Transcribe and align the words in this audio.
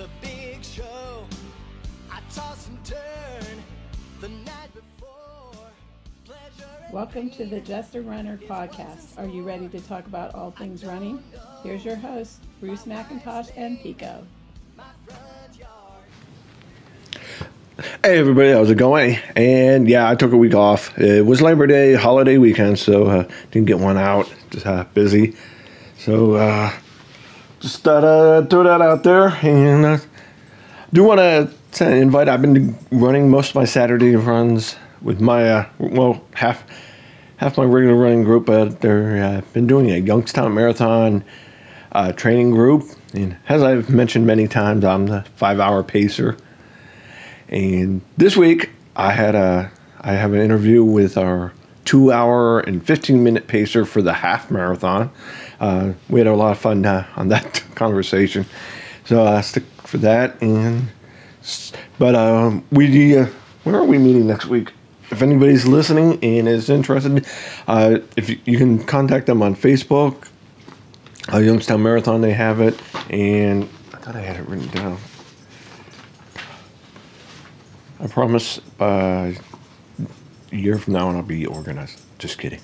The 0.00 0.08
big 0.22 0.64
show. 0.64 1.26
I 2.10 2.20
toss 2.32 2.68
and 2.68 2.84
turn 2.86 3.62
the 4.22 4.30
night 4.30 4.70
before. 4.74 5.52
Pleasure 6.24 6.64
Welcome 6.90 7.28
to 7.32 7.44
the 7.44 7.60
Just 7.60 7.94
a 7.96 8.00
Runner 8.00 8.38
podcast. 8.38 9.18
Are 9.18 9.26
you 9.26 9.42
ready 9.42 9.68
to 9.68 9.78
talk 9.78 10.06
about 10.06 10.34
all 10.34 10.52
things 10.52 10.86
running? 10.86 11.22
Here's 11.62 11.84
your 11.84 11.96
host, 11.96 12.38
Bruce 12.60 12.84
McIntosh 12.84 13.50
and 13.58 13.78
Pico. 13.82 14.26
Hey 18.02 18.16
everybody, 18.16 18.52
how's 18.52 18.70
it 18.70 18.78
going? 18.78 19.18
And 19.36 19.86
yeah, 19.86 20.08
I 20.08 20.14
took 20.14 20.32
a 20.32 20.38
week 20.38 20.54
off. 20.54 20.98
It 20.98 21.26
was 21.26 21.42
Labor 21.42 21.66
Day 21.66 21.92
holiday 21.92 22.38
weekend, 22.38 22.78
so 22.78 23.04
uh, 23.04 23.28
didn't 23.50 23.66
get 23.66 23.78
one 23.78 23.98
out. 23.98 24.32
Just 24.48 24.64
uh, 24.64 24.84
busy. 24.94 25.36
So 25.98 26.36
uh, 26.36 26.72
just 27.60 27.82
thought 27.82 28.04
uh, 28.04 28.44
throw 28.46 28.64
that 28.64 28.80
out 28.80 29.02
there, 29.02 29.28
and 29.42 29.84
uh, 29.84 29.98
do 30.92 31.04
want 31.04 31.20
to 31.72 31.94
invite. 31.94 32.28
I've 32.28 32.42
been 32.42 32.76
running 32.90 33.30
most 33.30 33.50
of 33.50 33.54
my 33.54 33.66
Saturday 33.66 34.16
runs 34.16 34.76
with 35.02 35.20
my 35.20 35.48
uh, 35.48 35.68
well 35.78 36.24
half 36.32 36.64
half 37.36 37.58
my 37.58 37.64
regular 37.64 37.94
running 37.94 38.24
group. 38.24 38.46
They're 38.80 39.22
uh, 39.22 39.40
been 39.52 39.66
doing 39.66 39.90
a 39.90 39.98
Youngstown 39.98 40.54
Marathon 40.54 41.22
uh, 41.92 42.12
training 42.12 42.50
group, 42.50 42.84
and 43.12 43.36
as 43.48 43.62
I've 43.62 43.90
mentioned 43.90 44.26
many 44.26 44.48
times, 44.48 44.84
I'm 44.84 45.06
the 45.06 45.22
five 45.36 45.60
hour 45.60 45.82
pacer. 45.82 46.38
And 47.48 48.00
this 48.16 48.36
week, 48.38 48.70
I 48.96 49.12
had 49.12 49.34
a 49.34 49.70
I 50.00 50.12
have 50.12 50.32
an 50.32 50.40
interview 50.40 50.82
with 50.82 51.18
our 51.18 51.52
two 51.84 52.10
hour 52.10 52.60
and 52.60 52.86
fifteen 52.86 53.22
minute 53.22 53.48
pacer 53.48 53.84
for 53.84 54.00
the 54.00 54.14
half 54.14 54.50
marathon. 54.50 55.10
Uh, 55.60 55.92
we 56.08 56.20
had 56.20 56.26
a 56.26 56.34
lot 56.34 56.52
of 56.52 56.58
fun 56.58 56.84
uh, 56.86 57.06
on 57.16 57.28
that 57.28 57.62
conversation, 57.74 58.46
so 59.04 59.24
I 59.24 59.42
stick 59.42 59.64
for 59.84 59.98
that. 59.98 60.40
And 60.42 60.88
but 61.98 62.14
um, 62.14 62.64
we 62.72 63.18
uh, 63.18 63.26
where 63.64 63.76
are 63.76 63.84
we 63.84 63.98
meeting 63.98 64.26
next 64.26 64.46
week? 64.46 64.72
If 65.10 65.22
anybody's 65.22 65.66
listening 65.66 66.22
and 66.22 66.48
is 66.48 66.70
interested, 66.70 67.26
uh, 67.66 67.98
if 68.16 68.30
you, 68.30 68.38
you 68.44 68.58
can 68.58 68.82
contact 68.84 69.26
them 69.26 69.42
on 69.42 69.56
Facebook, 69.56 70.28
uh, 71.32 71.38
Youngstown 71.38 71.82
Marathon, 71.82 72.20
they 72.20 72.32
have 72.32 72.60
it, 72.60 72.80
and 73.10 73.68
I 73.92 73.98
thought 73.98 74.16
I 74.16 74.20
had 74.20 74.36
it 74.36 74.48
written 74.48 74.68
down. 74.68 74.98
I 78.00 78.06
promise 78.06 78.60
uh, 78.80 79.32
a 80.52 80.56
year 80.56 80.78
from 80.78 80.94
now 80.94 81.10
I'll 81.10 81.22
be 81.22 81.44
organized. 81.44 82.00
Just 82.18 82.38
kidding. 82.38 82.60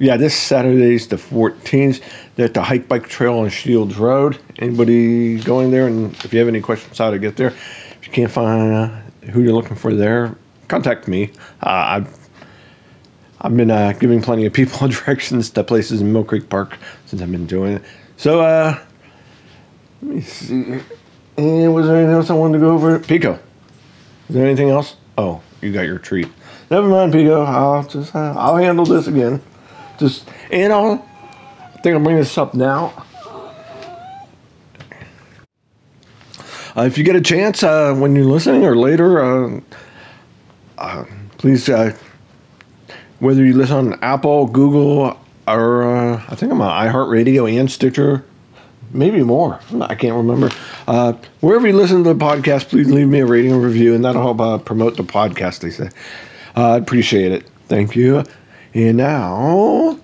Yeah, 0.00 0.16
this 0.16 0.34
Saturday's 0.34 1.08
the 1.08 1.16
14th. 1.16 2.02
They're 2.34 2.46
at 2.46 2.54
the 2.54 2.62
Hike 2.62 2.88
Bike 2.88 3.06
Trail 3.06 3.40
on 3.40 3.50
Shields 3.50 3.98
Road. 3.98 4.38
Anybody 4.58 5.38
going 5.40 5.70
there? 5.70 5.88
And 5.88 6.14
if 6.24 6.32
you 6.32 6.38
have 6.38 6.48
any 6.48 6.62
questions 6.62 6.96
how 6.96 7.10
to 7.10 7.18
get 7.18 7.36
there, 7.36 7.48
if 7.48 8.06
you 8.06 8.10
can't 8.10 8.32
find 8.32 8.72
uh, 8.72 8.88
who 9.30 9.42
you're 9.42 9.52
looking 9.52 9.76
for 9.76 9.92
there, 9.92 10.34
contact 10.68 11.06
me. 11.06 11.30
Uh, 11.62 12.00
I've 12.00 12.30
I've 13.42 13.54
been 13.54 13.70
uh, 13.70 13.92
giving 13.92 14.22
plenty 14.22 14.46
of 14.46 14.54
people 14.54 14.88
directions 14.88 15.50
to 15.50 15.62
places 15.62 16.00
in 16.00 16.10
Mill 16.10 16.24
Creek 16.24 16.48
Park 16.48 16.78
since 17.04 17.20
I've 17.20 17.30
been 17.30 17.46
doing 17.46 17.74
it. 17.74 17.82
So, 18.16 18.40
uh, 18.40 18.78
let 20.00 20.14
me 20.14 20.22
see. 20.22 20.80
And 21.36 21.74
was 21.74 21.86
there 21.86 21.96
anything 21.96 22.14
else 22.14 22.30
I 22.30 22.34
wanted 22.34 22.54
to 22.54 22.64
go 22.64 22.70
over? 22.70 22.98
Pico. 23.00 23.38
Is 24.30 24.34
there 24.34 24.46
anything 24.46 24.70
else? 24.70 24.96
Oh, 25.18 25.42
you 25.60 25.74
got 25.74 25.82
your 25.82 25.98
treat. 25.98 26.28
Never 26.70 26.88
mind, 26.88 27.12
Pico. 27.12 27.42
I'll 27.42 27.86
just 27.86 28.16
uh, 28.16 28.32
I'll 28.34 28.56
handle 28.56 28.86
this 28.86 29.06
again. 29.06 29.42
Just 30.00 30.26
you 30.50 30.64
I'll 30.72 31.06
I 31.74 31.82
think 31.82 31.94
I'll 31.94 32.02
bring 32.02 32.16
this 32.16 32.36
up 32.36 32.54
now. 32.54 32.92
Uh, 36.76 36.82
if 36.82 36.96
you 36.96 37.04
get 37.04 37.16
a 37.16 37.20
chance 37.20 37.62
uh, 37.62 37.94
when 37.94 38.14
you're 38.16 38.24
listening 38.24 38.64
or 38.64 38.76
later, 38.76 39.22
uh, 39.22 39.60
uh, 40.78 41.04
please, 41.36 41.68
uh, 41.68 41.96
whether 43.18 43.44
you 43.44 43.54
listen 43.54 43.92
on 43.92 43.98
Apple, 44.02 44.46
Google, 44.46 45.18
or 45.46 45.82
uh, 45.82 46.22
I 46.28 46.34
think 46.34 46.52
I'm 46.52 46.60
on 46.60 46.86
iHeartRadio 46.86 47.58
and 47.58 47.70
Stitcher, 47.70 48.24
maybe 48.92 49.22
more. 49.22 49.60
I 49.80 49.94
can't 49.94 50.14
remember. 50.14 50.50
Uh, 50.86 51.14
wherever 51.40 51.66
you 51.66 51.76
listen 51.76 52.04
to 52.04 52.14
the 52.14 52.24
podcast, 52.24 52.68
please 52.68 52.90
leave 52.90 53.08
me 53.08 53.20
a 53.20 53.26
rating 53.26 53.52
and 53.52 53.62
review, 53.62 53.94
and 53.94 54.04
that'll 54.04 54.22
help 54.22 54.40
uh, 54.40 54.58
promote 54.58 54.96
the 54.96 55.02
podcast. 55.02 55.60
They 55.60 55.70
say, 55.70 55.90
uh, 56.56 56.72
I 56.72 56.76
appreciate 56.76 57.32
it. 57.32 57.46
Thank 57.68 57.96
you. 57.96 58.24
And 58.72 58.96
now, 58.96 59.98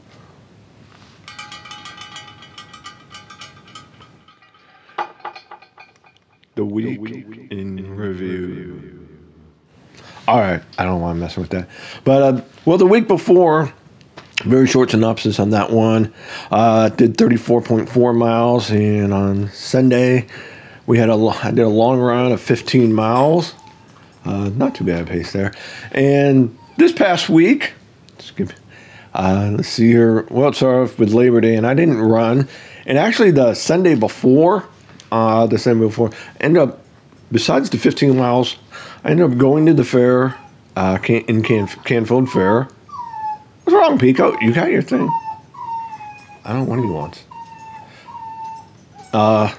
the 6.57 6.65
week, 6.65 6.99
in 7.51 7.97
review. 7.97 9.09
All 10.27 10.41
right, 10.41 10.63
I 10.79 10.85
don't 10.85 11.01
want 11.01 11.17
to 11.17 11.21
mess 11.21 11.37
with 11.37 11.51
that, 11.51 11.69
but 12.03 12.23
uh, 12.23 12.43
well, 12.65 12.79
the 12.79 12.87
week 12.87 13.07
before 13.07 13.73
very 14.45 14.67
short 14.67 14.91
synopsis 14.91 15.39
on 15.39 15.51
that 15.51 15.71
one. 15.71 16.13
Uh, 16.51 16.89
did 16.91 17.17
34.4 17.17 18.17
miles, 18.17 18.71
and 18.71 19.13
on 19.13 19.49
Sunday 19.51 20.27
we 20.87 20.99
had 20.99 21.09
a 21.09 21.15
I 21.15 21.51
did 21.51 21.61
a 21.61 21.69
long 21.69 21.99
run 21.99 22.33
of 22.33 22.41
15 22.41 22.93
miles. 22.93 23.55
Uh, 24.25 24.51
not 24.51 24.75
too 24.75 24.85
bad 24.85 25.07
pace 25.07 25.33
there. 25.33 25.53
And 25.93 26.57
this 26.77 26.93
past 26.93 27.29
week, 27.29 27.75
skip, 28.27 28.53
uh, 29.15 29.51
let's 29.57 29.69
see 29.69 29.89
here. 29.89 30.23
Well, 30.31 30.49
it 30.49 30.55
started 30.57 30.91
off 30.93 30.99
with 30.99 31.13
Labor 31.13 31.41
Day, 31.41 31.57
and 31.57 31.67
I 31.67 31.75
didn't 31.75 31.99
run. 31.99 32.49
And 32.85 32.99
actually, 32.99 33.31
the 33.31 33.55
Sunday 33.55 33.95
before, 33.95 34.69
uh, 35.11 35.47
the 35.47 35.59
Sunday 35.59 35.87
before, 35.87 36.11
ended 36.41 36.63
up 36.63 36.81
besides 37.33 37.71
the 37.71 37.79
15 37.79 38.17
miles, 38.17 38.57
I 39.05 39.11
ended 39.11 39.31
up 39.31 39.39
going 39.39 39.67
to 39.67 39.75
the 39.75 39.85
fair 39.85 40.37
uh, 40.77 40.99
Can- 40.99 41.25
in 41.27 41.43
Can- 41.43 41.67
Canfield 41.67 42.31
Fair. 42.31 42.69
What's 43.65 43.75
wrong, 43.75 43.99
Pico? 43.99 44.39
You 44.41 44.53
got 44.53 44.71
your 44.71 44.83
thing. 44.83 45.09
I 46.45 46.53
don't 46.53 46.67
want 46.67 46.83
you 46.83 46.93
once. 46.93 47.25
Uh, 49.13 49.53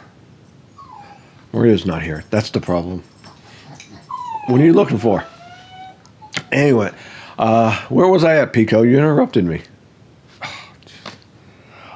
Maria's 1.52 1.86
not 1.86 2.04
here. 2.04 2.24
That's 2.30 2.52
the 2.52 2.62
problem. 2.62 3.04
What 4.46 4.62
are 4.62 4.64
you 4.64 4.74
looking 4.74 4.98
for? 4.98 5.26
Anyway, 6.52 6.94
uh, 7.38 7.80
where 7.90 8.08
was 8.08 8.24
I 8.24 8.38
at, 8.38 8.54
Pico? 8.54 8.82
You 8.82 8.98
interrupted 8.98 9.46
me. 9.46 9.62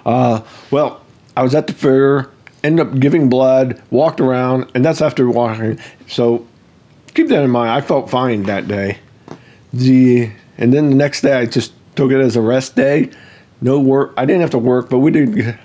Uh, 0.03 0.41
well, 0.71 0.99
I 1.37 1.43
was 1.43 1.53
at 1.53 1.67
the 1.67 1.73
fair, 1.73 2.29
ended 2.63 2.87
up 2.87 2.99
giving 2.99 3.29
blood, 3.29 3.79
walked 3.91 4.19
around, 4.19 4.71
and 4.73 4.83
that's 4.83 4.99
after 4.99 5.29
walking. 5.29 5.79
So 6.07 6.47
keep 7.13 7.27
that 7.27 7.43
in 7.43 7.51
mind. 7.51 7.69
I 7.69 7.81
felt 7.81 8.09
fine 8.09 8.43
that 8.43 8.67
day. 8.67 8.97
The 9.73 10.31
and 10.57 10.73
then 10.73 10.89
the 10.89 10.95
next 10.95 11.21
day 11.21 11.33
I 11.33 11.45
just 11.45 11.73
took 11.95 12.11
it 12.11 12.19
as 12.19 12.35
a 12.35 12.41
rest 12.41 12.75
day. 12.75 13.11
No 13.61 13.79
work. 13.79 14.13
I 14.17 14.25
didn't 14.25 14.41
have 14.41 14.49
to 14.51 14.57
work, 14.57 14.89
but 14.89 14.99
we 14.99 15.11
did. 15.11 15.59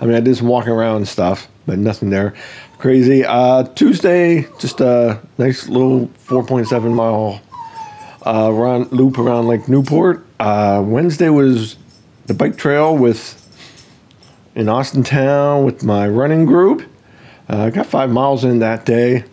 I 0.00 0.06
mean, 0.06 0.14
I 0.14 0.20
did 0.20 0.34
some 0.36 0.48
walking 0.48 0.72
around 0.72 0.96
and 0.96 1.08
stuff, 1.08 1.46
but 1.66 1.78
nothing 1.78 2.08
there 2.08 2.34
crazy. 2.78 3.24
Uh, 3.24 3.64
Tuesday, 3.74 4.46
just 4.58 4.80
a 4.80 5.20
nice 5.36 5.68
little 5.68 6.06
4.7 6.26 6.94
mile 6.94 7.40
uh, 8.28 8.50
run 8.52 8.84
loop 8.90 9.18
around 9.18 9.46
Lake 9.46 9.68
Newport. 9.68 10.24
Uh, 10.38 10.82
Wednesday 10.84 11.30
was 11.30 11.76
the 12.26 12.34
bike 12.34 12.58
trail 12.58 12.96
with 12.96 13.34
in 14.54 14.66
Austintown 14.66 15.64
with 15.64 15.82
my 15.82 16.06
running 16.06 16.44
group. 16.44 16.82
Uh, 17.48 17.64
I 17.64 17.70
got 17.70 17.86
five 17.86 18.10
miles 18.10 18.44
in 18.44 18.58
that 18.58 18.84
day. 18.84 19.24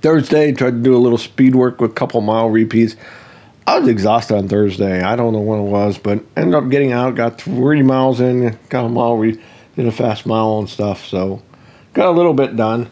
Thursday, 0.00 0.52
tried 0.52 0.70
to 0.70 0.82
do 0.82 0.96
a 0.96 0.98
little 0.98 1.18
speed 1.18 1.54
work 1.54 1.80
with 1.80 1.90
a 1.90 1.94
couple 1.94 2.20
mile 2.22 2.48
repeats. 2.48 2.96
I 3.66 3.78
was 3.78 3.88
exhausted 3.88 4.36
on 4.36 4.48
Thursday. 4.48 5.02
I 5.02 5.14
don't 5.14 5.34
know 5.34 5.40
when 5.40 5.60
it 5.60 5.64
was, 5.64 5.98
but 5.98 6.24
ended 6.36 6.54
up 6.54 6.70
getting 6.70 6.92
out, 6.92 7.14
got 7.14 7.40
30 7.40 7.82
miles 7.82 8.20
in, 8.20 8.58
got 8.70 8.86
a 8.86 8.88
mile, 8.88 9.16
re- 9.16 9.40
did 9.76 9.86
a 9.86 9.92
fast 9.92 10.24
mile 10.24 10.58
and 10.58 10.68
stuff. 10.68 11.04
So 11.04 11.42
got 11.92 12.06
a 12.08 12.12
little 12.12 12.34
bit 12.34 12.56
done. 12.56 12.90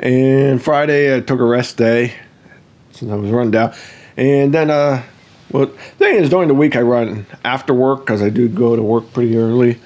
And 0.00 0.60
Friday, 0.60 1.16
I 1.16 1.20
took 1.20 1.38
a 1.38 1.44
rest 1.44 1.76
day 1.76 2.14
since 2.90 3.12
I 3.12 3.14
was 3.14 3.30
run 3.30 3.52
down. 3.52 3.74
And 4.18 4.52
then, 4.52 4.68
uh, 4.68 5.04
well, 5.52 5.66
thing 5.66 6.16
is, 6.16 6.28
during 6.28 6.48
the 6.48 6.54
week 6.54 6.74
I 6.74 6.82
run 6.82 7.24
after 7.44 7.72
work 7.72 8.00
because 8.00 8.20
I 8.20 8.30
do 8.30 8.48
go 8.48 8.74
to 8.74 8.82
work 8.82 9.12
pretty 9.12 9.36
early. 9.36 9.78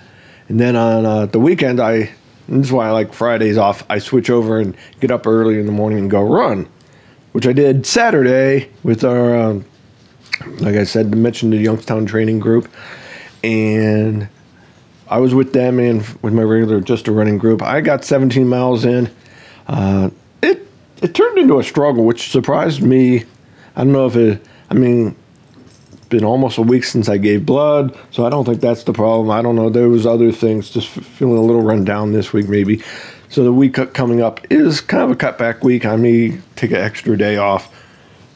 And 0.48 0.58
then 0.58 0.74
on 0.74 1.04
uh, 1.04 1.26
the 1.26 1.38
weekend, 1.38 1.78
I 1.78 2.10
this 2.48 2.66
is 2.66 2.72
why 2.72 2.88
I 2.88 2.90
like 2.90 3.12
Fridays 3.12 3.56
off. 3.58 3.84
I 3.88 3.98
switch 3.98 4.30
over 4.30 4.58
and 4.58 4.76
get 5.00 5.10
up 5.10 5.26
early 5.26 5.60
in 5.60 5.66
the 5.66 5.72
morning 5.72 5.98
and 5.98 6.10
go 6.10 6.22
run, 6.22 6.68
which 7.32 7.46
I 7.46 7.52
did 7.52 7.86
Saturday 7.86 8.70
with 8.82 9.04
our, 9.04 9.36
um, 9.36 9.64
like 10.58 10.76
I 10.76 10.84
said, 10.84 11.14
mentioned 11.14 11.52
the 11.52 11.58
Youngstown 11.58 12.04
training 12.06 12.40
group, 12.40 12.68
and 13.44 14.28
I 15.08 15.18
was 15.18 15.34
with 15.34 15.52
them 15.52 15.78
and 15.78 16.02
with 16.22 16.32
my 16.32 16.42
regular 16.42 16.80
just 16.80 17.06
a 17.06 17.12
running 17.12 17.38
group. 17.38 17.62
I 17.62 17.80
got 17.80 18.04
17 18.04 18.48
miles 18.48 18.84
in. 18.84 19.10
Uh, 19.68 20.10
it 20.42 20.66
it 21.02 21.14
turned 21.14 21.38
into 21.38 21.58
a 21.58 21.64
struggle, 21.64 22.04
which 22.04 22.30
surprised 22.30 22.82
me. 22.82 23.24
I 23.76 23.84
don't 23.84 23.92
know 23.92 24.06
if 24.06 24.16
it. 24.16 24.44
I 24.70 24.74
mean, 24.74 25.16
it's 25.92 26.06
been 26.06 26.24
almost 26.24 26.58
a 26.58 26.62
week 26.62 26.84
since 26.84 27.08
I 27.08 27.18
gave 27.18 27.46
blood, 27.46 27.96
so 28.10 28.26
I 28.26 28.30
don't 28.30 28.44
think 28.44 28.60
that's 28.60 28.84
the 28.84 28.92
problem. 28.92 29.30
I 29.30 29.42
don't 29.42 29.56
know. 29.56 29.70
There 29.70 29.88
was 29.88 30.06
other 30.06 30.32
things, 30.32 30.70
just 30.70 30.88
feeling 30.88 31.36
a 31.36 31.42
little 31.42 31.62
run 31.62 31.84
down 31.84 32.12
this 32.12 32.32
week, 32.32 32.48
maybe. 32.48 32.82
So 33.28 33.44
the 33.44 33.52
week 33.52 33.74
coming 33.94 34.20
up 34.20 34.40
is 34.50 34.80
kind 34.80 35.02
of 35.04 35.10
a 35.10 35.16
cutback 35.16 35.62
week. 35.62 35.86
I 35.86 35.96
may 35.96 36.38
take 36.56 36.70
an 36.70 36.76
extra 36.76 37.16
day 37.16 37.38
off 37.38 37.74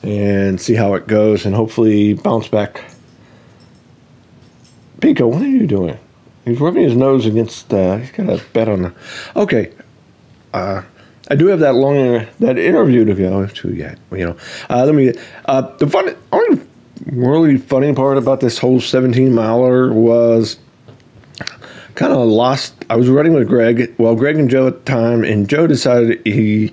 and 0.02 0.60
see 0.60 0.74
how 0.74 0.94
it 0.94 1.06
goes, 1.06 1.44
and 1.44 1.54
hopefully 1.54 2.14
bounce 2.14 2.48
back. 2.48 2.82
Pico, 5.00 5.26
what 5.26 5.42
are 5.42 5.48
you 5.48 5.66
doing? 5.66 5.98
He's 6.46 6.60
rubbing 6.60 6.84
his 6.84 6.96
nose 6.96 7.26
against. 7.26 7.72
Uh, 7.74 7.98
he's 7.98 8.12
got 8.12 8.28
a 8.30 8.42
bet 8.52 8.68
on 8.68 8.82
the. 8.82 8.94
Okay, 9.34 9.72
uh, 10.54 10.82
I 11.28 11.34
do 11.34 11.46
have 11.46 11.60
that 11.60 11.74
long 11.74 12.26
that 12.40 12.58
interview 12.58 13.04
to 13.04 13.14
go 13.14 13.46
to 13.46 13.74
yet. 13.74 13.98
You 14.12 14.26
know, 14.26 14.36
uh, 14.70 14.84
let 14.84 14.94
me. 14.94 15.12
Uh, 15.46 15.62
the 15.78 15.88
fun, 15.88 16.16
only 16.32 16.62
really 17.06 17.58
funny 17.58 17.92
part 17.94 18.16
about 18.16 18.40
this 18.40 18.58
whole 18.58 18.80
17 18.80 19.34
miler 19.34 19.92
was 19.92 20.58
kind 21.94 22.12
of 22.12 22.26
lost. 22.26 22.74
I 22.88 22.96
was 22.96 23.08
running 23.08 23.34
with 23.34 23.48
Greg. 23.48 23.94
Well, 23.98 24.14
Greg 24.14 24.36
and 24.36 24.48
Joe 24.48 24.68
at 24.68 24.84
the 24.84 24.92
time, 24.92 25.24
and 25.24 25.48
Joe 25.48 25.66
decided 25.66 26.24
he 26.24 26.72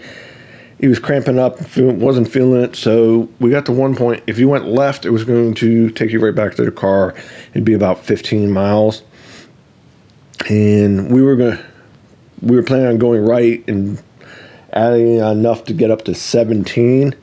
he 0.80 0.88
was 0.88 1.00
cramping 1.00 1.40
up, 1.40 1.58
wasn't 1.78 2.30
feeling 2.30 2.62
it. 2.62 2.76
So 2.76 3.30
we 3.40 3.50
got 3.50 3.66
to 3.68 3.72
one 3.72 3.96
point. 3.96 4.24
If 4.28 4.38
you 4.38 4.50
went 4.50 4.68
left, 4.68 5.06
it 5.06 5.12
was 5.12 5.24
going 5.24 5.56
to 5.56 5.90
take 5.92 6.12
you 6.12 6.20
right 6.20 6.36
back 6.36 6.56
to 6.56 6.66
the 6.66 6.72
car. 6.72 7.16
It'd 7.52 7.64
be 7.64 7.74
about 7.74 8.04
15 8.04 8.52
miles, 8.52 9.02
and 10.48 11.12
we 11.12 11.24
were 11.24 11.36
going. 11.36 11.58
We 12.42 12.58
were 12.58 12.64
planning 12.64 12.88
on 12.88 12.98
going 12.98 13.26
right 13.26 13.64
and 13.70 14.04
adding 14.74 15.18
enough 15.18 15.66
to 15.66 15.74
get 15.74 15.92
up 15.92 16.04
to 16.06 16.16
17. 16.16 17.16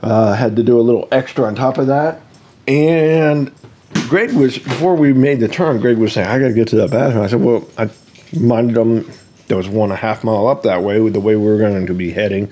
Uh, 0.00 0.34
had 0.34 0.56
to 0.56 0.62
do 0.62 0.78
a 0.78 0.82
little 0.82 1.08
extra 1.10 1.44
on 1.44 1.54
top 1.54 1.78
of 1.78 1.88
that, 1.88 2.20
and 2.68 3.50
Greg 4.08 4.32
was 4.32 4.56
before 4.56 4.94
we 4.94 5.12
made 5.12 5.40
the 5.40 5.48
turn. 5.48 5.80
Greg 5.80 5.98
was 5.98 6.12
saying, 6.12 6.28
"I 6.28 6.38
got 6.38 6.48
to 6.48 6.54
get 6.54 6.68
to 6.68 6.76
that 6.76 6.90
bathroom." 6.90 7.24
I 7.24 7.26
said, 7.26 7.42
"Well, 7.42 7.66
I 7.76 7.90
minded 8.38 8.76
them. 8.76 9.10
There 9.48 9.56
was 9.56 9.68
one 9.68 9.90
and 9.90 9.94
a 9.94 9.96
half 9.96 10.22
mile 10.22 10.46
up 10.46 10.62
that 10.62 10.84
way 10.84 11.00
with 11.00 11.14
the 11.14 11.20
way 11.20 11.34
we 11.34 11.44
were 11.44 11.58
going 11.58 11.86
to 11.86 11.94
be 11.94 12.12
heading, 12.12 12.48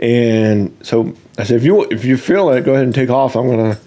and 0.00 0.76
so 0.82 1.14
I 1.38 1.44
said, 1.44 1.56
if 1.56 1.64
you 1.64 1.84
if 1.84 2.04
you 2.04 2.16
feel 2.16 2.50
it, 2.50 2.64
go 2.64 2.72
ahead 2.72 2.86
and 2.86 2.94
take 2.94 3.10
off. 3.10 3.36
I'm 3.36 3.48
gonna." 3.48 3.78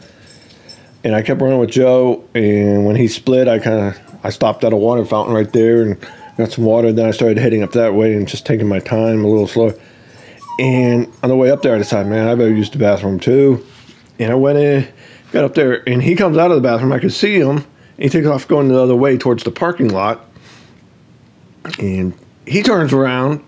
And 1.03 1.13
I 1.13 1.21
kept 1.21 1.41
running 1.41 1.59
with 1.59 1.71
Joe, 1.71 2.23
and 2.33 2.85
when 2.85 2.95
he 2.95 3.09
split, 3.09 3.49
I 3.49 3.59
kind 3.59 3.87
of 3.87 3.99
I 4.23 4.29
stopped 4.29 4.63
at 4.63 4.71
a 4.71 4.77
water 4.77 5.03
fountain 5.03 5.35
right 5.35 5.51
there 5.51 5.81
and 5.81 5.97
got 6.37 6.51
some 6.51 6.65
water. 6.65 6.91
Then 6.91 7.07
I 7.07 7.11
started 7.11 7.37
heading 7.37 7.63
up 7.63 7.71
that 7.71 7.93
way 7.93 8.13
and 8.13 8.27
just 8.27 8.45
taking 8.45 8.67
my 8.67 8.79
time 8.79 9.23
a 9.23 9.27
little 9.27 9.47
slower. 9.47 9.75
And 10.59 11.11
on 11.23 11.29
the 11.29 11.35
way 11.35 11.51
up 11.51 11.61
there, 11.61 11.75
I 11.75 11.77
decided, 11.79 12.09
man, 12.09 12.27
I 12.27 12.35
better 12.35 12.53
use 12.53 12.69
the 12.69 12.77
bathroom 12.77 13.19
too. 13.19 13.65
And 14.19 14.31
I 14.31 14.35
went 14.35 14.59
in 14.59 14.87
got 15.33 15.43
up 15.43 15.55
there, 15.55 15.87
and 15.89 16.01
he 16.01 16.15
comes 16.15 16.37
out 16.37 16.51
of 16.51 16.55
the 16.55 16.61
bathroom. 16.61 16.93
I 16.93 16.99
could 16.99 17.11
see 17.11 17.37
him. 17.37 17.65
he 17.97 18.07
takes 18.07 18.27
off 18.27 18.47
going 18.47 18.69
the 18.69 18.79
other 18.79 18.95
way 18.95 19.17
towards 19.17 19.43
the 19.43 19.51
parking 19.51 19.89
lot. 19.89 20.25
And 21.79 22.13
he 22.45 22.61
turns 22.61 22.93
around. 22.93 23.43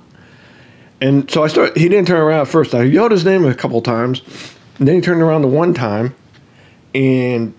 And 1.00 1.30
so 1.30 1.44
I 1.44 1.48
start, 1.48 1.78
he 1.78 1.88
didn't 1.88 2.08
turn 2.08 2.20
around 2.20 2.48
first. 2.48 2.74
I 2.74 2.84
yelled 2.84 3.12
his 3.12 3.24
name 3.24 3.46
a 3.46 3.54
couple 3.54 3.82
times. 3.82 4.22
And 4.80 4.88
then 4.88 4.96
he 4.96 5.02
turned 5.02 5.22
around 5.22 5.44
the 5.44 5.48
one 5.48 5.74
time. 5.74 6.16
And 6.94 7.54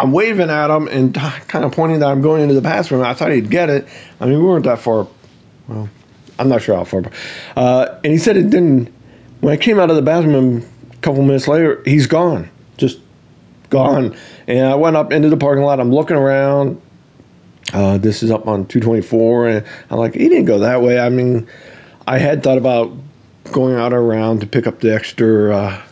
I'm 0.00 0.12
waving 0.12 0.48
at 0.48 0.70
him 0.70 0.88
and 0.88 1.14
kind 1.48 1.64
of 1.64 1.72
pointing 1.72 2.00
that 2.00 2.08
I'm 2.08 2.22
going 2.22 2.42
into 2.42 2.54
the 2.54 2.62
bathroom. 2.62 3.02
I 3.02 3.12
thought 3.14 3.32
he'd 3.32 3.50
get 3.50 3.68
it. 3.68 3.86
I 4.18 4.26
mean, 4.26 4.38
we 4.38 4.44
weren't 4.44 4.64
that 4.64 4.78
far. 4.78 5.06
Well, 5.68 5.88
I'm 6.38 6.48
not 6.48 6.62
sure 6.62 6.74
how 6.74 6.84
far. 6.84 7.02
Uh, 7.54 7.98
and 8.02 8.12
he 8.12 8.18
said 8.18 8.36
it 8.36 8.48
didn't. 8.50 8.86
When 9.40 9.52
I 9.52 9.56
came 9.56 9.78
out 9.78 9.90
of 9.90 9.96
the 9.96 10.02
bathroom 10.02 10.64
a 10.90 10.96
couple 10.96 11.22
minutes 11.22 11.48
later, 11.48 11.82
he's 11.84 12.06
gone. 12.06 12.50
Just 12.78 12.98
gone. 13.68 14.16
And 14.46 14.66
I 14.66 14.74
went 14.74 14.96
up 14.96 15.12
into 15.12 15.28
the 15.28 15.36
parking 15.36 15.64
lot. 15.64 15.80
I'm 15.80 15.92
looking 15.92 16.16
around. 16.16 16.80
Uh, 17.72 17.98
this 17.98 18.22
is 18.22 18.30
up 18.30 18.48
on 18.48 18.66
224, 18.66 19.48
and 19.48 19.66
I'm 19.90 19.98
like, 19.98 20.14
he 20.14 20.28
didn't 20.28 20.46
go 20.46 20.58
that 20.60 20.82
way. 20.82 20.98
I 20.98 21.08
mean, 21.08 21.46
I 22.06 22.18
had 22.18 22.42
thought 22.42 22.58
about 22.58 22.90
going 23.52 23.76
out 23.76 23.92
around 23.92 24.40
to 24.40 24.46
pick 24.46 24.66
up 24.66 24.80
the 24.80 24.92
extra 24.92 25.54
uh, 25.54 25.82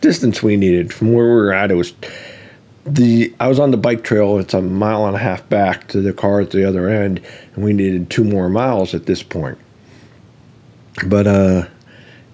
distance 0.00 0.42
we 0.42 0.56
needed 0.56 0.92
from 0.92 1.12
where 1.12 1.26
we 1.26 1.32
were 1.32 1.52
at. 1.52 1.70
It 1.70 1.74
was 1.74 1.92
the 2.94 3.34
I 3.40 3.48
was 3.48 3.58
on 3.58 3.70
the 3.70 3.76
bike 3.76 4.04
trail. 4.04 4.38
It's 4.38 4.54
a 4.54 4.62
mile 4.62 5.06
and 5.06 5.16
a 5.16 5.18
half 5.18 5.48
back 5.48 5.88
to 5.88 6.00
the 6.00 6.12
car 6.12 6.40
at 6.40 6.50
the 6.50 6.66
other 6.66 6.88
end, 6.88 7.20
and 7.54 7.64
we 7.64 7.72
needed 7.72 8.10
two 8.10 8.24
more 8.24 8.48
miles 8.48 8.94
at 8.94 9.06
this 9.06 9.22
point. 9.22 9.58
But 11.06 11.26
uh, 11.26 11.66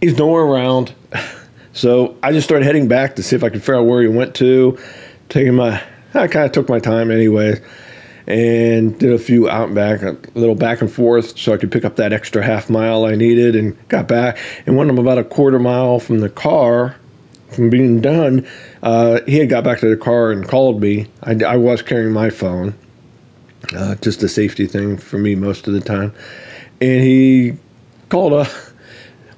he's 0.00 0.18
nowhere 0.18 0.42
around. 0.42 0.94
So 1.74 2.16
I 2.22 2.30
just 2.30 2.46
started 2.46 2.64
heading 2.64 2.86
back 2.86 3.16
to 3.16 3.22
see 3.22 3.34
if 3.34 3.42
I 3.42 3.48
could 3.48 3.60
figure 3.60 3.74
out 3.74 3.86
where 3.86 4.00
he 4.00 4.06
went 4.06 4.36
to. 4.36 4.78
Taking 5.28 5.56
my, 5.56 5.82
I 6.14 6.28
kind 6.28 6.46
of 6.46 6.52
took 6.52 6.68
my 6.68 6.78
time 6.78 7.10
anyway, 7.10 7.60
and 8.28 8.96
did 8.96 9.12
a 9.12 9.18
few 9.18 9.50
out 9.50 9.66
and 9.66 9.74
back, 9.74 10.00
a 10.02 10.16
little 10.34 10.54
back 10.54 10.82
and 10.82 10.90
forth, 10.90 11.36
so 11.36 11.52
I 11.52 11.56
could 11.56 11.72
pick 11.72 11.84
up 11.84 11.96
that 11.96 12.12
extra 12.12 12.44
half 12.44 12.70
mile 12.70 13.04
I 13.04 13.16
needed, 13.16 13.56
and 13.56 13.76
got 13.88 14.06
back. 14.06 14.38
And 14.66 14.76
when 14.76 14.88
I'm 14.88 14.98
about 14.98 15.18
a 15.18 15.24
quarter 15.24 15.58
mile 15.58 15.98
from 15.98 16.20
the 16.20 16.30
car, 16.30 16.94
from 17.54 17.70
being 17.70 18.00
done, 18.00 18.46
uh, 18.82 19.20
he 19.26 19.38
had 19.38 19.48
got 19.48 19.64
back 19.64 19.80
to 19.80 19.88
the 19.88 19.96
car 19.96 20.30
and 20.30 20.46
called 20.46 20.80
me. 20.80 21.06
I, 21.22 21.36
I 21.44 21.56
was 21.56 21.82
carrying 21.82 22.12
my 22.12 22.30
phone, 22.30 22.74
uh, 23.74 23.94
just 23.96 24.22
a 24.22 24.28
safety 24.28 24.66
thing 24.66 24.96
for 24.96 25.18
me 25.18 25.34
most 25.34 25.66
of 25.66 25.74
the 25.74 25.80
time, 25.80 26.12
and 26.80 27.00
he 27.02 27.56
called 28.08 28.32
a 28.32 28.48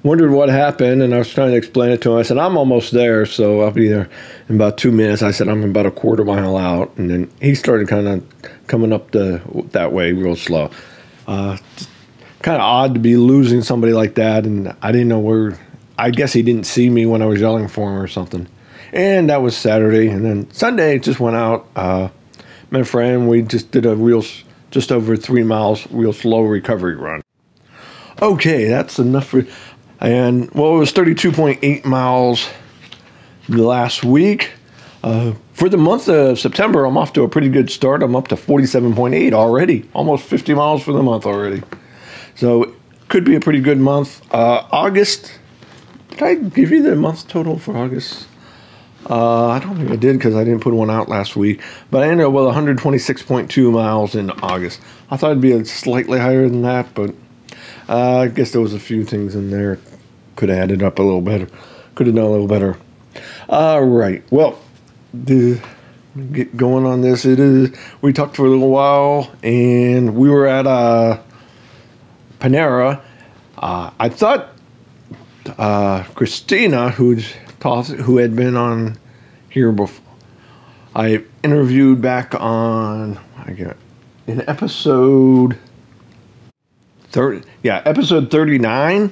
wondered 0.07 0.31
what 0.31 0.49
happened, 0.49 1.03
and 1.03 1.13
I 1.13 1.17
was 1.17 1.31
trying 1.31 1.51
to 1.51 1.57
explain 1.57 1.91
it 1.91 2.01
to 2.03 2.11
him. 2.11 2.17
I 2.17 2.21
said, 2.21 2.37
I'm 2.37 2.57
almost 2.57 2.93
there, 2.93 3.25
so 3.25 3.61
I'll 3.61 3.71
be 3.71 3.87
there 3.87 4.09
in 4.47 4.55
about 4.55 4.77
two 4.77 4.91
minutes. 4.91 5.21
I 5.21 5.31
said, 5.31 5.49
I'm 5.49 5.63
about 5.63 5.85
a 5.85 5.91
quarter 5.91 6.23
mile 6.23 6.57
out. 6.57 6.95
And 6.97 7.09
then 7.09 7.31
he 7.41 7.53
started 7.55 7.87
kind 7.87 8.07
of 8.07 8.23
coming 8.67 8.93
up 8.93 9.11
the 9.11 9.41
that 9.71 9.91
way 9.91 10.13
real 10.13 10.35
slow. 10.35 10.71
Uh, 11.27 11.57
kind 12.41 12.55
of 12.55 12.61
odd 12.61 12.93
to 12.93 12.99
be 12.99 13.17
losing 13.17 13.61
somebody 13.61 13.93
like 13.93 14.15
that, 14.15 14.45
and 14.45 14.75
I 14.81 14.91
didn't 14.91 15.09
know 15.09 15.19
where. 15.19 15.59
I 15.97 16.11
guess 16.11 16.33
he 16.33 16.41
didn't 16.41 16.65
see 16.65 16.89
me 16.89 17.05
when 17.05 17.21
I 17.21 17.25
was 17.25 17.41
yelling 17.41 17.67
for 17.67 17.89
him 17.91 18.01
or 18.01 18.07
something. 18.07 18.47
And 18.93 19.29
that 19.29 19.41
was 19.41 19.55
Saturday, 19.55 20.09
and 20.09 20.23
then 20.23 20.49
Sunday 20.51 20.99
just 20.99 21.19
went 21.19 21.35
out. 21.35 21.67
Uh, 21.75 22.09
a 22.71 22.83
friend. 22.83 23.27
We 23.29 23.41
just 23.41 23.71
did 23.71 23.85
a 23.85 23.95
real, 23.95 24.23
just 24.71 24.91
over 24.91 25.15
three 25.15 25.43
miles, 25.43 25.89
real 25.91 26.13
slow 26.13 26.41
recovery 26.41 26.95
run. 26.95 27.21
Okay, 28.21 28.65
that's 28.65 28.99
enough 28.99 29.27
for. 29.27 29.45
And 29.99 30.51
well, 30.51 30.75
it 30.75 30.79
was 30.79 30.93
32.8 30.93 31.85
miles 31.85 32.47
last 33.49 34.03
week. 34.03 34.51
Uh, 35.03 35.33
for 35.53 35.69
the 35.69 35.77
month 35.77 36.09
of 36.09 36.37
September, 36.37 36.85
I'm 36.85 36.97
off 36.97 37.13
to 37.13 37.23
a 37.23 37.29
pretty 37.29 37.49
good 37.49 37.71
start. 37.71 38.03
I'm 38.03 38.15
up 38.15 38.27
to 38.27 38.35
47.8 38.35 39.33
already, 39.33 39.89
almost 39.93 40.25
50 40.25 40.53
miles 40.53 40.83
for 40.83 40.91
the 40.91 41.01
month 41.01 41.25
already. 41.25 41.63
So 42.35 42.75
could 43.07 43.23
be 43.23 43.35
a 43.35 43.39
pretty 43.39 43.61
good 43.61 43.79
month. 43.79 44.21
Uh, 44.33 44.67
August, 44.71 45.31
did 46.09 46.23
I 46.23 46.35
give 46.35 46.71
you 46.71 46.83
the 46.83 46.95
month 46.95 47.27
total 47.27 47.59
for 47.59 47.75
August? 47.77 48.27
Uh, 49.09 49.47
I 49.47 49.59
don't 49.59 49.77
think 49.77 49.89
I 49.89 49.95
did 49.95 50.17
because 50.17 50.35
I 50.35 50.43
didn't 50.43 50.59
put 50.61 50.73
one 50.73 50.89
out 50.89 51.07
last 51.07 51.35
week. 51.35 51.61
But 51.91 52.03
I 52.03 52.09
ended 52.09 52.25
up 52.25 52.33
with 52.33 52.43
126.2 52.45 53.71
miles 53.71 54.15
in 54.15 54.31
August. 54.31 54.81
I 55.09 55.17
thought 55.17 55.31
it'd 55.31 55.41
be 55.41 55.63
slightly 55.63 56.19
higher 56.19 56.49
than 56.49 56.63
that, 56.63 56.93
but 56.93 57.13
uh, 57.87 58.19
I 58.19 58.27
guess 58.27 58.51
there 58.51 58.61
was 58.61 58.73
a 58.73 58.79
few 58.79 59.05
things 59.05 59.35
in 59.35 59.49
there 59.49 59.79
could 60.35 60.49
have 60.49 60.57
added 60.57 60.83
up 60.83 60.99
a 60.99 61.03
little 61.03 61.21
better. 61.21 61.47
Could 61.95 62.07
have 62.07 62.15
done 62.15 62.25
a 62.25 62.29
little 62.29 62.47
better. 62.47 62.77
All 63.49 63.83
right. 63.83 64.23
Well, 64.31 64.59
the 65.13 65.61
get 66.31 66.55
going 66.55 66.85
on 66.85 67.01
this. 67.01 67.25
It 67.25 67.39
is. 67.39 67.71
We 68.01 68.13
talked 68.13 68.35
for 68.35 68.45
a 68.45 68.49
little 68.49 68.69
while, 68.69 69.31
and 69.43 70.15
we 70.15 70.29
were 70.29 70.47
at 70.47 70.67
uh, 70.67 71.19
Panera. 72.39 73.01
Uh, 73.57 73.91
I 73.99 74.09
thought 74.09 74.49
uh, 75.57 76.03
Christina, 76.15 76.89
who's 76.89 77.33
taught, 77.59 77.87
who 77.87 78.17
had 78.17 78.35
been 78.35 78.55
on 78.55 78.97
here 79.49 79.71
before, 79.71 80.05
I 80.95 81.23
interviewed 81.43 82.01
back 82.01 82.33
on 82.33 83.19
I 83.37 83.51
get 83.51 83.77
in 84.25 84.47
episode 84.49 85.57
30 87.09 87.47
yeah 87.61 87.81
episode 87.85 88.31
39 88.31 89.11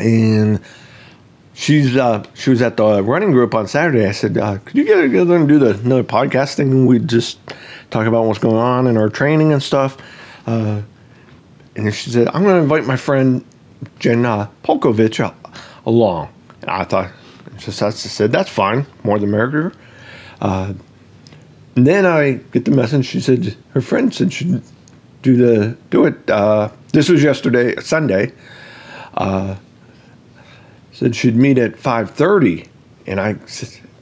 and 0.00 0.60
she's 1.54 1.96
uh 1.96 2.24
she 2.34 2.50
was 2.50 2.60
at 2.62 2.76
the 2.76 3.02
running 3.02 3.30
group 3.30 3.54
on 3.54 3.68
saturday. 3.68 4.06
I 4.06 4.10
said 4.10 4.36
uh, 4.36 4.58
could 4.58 4.76
you 4.76 4.84
get 4.84 5.00
together 5.00 5.36
and 5.36 5.46
do 5.46 5.60
the 5.60 5.78
another 5.78 6.02
podcast 6.02 6.56
thing? 6.56 6.72
And 6.72 6.88
we 6.88 6.98
just 6.98 7.38
talk 7.90 8.06
about 8.06 8.24
what's 8.24 8.40
going 8.40 8.56
on 8.56 8.88
in 8.88 8.96
our 8.96 9.08
training 9.08 9.52
and 9.52 9.62
stuff. 9.62 9.96
Uh, 10.46 10.82
and 11.76 11.94
she 11.94 12.10
said 12.10 12.28
i'm 12.34 12.42
going 12.42 12.56
to 12.56 12.62
invite 12.62 12.84
my 12.84 12.96
friend 12.96 13.44
jenna 13.98 14.50
Polkovitch 14.64 15.34
along 15.86 16.28
and 16.60 16.70
i 16.70 16.84
thought 16.84 17.10
just 17.58 17.82
I 17.82 17.90
said 17.90 18.32
that's 18.32 18.50
fine 18.50 18.86
more 19.04 19.18
the 19.18 19.26
merrier 19.26 19.72
uh, 20.40 20.72
and 21.76 21.86
then 21.86 22.06
i 22.06 22.34
get 22.52 22.64
the 22.64 22.70
message 22.70 23.06
she 23.06 23.20
said 23.20 23.56
her 23.70 23.80
friend 23.80 24.14
said 24.14 24.32
she'd 24.32 24.62
do 25.22 25.36
the 25.36 25.76
do 25.90 26.04
it 26.04 26.28
uh, 26.28 26.68
this 26.92 27.08
was 27.08 27.22
yesterday, 27.22 27.74
Sunday. 27.80 28.32
Uh, 29.14 29.56
said 30.92 31.16
she'd 31.16 31.36
meet 31.36 31.58
at 31.58 31.78
five 31.78 32.10
thirty, 32.10 32.66
and 33.06 33.18
I 33.18 33.34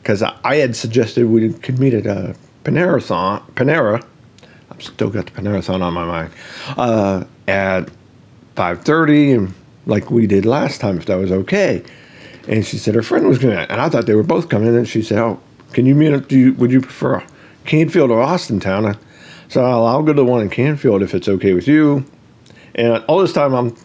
because 0.03 0.23
I 0.23 0.57
had 0.57 0.75
suggested 0.75 1.27
we 1.27 1.53
could 1.53 1.79
meet 1.79 1.95
at 1.95 2.07
a 2.07 2.35
Panera 2.65 3.01
Panera. 3.55 4.05
I've 4.71 4.83
still 4.83 5.09
got 5.09 5.27
the 5.27 5.33
Panera 5.33 5.81
on 5.81 5.95
my 5.95 6.05
mind. 6.05 6.33
Uh, 6.77 7.25
at 7.47 7.91
5:30 8.57 9.37
and 9.39 9.55
like 9.87 10.11
we 10.11 10.27
did 10.27 10.45
last 10.47 10.81
time 10.81 10.99
if 10.99 11.07
that 11.07 11.17
was 11.17 11.33
okay. 11.33 11.83
And 12.49 12.65
she 12.67 12.79
said 12.79 12.95
her 12.95 13.03
friend 13.03 13.27
was 13.29 13.39
going 13.39 13.55
to 13.57 13.71
and 13.71 13.81
I 13.81 13.89
thought 13.89 14.07
they 14.07 14.15
were 14.15 14.23
both 14.23 14.49
coming 14.49 14.75
and 14.75 14.89
she 14.89 15.03
said, 15.03 15.19
"Oh, 15.19 15.41
can 15.73 15.87
you 15.87 15.95
meet 15.95 16.13
up 16.13 16.29
do 16.29 16.39
you 16.39 16.53
would 16.55 16.71
you 16.73 16.81
prefer 16.81 17.23
Canfield 17.65 18.11
or 18.11 18.25
Austintown?" 18.25 18.95
I- 18.95 18.99
So 19.49 19.65
I'll, 19.65 19.85
I'll 19.87 20.03
go 20.03 20.13
to 20.13 20.23
the 20.23 20.25
one 20.25 20.43
in 20.43 20.49
Canfield 20.51 21.03
if 21.03 21.15
it's 21.15 21.29
okay 21.29 21.55
with 21.55 21.67
you. 21.69 22.05
And 22.75 23.05
all 23.09 23.19
this 23.19 23.33
time 23.33 23.53
I'm 23.55 23.77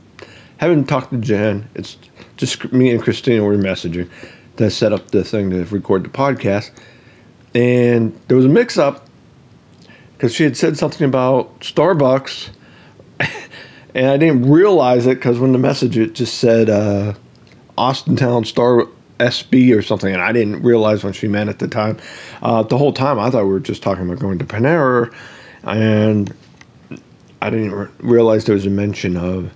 haven't 0.58 0.86
talked 0.86 1.12
to 1.12 1.18
Jenn. 1.18 1.68
It's 1.76 1.98
just 2.38 2.72
me 2.72 2.92
and 2.92 3.02
Christina 3.02 3.44
were 3.44 3.56
messaging 3.58 4.10
to 4.58 4.70
set 4.70 4.94
up 4.94 5.12
the 5.12 5.24
thing 5.24 5.50
to 5.50 5.66
record 5.66 6.04
the 6.06 6.10
podcast. 6.10 6.72
And 7.54 8.18
there 8.28 8.38
was 8.38 8.46
a 8.46 8.50
mix 8.50 8.78
up 8.78 9.08
because 10.14 10.34
she 10.34 10.44
had 10.44 10.56
said 10.58 10.78
something 10.78 11.06
about 11.08 11.60
Starbucks. 11.60 12.50
And 13.96 14.08
I 14.08 14.18
didn't 14.18 14.52
realize 14.52 15.08
it 15.08 15.16
because 15.16 15.40
when 15.40 15.54
the 15.54 15.58
message 15.58 15.98
it 15.98 16.14
just 16.14 16.38
said 16.38 16.70
uh, 16.70 17.14
Austintown 17.78 18.46
Star 18.46 18.88
SB 19.20 19.74
or 19.74 19.82
something, 19.82 20.14
and 20.14 20.22
I 20.22 20.34
didn't 20.34 20.62
realize 20.64 21.02
what 21.02 21.16
she 21.16 21.30
meant 21.30 21.50
at 21.50 21.60
the 21.60 21.70
time. 21.70 21.98
Uh, 22.42 22.62
the 22.64 22.78
whole 22.78 22.92
time 22.92 23.18
I 23.18 23.30
thought 23.30 23.46
we 23.46 23.52
were 23.52 23.60
just 23.62 23.82
talking 23.82 24.04
about 24.04 24.20
going 24.20 24.38
to 24.40 24.46
Panera, 24.46 25.16
and 25.64 26.34
I 27.42 27.50
didn't 27.50 27.72
re- 27.72 27.88
realize 28.00 28.44
there 28.44 28.56
was 28.56 28.66
a 28.66 28.70
mention 28.70 29.16
of. 29.16 29.54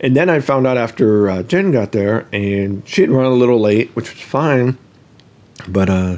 And 0.00 0.16
then 0.16 0.30
I 0.30 0.40
found 0.40 0.66
out 0.66 0.78
after 0.78 1.28
uh, 1.28 1.42
Jenn 1.42 1.72
got 1.72 1.92
there, 1.92 2.26
and 2.32 2.88
she 2.88 3.02
had 3.02 3.10
run 3.10 3.26
a 3.26 3.34
little 3.34 3.60
late, 3.60 3.90
which 3.90 4.10
was 4.10 4.22
fine, 4.22 4.78
but 5.68 5.90
uh, 5.90 6.16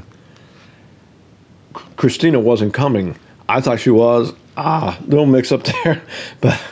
Christina 1.97 2.39
wasn't 2.39 2.75
coming. 2.75 3.17
I 3.49 3.61
thought 3.61 3.81
she 3.81 3.91
was. 3.91 4.33
Ah, 4.57 4.97
little 5.07 5.27
mix 5.27 5.51
up 5.51 5.65
there, 5.85 6.01
but 6.41 6.63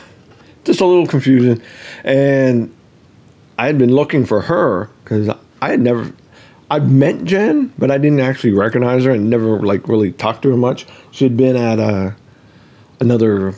just 0.63 0.81
a 0.81 0.85
little 0.85 1.07
confusion. 1.07 1.61
And 2.03 2.73
I 3.57 3.67
had 3.67 3.77
been 3.77 3.93
looking 3.93 4.25
for 4.25 4.41
her 4.41 4.89
because 5.03 5.29
I 5.61 5.69
had 5.69 5.81
never. 5.81 6.11
I'd 6.71 6.89
met 6.89 7.23
Jenn, 7.23 7.71
but 7.77 7.91
I 7.91 7.97
didn't 7.99 8.21
actually 8.21 8.53
recognize 8.53 9.03
her 9.03 9.11
and 9.11 9.29
never 9.29 9.59
like 9.59 9.87
really 9.87 10.11
talked 10.11 10.41
to 10.43 10.49
her 10.49 10.57
much. 10.57 10.87
She 11.11 11.25
had 11.25 11.37
been 11.37 11.55
at 11.55 11.79
a 11.79 12.15
another. 12.99 13.55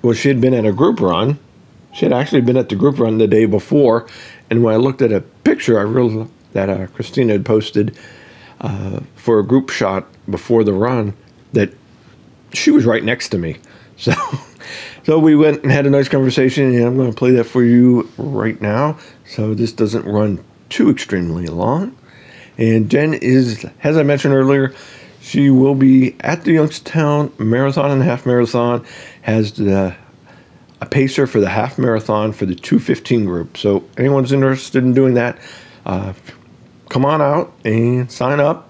Well, 0.00 0.14
she 0.14 0.28
had 0.28 0.40
been 0.40 0.54
at 0.54 0.64
a 0.64 0.72
group 0.72 1.00
run. 1.00 1.38
She 1.92 2.06
had 2.06 2.12
actually 2.12 2.40
been 2.40 2.56
at 2.56 2.70
the 2.70 2.74
group 2.74 2.98
run 2.98 3.18
the 3.18 3.26
day 3.26 3.44
before, 3.44 4.08
and 4.48 4.64
when 4.64 4.72
I 4.72 4.78
looked 4.78 5.02
at 5.02 5.12
a 5.12 5.20
picture, 5.20 5.78
I 5.78 5.82
realized 5.82 6.30
that 6.52 6.70
uh, 6.70 6.86
Christina 6.88 7.34
had 7.34 7.44
posted 7.44 7.96
uh, 8.62 9.00
for 9.16 9.38
a 9.38 9.44
group 9.44 9.70
shot 9.70 10.06
before 10.30 10.64
the 10.64 10.72
run 10.72 11.14
that 11.52 11.72
she 12.52 12.70
was 12.70 12.84
right 12.84 13.04
next 13.04 13.28
to 13.30 13.38
me. 13.38 13.56
So, 13.98 14.12
so 15.04 15.18
we 15.18 15.36
went 15.36 15.62
and 15.62 15.72
had 15.72 15.86
a 15.86 15.90
nice 15.90 16.08
conversation, 16.08 16.74
and 16.74 16.84
I'm 16.84 16.96
going 16.96 17.10
to 17.10 17.16
play 17.16 17.32
that 17.32 17.44
for 17.44 17.64
you 17.64 18.08
right 18.16 18.60
now. 18.60 18.98
So 19.26 19.54
this 19.54 19.72
doesn't 19.72 20.04
run 20.04 20.42
too 20.68 20.90
extremely 20.90 21.46
long. 21.46 21.96
And 22.58 22.90
Jenn 22.90 23.14
is, 23.14 23.64
as 23.82 23.96
I 23.96 24.02
mentioned 24.02 24.34
earlier, 24.34 24.74
she 25.20 25.50
will 25.50 25.74
be 25.74 26.16
at 26.20 26.44
the 26.44 26.52
Youngstown 26.52 27.32
Marathon 27.38 27.90
and 27.90 28.02
Half 28.02 28.26
Marathon. 28.26 28.84
Has 29.22 29.52
the 29.52 29.96
a 30.82 30.86
pacer 30.86 31.28
for 31.28 31.38
the 31.38 31.48
half 31.48 31.78
marathon 31.78 32.32
for 32.32 32.44
the 32.44 32.56
215 32.56 33.24
group. 33.24 33.56
So 33.56 33.84
anyone's 33.96 34.32
interested 34.32 34.82
in 34.82 34.92
doing 34.92 35.14
that, 35.14 35.38
uh, 35.86 36.12
come 36.88 37.04
on 37.04 37.22
out 37.22 37.52
and 37.64 38.10
sign 38.10 38.40
up. 38.40 38.68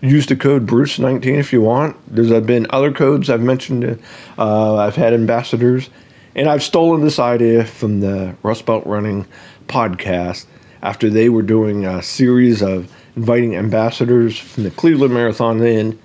Use 0.00 0.26
the 0.26 0.36
code 0.36 0.66
Bruce19 0.66 1.38
if 1.38 1.52
you 1.52 1.60
want. 1.60 1.96
There's 2.12 2.30
been 2.44 2.66
other 2.70 2.92
codes 2.92 3.30
I've 3.30 3.42
mentioned. 3.42 3.98
Uh, 4.38 4.76
I've 4.76 4.96
had 4.96 5.12
ambassadors, 5.12 5.90
and 6.34 6.48
I've 6.48 6.62
stolen 6.62 7.02
this 7.02 7.18
idea 7.18 7.64
from 7.64 8.00
the 8.00 8.34
Rust 8.42 8.66
Belt 8.66 8.86
Running 8.86 9.26
podcast 9.68 10.46
after 10.82 11.10
they 11.10 11.28
were 11.28 11.42
doing 11.42 11.84
a 11.84 12.02
series 12.02 12.62
of 12.62 12.92
inviting 13.16 13.56
ambassadors 13.56 14.38
from 14.38 14.64
the 14.64 14.70
Cleveland 14.70 15.14
Marathon 15.14 15.62
in. 15.62 15.98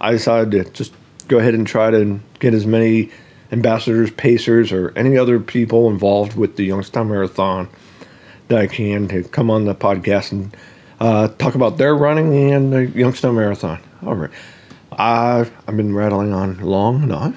I 0.00 0.12
decided 0.12 0.52
to 0.52 0.70
just 0.70 0.92
go 1.26 1.38
ahead 1.38 1.54
and 1.54 1.66
try 1.66 1.90
to 1.90 2.20
get 2.38 2.54
as 2.54 2.66
many 2.66 3.10
ambassadors, 3.50 4.10
pacers, 4.10 4.72
or 4.72 4.92
any 4.96 5.16
other 5.16 5.40
people 5.40 5.88
involved 5.90 6.36
with 6.36 6.56
the 6.56 6.64
Youngstown 6.64 7.08
Marathon 7.08 7.68
that 8.48 8.58
I 8.58 8.66
can 8.66 9.08
to 9.08 9.22
come 9.24 9.50
on 9.50 9.64
the 9.64 9.74
podcast 9.74 10.32
and 10.32 10.56
uh, 11.00 11.28
talk 11.28 11.54
about 11.54 11.76
their 11.76 11.94
running 11.94 12.52
and 12.52 12.72
the 12.72 12.86
Youngstown 12.86 13.36
Marathon. 13.36 13.80
All 14.04 14.14
right. 14.14 14.30
I've, 14.92 15.52
I've 15.66 15.76
been 15.76 15.94
rattling 15.94 16.32
on 16.32 16.58
long 16.58 17.02
enough. 17.02 17.36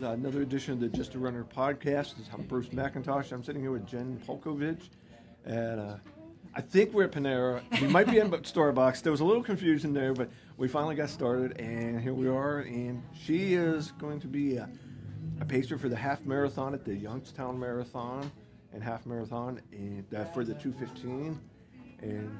Another 0.00 0.42
edition 0.42 0.74
of 0.74 0.80
the 0.80 0.88
Just 0.88 1.14
a 1.14 1.18
Runner 1.18 1.44
podcast. 1.44 2.16
This 2.16 2.26
is 2.26 2.46
Bruce 2.46 2.68
McIntosh. 2.68 3.32
I'm 3.32 3.42
sitting 3.42 3.60
here 3.60 3.72
with 3.72 3.86
Jenn 3.86 4.20
Polkovitch. 4.26 4.88
And 5.44 5.80
uh, 5.80 5.96
I 6.54 6.60
think 6.60 6.92
we're 6.92 7.04
at 7.04 7.12
Panera. 7.12 7.62
We 7.80 7.88
might 7.88 8.10
be 8.10 8.18
in 8.18 8.30
Starbucks. 8.30 9.02
There 9.02 9.12
was 9.12 9.20
a 9.20 9.24
little 9.24 9.42
confusion 9.42 9.92
there, 9.92 10.14
but 10.14 10.28
we 10.56 10.68
finally 10.68 10.94
got 10.94 11.10
started, 11.10 11.58
and 11.60 12.00
here 12.00 12.14
we 12.14 12.28
are. 12.28 12.60
And 12.60 13.02
she 13.18 13.54
is 13.54 13.92
going 13.92 14.20
to 14.20 14.26
be 14.26 14.56
a, 14.56 14.68
a 15.40 15.44
pacer 15.44 15.78
for 15.78 15.88
the 15.88 15.96
half 15.96 16.24
marathon 16.24 16.74
at 16.74 16.84
the 16.84 16.94
Youngstown 16.94 17.58
Marathon 17.58 18.30
and 18.72 18.82
half 18.82 19.06
marathon 19.06 19.60
and 19.72 20.04
uh, 20.14 20.24
for 20.26 20.44
the 20.44 20.54
215. 20.54 21.38
And 22.02 22.38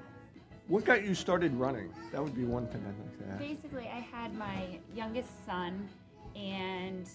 what 0.68 0.84
got 0.84 1.04
you 1.04 1.14
started 1.14 1.54
running? 1.54 1.92
That 2.12 2.22
would 2.22 2.34
be 2.34 2.44
one 2.44 2.66
thing 2.66 2.84
I'd 2.86 2.98
like 2.98 3.18
to 3.18 3.32
ask. 3.32 3.38
Basically, 3.38 3.88
I 3.88 4.00
had 4.00 4.34
my 4.36 4.78
youngest 4.94 5.30
son, 5.46 5.88
and 6.36 7.08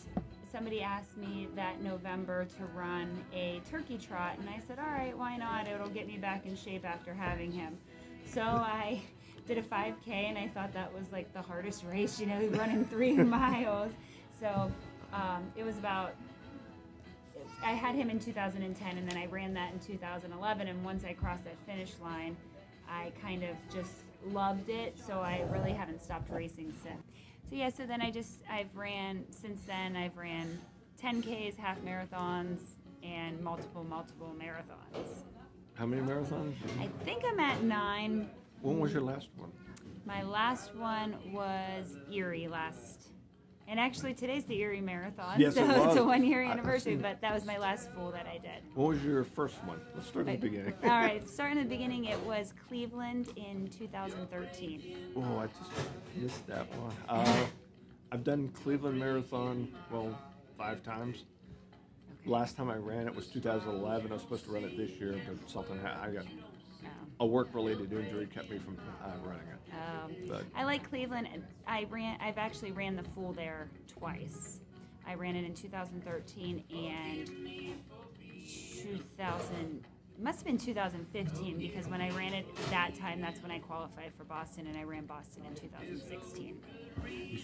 somebody 0.51 0.81
asked 0.81 1.17
me 1.17 1.47
that 1.55 1.81
November 1.81 2.45
to 2.45 2.65
run 2.75 3.23
a 3.33 3.62
turkey 3.69 3.97
trot, 3.97 4.38
and 4.39 4.50
I 4.50 4.59
said, 4.67 4.79
all 4.79 4.91
right, 4.91 5.17
why 5.17 5.38
not? 5.38 5.67
It'll 5.67 5.89
get 5.89 6.07
me 6.07 6.17
back 6.17 6.45
in 6.45 6.55
shape 6.55 6.85
after 6.85 7.13
having 7.13 7.51
him. 7.51 7.77
So 8.25 8.41
I 8.41 9.01
did 9.47 9.57
a 9.57 9.62
5K, 9.62 10.07
and 10.07 10.38
I 10.38 10.47
thought 10.47 10.73
that 10.73 10.93
was 10.93 11.12
like 11.12 11.31
the 11.33 11.41
hardest 11.41 11.83
race, 11.89 12.19
you 12.19 12.25
know, 12.25 12.39
running 12.57 12.85
three 12.85 13.13
miles. 13.17 13.91
So 14.39 14.71
um, 15.13 15.43
it 15.55 15.63
was 15.63 15.77
about 15.77 16.15
I 17.63 17.72
had 17.72 17.95
him 17.95 18.10
in 18.10 18.19
2010, 18.19 18.98
and 18.98 19.10
then 19.10 19.17
I 19.17 19.25
ran 19.27 19.53
that 19.53 19.74
in 19.74 19.79
2011. 19.79 20.67
And 20.67 20.83
once 20.83 21.03
I 21.05 21.13
crossed 21.13 21.43
that 21.45 21.57
finish 21.65 21.91
line, 22.01 22.36
I 22.89 23.12
kind 23.22 23.43
of 23.43 23.55
just 23.74 24.03
loved 24.27 24.69
it. 24.69 24.98
So 24.98 25.19
I 25.19 25.45
really 25.51 25.74
haven't 25.74 26.01
stopped 26.01 26.29
racing 26.31 26.74
since. 26.83 27.03
So 27.50 27.55
yeah, 27.55 27.69
so 27.69 27.86
then 27.86 28.01
I 28.01 28.12
just 28.12 28.39
I've 28.50 28.75
ran 28.75 29.25
since 29.29 29.63
then. 29.63 29.95
I've 29.95 30.17
ran 30.17 30.60
10ks, 31.01 31.57
half 31.57 31.79
marathons, 31.81 32.60
and 33.03 33.41
multiple 33.41 33.83
multiple 33.83 34.33
marathons. 34.38 35.24
How 35.74 35.86
many 35.86 36.01
marathons? 36.01 36.53
I 36.79 36.88
think 37.03 37.24
I'm 37.27 37.39
at 37.39 37.63
nine. 37.63 38.29
When 38.62 38.79
was 38.79 38.93
your 38.93 39.01
last 39.01 39.27
one? 39.36 39.51
My 40.05 40.24
last 40.24 40.75
one 40.75 41.15
was 41.31 41.98
Erie 42.12 42.48
last. 42.48 43.07
And 43.67 43.79
actually, 43.79 44.13
today's 44.13 44.43
the 44.43 44.60
Erie 44.60 44.82
Marathon, 44.82 45.39
Yes, 45.39 45.55
so 45.55 45.63
it 45.63 45.88
it's 45.88 45.96
a 45.96 46.03
one-year 46.03 46.41
I- 46.43 46.48
I've 46.48 46.51
anniversary. 46.51 46.93
seen 46.93 47.00
it. 47.00 47.01
But 47.03 47.22
that 47.22 47.34
was 47.34 47.46
my 47.46 47.58
last 47.58 47.89
full 47.91 48.12
that 48.12 48.25
I 48.27 48.38
did. 48.38 48.62
What 48.75 48.89
was 48.89 49.03
your 49.03 49.24
first 49.24 49.55
one? 49.63 49.79
Let's 49.96 50.08
start 50.08 50.27
at 50.27 50.41
the 50.41 50.50
beginning. 50.50 50.74
All 50.84 50.89
right, 50.89 51.27
starting 51.27 51.58
at 51.58 51.63
the 51.63 51.70
beginning, 51.70 52.05
it 52.05 52.20
was 52.25 52.53
Cleveland 52.67 53.29
in 53.38 53.70
2013. 53.70 54.98
Oh, 55.15 55.38
I 55.39 55.48
just 55.48 55.72
missed 56.17 56.46
that 56.48 56.67
one. 56.75 56.93
Uh, 57.08 57.46
I've 58.12 58.24
done 58.25 58.50
Cleveland 58.50 59.00
Marathon, 59.00 59.70
well, 59.89 60.15
five 60.58 60.84
times. 60.84 61.24
Last 62.25 62.58
time 62.58 62.70
I 62.70 62.75
ran 62.75 63.08
it 63.08 63.15
was 63.15 63.27
2011. 63.27 64.12
I 64.12 64.13
was 64.13 64.22
supposed 64.22 64.46
to 64.46 64.51
run 64.51 64.65
it 64.65 64.77
this 64.77 64.91
year, 64.91 65.15
but 65.27 65.50
something 65.50 65.79
ha- 65.79 66.00
I 66.03 66.10
got 66.12 66.25
Um, 66.25 66.89
a 67.22 67.25
work-related 67.25 67.91
injury 67.93 68.25
kept 68.27 68.50
me 68.50 68.58
from 68.60 68.77
uh, 69.03 69.10
running 69.25 69.48
it. 69.48 69.62
Um, 69.73 70.11
But 70.27 70.43
I 70.55 70.63
like 70.63 70.87
Cleveland. 70.89 71.27
I 71.67 71.85
ran. 71.89 72.17
I've 72.21 72.37
actually 72.37 72.71
ran 72.71 72.95
the 72.95 73.03
full 73.03 73.33
there 73.33 73.69
twice. 73.87 74.59
I 75.05 75.15
ran 75.15 75.35
it 75.35 75.45
in 75.45 75.53
2013 75.53 76.63
and 76.71 77.27
2000. 78.47 79.85
It 80.15 80.23
must 80.23 80.39
have 80.39 80.45
been 80.45 80.57
2015 80.57 81.57
because 81.57 81.87
when 81.87 81.99
I 81.99 82.11
ran 82.11 82.33
it 82.33 82.45
that 82.69 82.93
time, 82.95 83.19
that's 83.19 83.41
when 83.41 83.51
I 83.51 83.59
qualified 83.59 84.13
for 84.15 84.23
Boston, 84.23 84.67
and 84.67 84.77
I 84.77 84.83
ran 84.83 85.05
Boston 85.05 85.43
in 85.47 85.55
2016. 85.55 86.57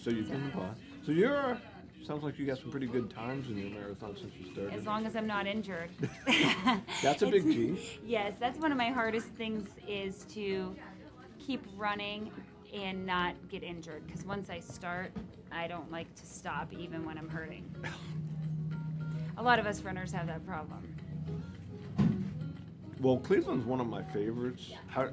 so 0.04 0.10
you've 0.12 0.30
been 0.30 0.52
uh, 0.52 0.74
so 1.04 1.12
you're 1.12 1.60
sounds 2.06 2.24
like 2.24 2.40
you 2.40 2.46
got 2.46 2.58
some 2.58 2.72
pretty 2.72 2.88
good 2.88 3.10
times 3.10 3.50
in 3.50 3.58
your 3.58 3.70
marathon 3.70 4.16
since 4.18 4.34
you 4.40 4.52
started. 4.54 4.74
As 4.74 4.86
long 4.86 5.06
as 5.06 5.16
I'm 5.16 5.28
not 5.28 5.48
injured. 5.48 5.90
That's 7.04 7.22
a 7.22 7.28
big 7.32 7.44
G. 7.44 7.78
Yes, 8.06 8.36
that's 8.40 8.58
one 8.60 8.72
of 8.72 8.78
my 8.78 8.90
hardest 8.90 9.28
things 9.28 9.70
is 9.88 10.26
to 10.34 10.76
keep 11.50 11.66
running 11.78 12.30
and 12.72 13.08
not 13.08 13.34
get 13.50 13.64
injured. 13.64 14.06
Because 14.06 14.24
once 14.24 14.52
I 14.52 14.60
start, 14.60 15.12
I 15.52 15.66
don't 15.66 15.92
like 15.92 16.14
to 16.14 16.26
stop 16.28 16.72
even 16.72 17.04
when 17.04 17.18
I'm 17.18 17.28
hurting. 17.28 17.66
A 19.36 19.42
lot 19.42 19.58
of 19.58 19.66
us 19.66 19.82
runners 19.82 20.12
have 20.12 20.28
that 20.28 20.46
problem. 20.46 20.96
Well, 23.00 23.18
Cleveland's 23.18 23.66
one 23.66 23.80
of 23.80 23.88
my 23.88 24.04
favorites. 24.04 24.74
How, 24.90 25.10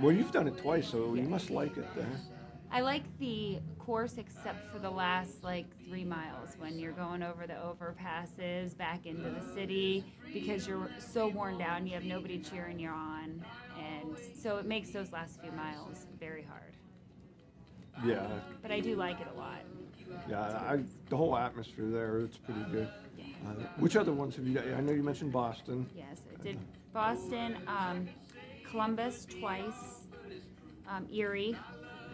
well, 0.00 0.12
you've 0.12 0.30
done 0.30 0.46
it 0.46 0.56
twice, 0.58 0.86
so 0.86 1.14
you 1.14 1.22
must 1.22 1.50
like 1.50 1.76
it 1.76 1.88
then. 1.96 2.16
I 2.70 2.80
like 2.80 3.02
the 3.18 3.58
course 3.80 4.18
except 4.18 4.72
for 4.72 4.78
the 4.78 4.90
last 4.90 5.42
like 5.42 5.66
three 5.88 6.04
miles 6.04 6.50
when 6.58 6.78
you're 6.78 6.92
going 6.92 7.24
over 7.24 7.48
the 7.48 7.54
overpasses 7.54 8.76
back 8.76 9.06
into 9.06 9.28
the 9.28 9.42
city 9.52 10.04
because 10.32 10.68
you're 10.68 10.88
so 10.98 11.26
worn 11.26 11.58
down, 11.58 11.88
you 11.88 11.94
have 11.94 12.04
nobody 12.04 12.38
cheering 12.38 12.78
you 12.78 12.88
on. 12.88 13.44
And 14.02 14.16
so 14.36 14.56
it 14.58 14.66
makes 14.66 14.90
those 14.90 15.12
last 15.12 15.40
few 15.40 15.52
miles 15.52 16.06
very 16.18 16.42
hard. 16.44 16.62
Yeah, 18.06 18.26
But 18.62 18.70
I 18.70 18.80
do 18.80 18.96
like 18.96 19.20
it 19.20 19.28
a 19.34 19.38
lot. 19.38 19.60
yeah. 20.28 20.40
I, 20.40 20.80
the 21.08 21.16
whole 21.16 21.36
atmosphere 21.36 21.86
there, 21.90 22.18
it's 22.20 22.36
pretty 22.38 22.62
good. 22.70 22.88
Uh, 23.46 23.50
which 23.78 23.96
other 23.96 24.12
ones 24.12 24.36
have 24.36 24.46
you? 24.46 24.58
I 24.58 24.80
know 24.80 24.92
you 24.92 25.02
mentioned 25.02 25.32
Boston. 25.32 25.86
Yes, 25.96 26.20
I 26.38 26.42
did 26.42 26.58
Boston, 26.92 27.56
um, 27.66 28.08
Columbus 28.68 29.26
twice, 29.26 30.06
um, 30.88 31.06
Erie, 31.12 31.56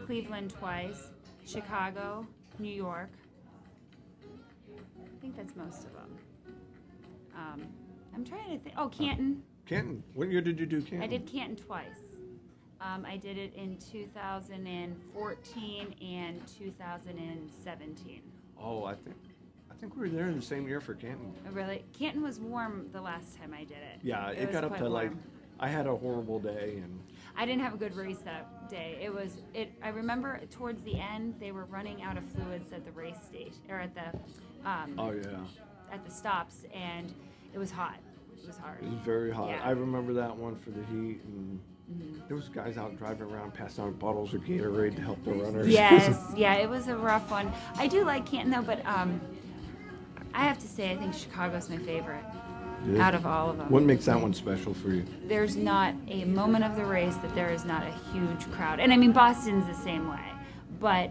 Cleveland 0.07 0.50
twice, 0.50 1.11
Chicago, 1.47 2.26
New 2.59 2.73
York. 2.73 3.11
I 4.26 5.21
think 5.21 5.37
that's 5.37 5.54
most 5.54 5.85
of 5.85 5.92
them. 5.92 6.18
Um, 7.37 7.62
I'm 8.14 8.25
trying 8.25 8.50
to 8.50 8.59
think. 8.59 8.75
Oh, 8.78 8.88
Canton. 8.88 9.42
Canton. 9.68 10.02
What 10.14 10.30
year 10.30 10.40
did 10.40 10.58
you 10.58 10.64
do 10.64 10.80
Canton? 10.80 11.02
I 11.02 11.06
did 11.06 11.30
Canton 11.30 11.56
twice. 11.56 12.16
Um, 12.80 13.04
I 13.04 13.18
did 13.18 13.37
it 13.37 13.52
in 13.54 13.76
2014 13.92 15.94
and 16.00 16.46
2017. 16.46 18.22
Oh, 18.60 18.84
I 18.84 18.94
think 18.94 19.16
I 19.70 19.75
think 19.75 19.94
we 19.94 20.00
were 20.02 20.08
there 20.08 20.28
in 20.28 20.37
the 20.37 20.42
same 20.42 20.66
year 20.66 20.80
for 20.80 20.94
Canton. 20.94 21.34
I 21.46 21.50
really, 21.50 21.84
Canton 21.92 22.22
was 22.22 22.40
warm 22.40 22.88
the 22.92 23.00
last 23.00 23.38
time 23.38 23.52
I 23.52 23.64
did 23.64 23.76
it. 23.76 24.00
Yeah, 24.02 24.30
it, 24.30 24.46
was 24.46 24.54
got 24.54 24.64
up 24.64 24.78
to 24.78 24.88
like. 24.88 25.12
I 25.60 25.68
had 25.68 25.88
a 25.88 25.96
horrible 25.96 26.38
day 26.38 26.80
and 26.82 27.00
I 27.37 27.44
didn't 27.44 27.62
have 27.62 27.75
a 27.75 27.76
good 27.76 27.96
race 27.96 28.18
that 28.18 28.70
day. 28.70 28.96
It 29.02 29.12
was 29.12 29.38
it. 29.54 29.72
I 29.82 29.88
remember 29.88 30.40
towards 30.50 30.82
the 30.84 30.98
end 30.98 31.34
they 31.40 31.52
were 31.52 31.66
running 31.66 32.02
out 32.02 32.16
of 32.16 32.25
fluids 32.25 32.72
at 32.72 32.84
the 32.84 32.92
race 32.92 33.18
station 33.26 33.60
or 33.68 33.80
at 33.80 33.94
the 33.94 34.12
um, 34.68 34.94
oh 34.98 35.10
yeah, 35.10 35.40
at 35.92 36.04
the 36.04 36.10
stops, 36.10 36.64
and 36.72 37.12
it 37.52 37.58
was 37.58 37.70
hot. 37.70 37.98
It 38.42 38.47
was 38.47 38.57
hard. 38.59 38.78
it 38.83 38.88
was 38.90 39.00
very 39.00 39.30
hot. 39.30 39.49
Yeah. 39.50 39.61
I 39.64 39.71
remember 39.71 40.12
that 40.14 40.37
one 40.37 40.57
for 40.57 40.71
the 40.71 40.83
heat 40.87 41.21
and 41.25 41.61
there 42.28 42.37
was 42.37 42.49
guys 42.50 42.76
out 42.76 42.97
driving 42.99 43.30
around 43.30 43.54
passing 43.54 43.85
out 43.85 43.99
bottles 43.99 44.35
of 44.35 44.42
Gatorade 44.42 44.95
to 44.97 45.02
help 45.02 45.25
the 45.25 45.33
runners. 45.33 45.68
Yes, 45.68 46.21
yeah, 46.37 46.54
it 46.54 46.68
was 46.68 46.88
a 46.88 46.97
rough 46.97 47.30
one. 47.30 47.50
I 47.76 47.87
do 47.87 48.04
like 48.04 48.26
Canton 48.26 48.50
though, 48.50 48.62
but 48.62 48.85
um, 48.87 49.21
I 50.35 50.45
have 50.45 50.59
to 50.59 50.68
say 50.68 50.90
I 50.92 50.97
think 50.97 51.14
Chicago's 51.14 51.71
my 51.71 51.78
favorite 51.78 52.23
Yeah. 52.87 53.07
out 53.07 53.14
of 53.14 53.25
all 53.26 53.50
of 53.50 53.57
them. 53.59 53.71
what 53.71 53.83
makes 53.85 54.04
that 54.04 54.21
one 54.21 54.35
special 54.35 54.75
for 54.75 54.90
you? 54.90 55.04
there's 55.26 55.57
not 55.57 55.95
a 56.09 56.25
moment 56.26 56.64
of 56.64 56.76
the 56.76 56.85
race 56.85 57.16
that 57.16 57.35
there 57.35 57.50
is 57.50 57.64
not 57.64 57.83
a 57.85 57.92
huge 58.12 58.49
crowd. 58.52 58.80
And 58.80 58.92
I 58.92 58.97
mean, 58.97 59.12
Boston's 59.12 59.66
the 59.66 59.83
same 59.83 60.09
way. 60.11 60.21
But, 60.78 61.11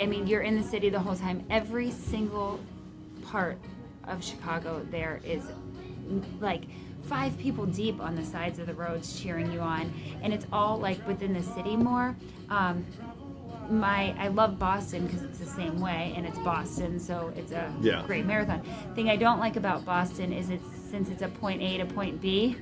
I 0.00 0.06
mean, 0.06 0.26
you're 0.26 0.40
in 0.42 0.56
the 0.56 0.62
city 0.66 0.88
the 0.90 1.00
whole 1.00 1.16
time. 1.16 1.44
Every 1.50 1.90
single 1.90 2.58
part 3.22 3.58
of 4.04 4.22
Chicago 4.24 4.84
there 4.90 5.20
is 5.24 5.42
like 6.40 6.62
five 7.04 7.36
people 7.38 7.66
deep 7.66 8.00
on 8.00 8.14
the 8.14 8.24
sides 8.24 8.58
of 8.58 8.66
the 8.66 8.74
roads 8.74 9.20
cheering 9.20 9.52
you 9.52 9.60
on. 9.60 9.92
And 10.22 10.32
it's 10.32 10.46
all 10.52 10.78
like 10.78 11.04
within 11.06 11.32
the 11.32 11.42
city 11.42 11.76
more. 11.76 12.16
Um, 12.48 12.84
my 13.70 14.14
I 14.18 14.28
love 14.28 14.58
Boston 14.58 15.06
because 15.06 15.22
it's 15.22 15.38
the 15.38 15.46
same 15.46 15.80
way 15.80 16.12
and 16.16 16.26
it's 16.26 16.38
Boston, 16.40 16.98
so 16.98 17.32
it's 17.36 17.52
a 17.52 17.72
Yeah. 17.80 18.02
great 18.06 18.26
marathon. 18.26 18.60
Thing 18.94 19.08
I 19.08 19.16
don't 19.16 19.38
like 19.38 19.56
about 19.56 19.84
Boston 19.84 20.32
is 20.32 20.50
it's 20.50 20.66
since 20.90 21.08
it's 21.08 21.22
a 21.22 21.28
point 21.28 21.62
A 21.62 21.78
to 21.78 21.86
point 21.86 22.20
B, 22.20 22.56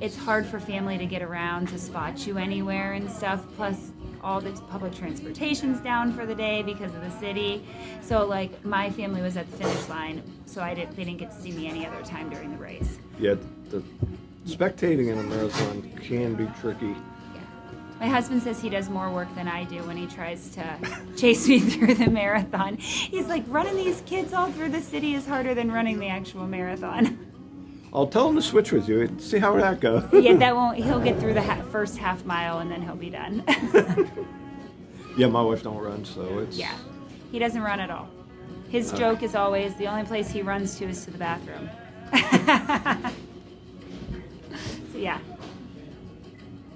it's 0.00 0.16
hard 0.16 0.46
for 0.46 0.58
family 0.58 0.98
to 0.98 1.06
get 1.06 1.22
around 1.22 1.68
to 1.68 1.78
spot 1.78 2.26
you 2.26 2.36
anywhere 2.38 2.92
and 2.94 3.08
stuff. 3.10 3.44
Plus, 3.56 3.92
all 4.24 4.40
the 4.40 4.50
public 4.70 4.94
transportation's 4.94 5.80
down 5.80 6.12
for 6.12 6.24
the 6.24 6.34
day 6.34 6.62
because 6.62 6.94
of 6.94 7.02
the 7.02 7.10
city. 7.20 7.64
So, 8.00 8.26
like, 8.26 8.64
my 8.64 8.90
family 8.90 9.20
was 9.20 9.36
at 9.36 9.48
the 9.50 9.56
finish 9.58 9.88
line, 9.88 10.22
so 10.46 10.62
I 10.62 10.74
didn't. 10.74 10.96
They 10.96 11.04
didn't 11.04 11.18
get 11.18 11.30
to 11.30 11.40
see 11.40 11.52
me 11.52 11.68
any 11.68 11.86
other 11.86 12.02
time 12.02 12.30
during 12.30 12.50
the 12.50 12.56
race. 12.56 12.98
Yeah, 13.18 13.34
the, 13.68 13.82
spectating 14.46 15.12
in 15.12 15.18
a 15.18 15.22
marathon 15.22 15.82
can 16.02 16.34
be 16.34 16.46
tricky. 16.60 16.86
Yeah. 16.86 17.40
My 18.00 18.06
husband 18.06 18.42
says 18.42 18.60
he 18.60 18.70
does 18.70 18.88
more 18.88 19.10
work 19.10 19.32
than 19.34 19.46
I 19.46 19.64
do 19.64 19.82
when 19.84 19.96
he 19.96 20.06
tries 20.06 20.48
to 20.50 20.78
chase 21.16 21.46
me 21.46 21.60
through 21.70 21.94
the 21.94 22.10
marathon. 22.10 22.78
He's 22.78 23.26
like, 23.26 23.44
running 23.48 23.76
these 23.76 24.02
kids 24.06 24.32
all 24.32 24.50
through 24.50 24.70
the 24.70 24.80
city 24.80 25.14
is 25.14 25.26
harder 25.26 25.54
than 25.54 25.70
running 25.70 25.98
the 25.98 26.08
actual 26.08 26.46
marathon. 26.46 27.30
I'll 27.94 28.06
tell 28.08 28.28
him 28.28 28.34
to 28.36 28.42
switch 28.42 28.72
with 28.72 28.88
you 28.88 29.02
and 29.02 29.20
see 29.22 29.38
how 29.38 29.54
that 29.56 29.80
goes. 29.80 30.02
yeah, 30.12 30.34
that 30.36 30.54
won't. 30.60 30.76
He'll 30.78 30.98
get 31.00 31.18
through 31.20 31.34
the 31.34 31.42
ha- 31.42 31.62
first 31.70 31.96
half 31.98 32.24
mile 32.24 32.58
and 32.58 32.70
then 32.70 32.82
he'll 32.82 32.96
be 32.96 33.10
done. 33.10 33.44
yeah, 35.16 35.28
my 35.28 35.40
wife 35.42 35.62
don't 35.62 35.78
run, 35.78 36.04
so 36.04 36.40
it's 36.40 36.56
Yeah, 36.58 36.74
he 37.30 37.38
doesn't 37.38 37.62
run 37.62 37.78
at 37.80 37.90
all. 37.90 38.08
His 38.68 38.92
Uh. 38.92 38.96
joke 38.96 39.22
is 39.22 39.34
always 39.36 39.74
the 39.76 39.86
only 39.86 40.04
place 40.04 40.28
he 40.30 40.42
runs 40.42 40.76
to 40.78 40.86
is 40.86 41.04
to 41.04 41.12
the 41.12 41.18
bathroom. 41.18 41.70
so 44.92 44.98
yeah, 44.98 45.18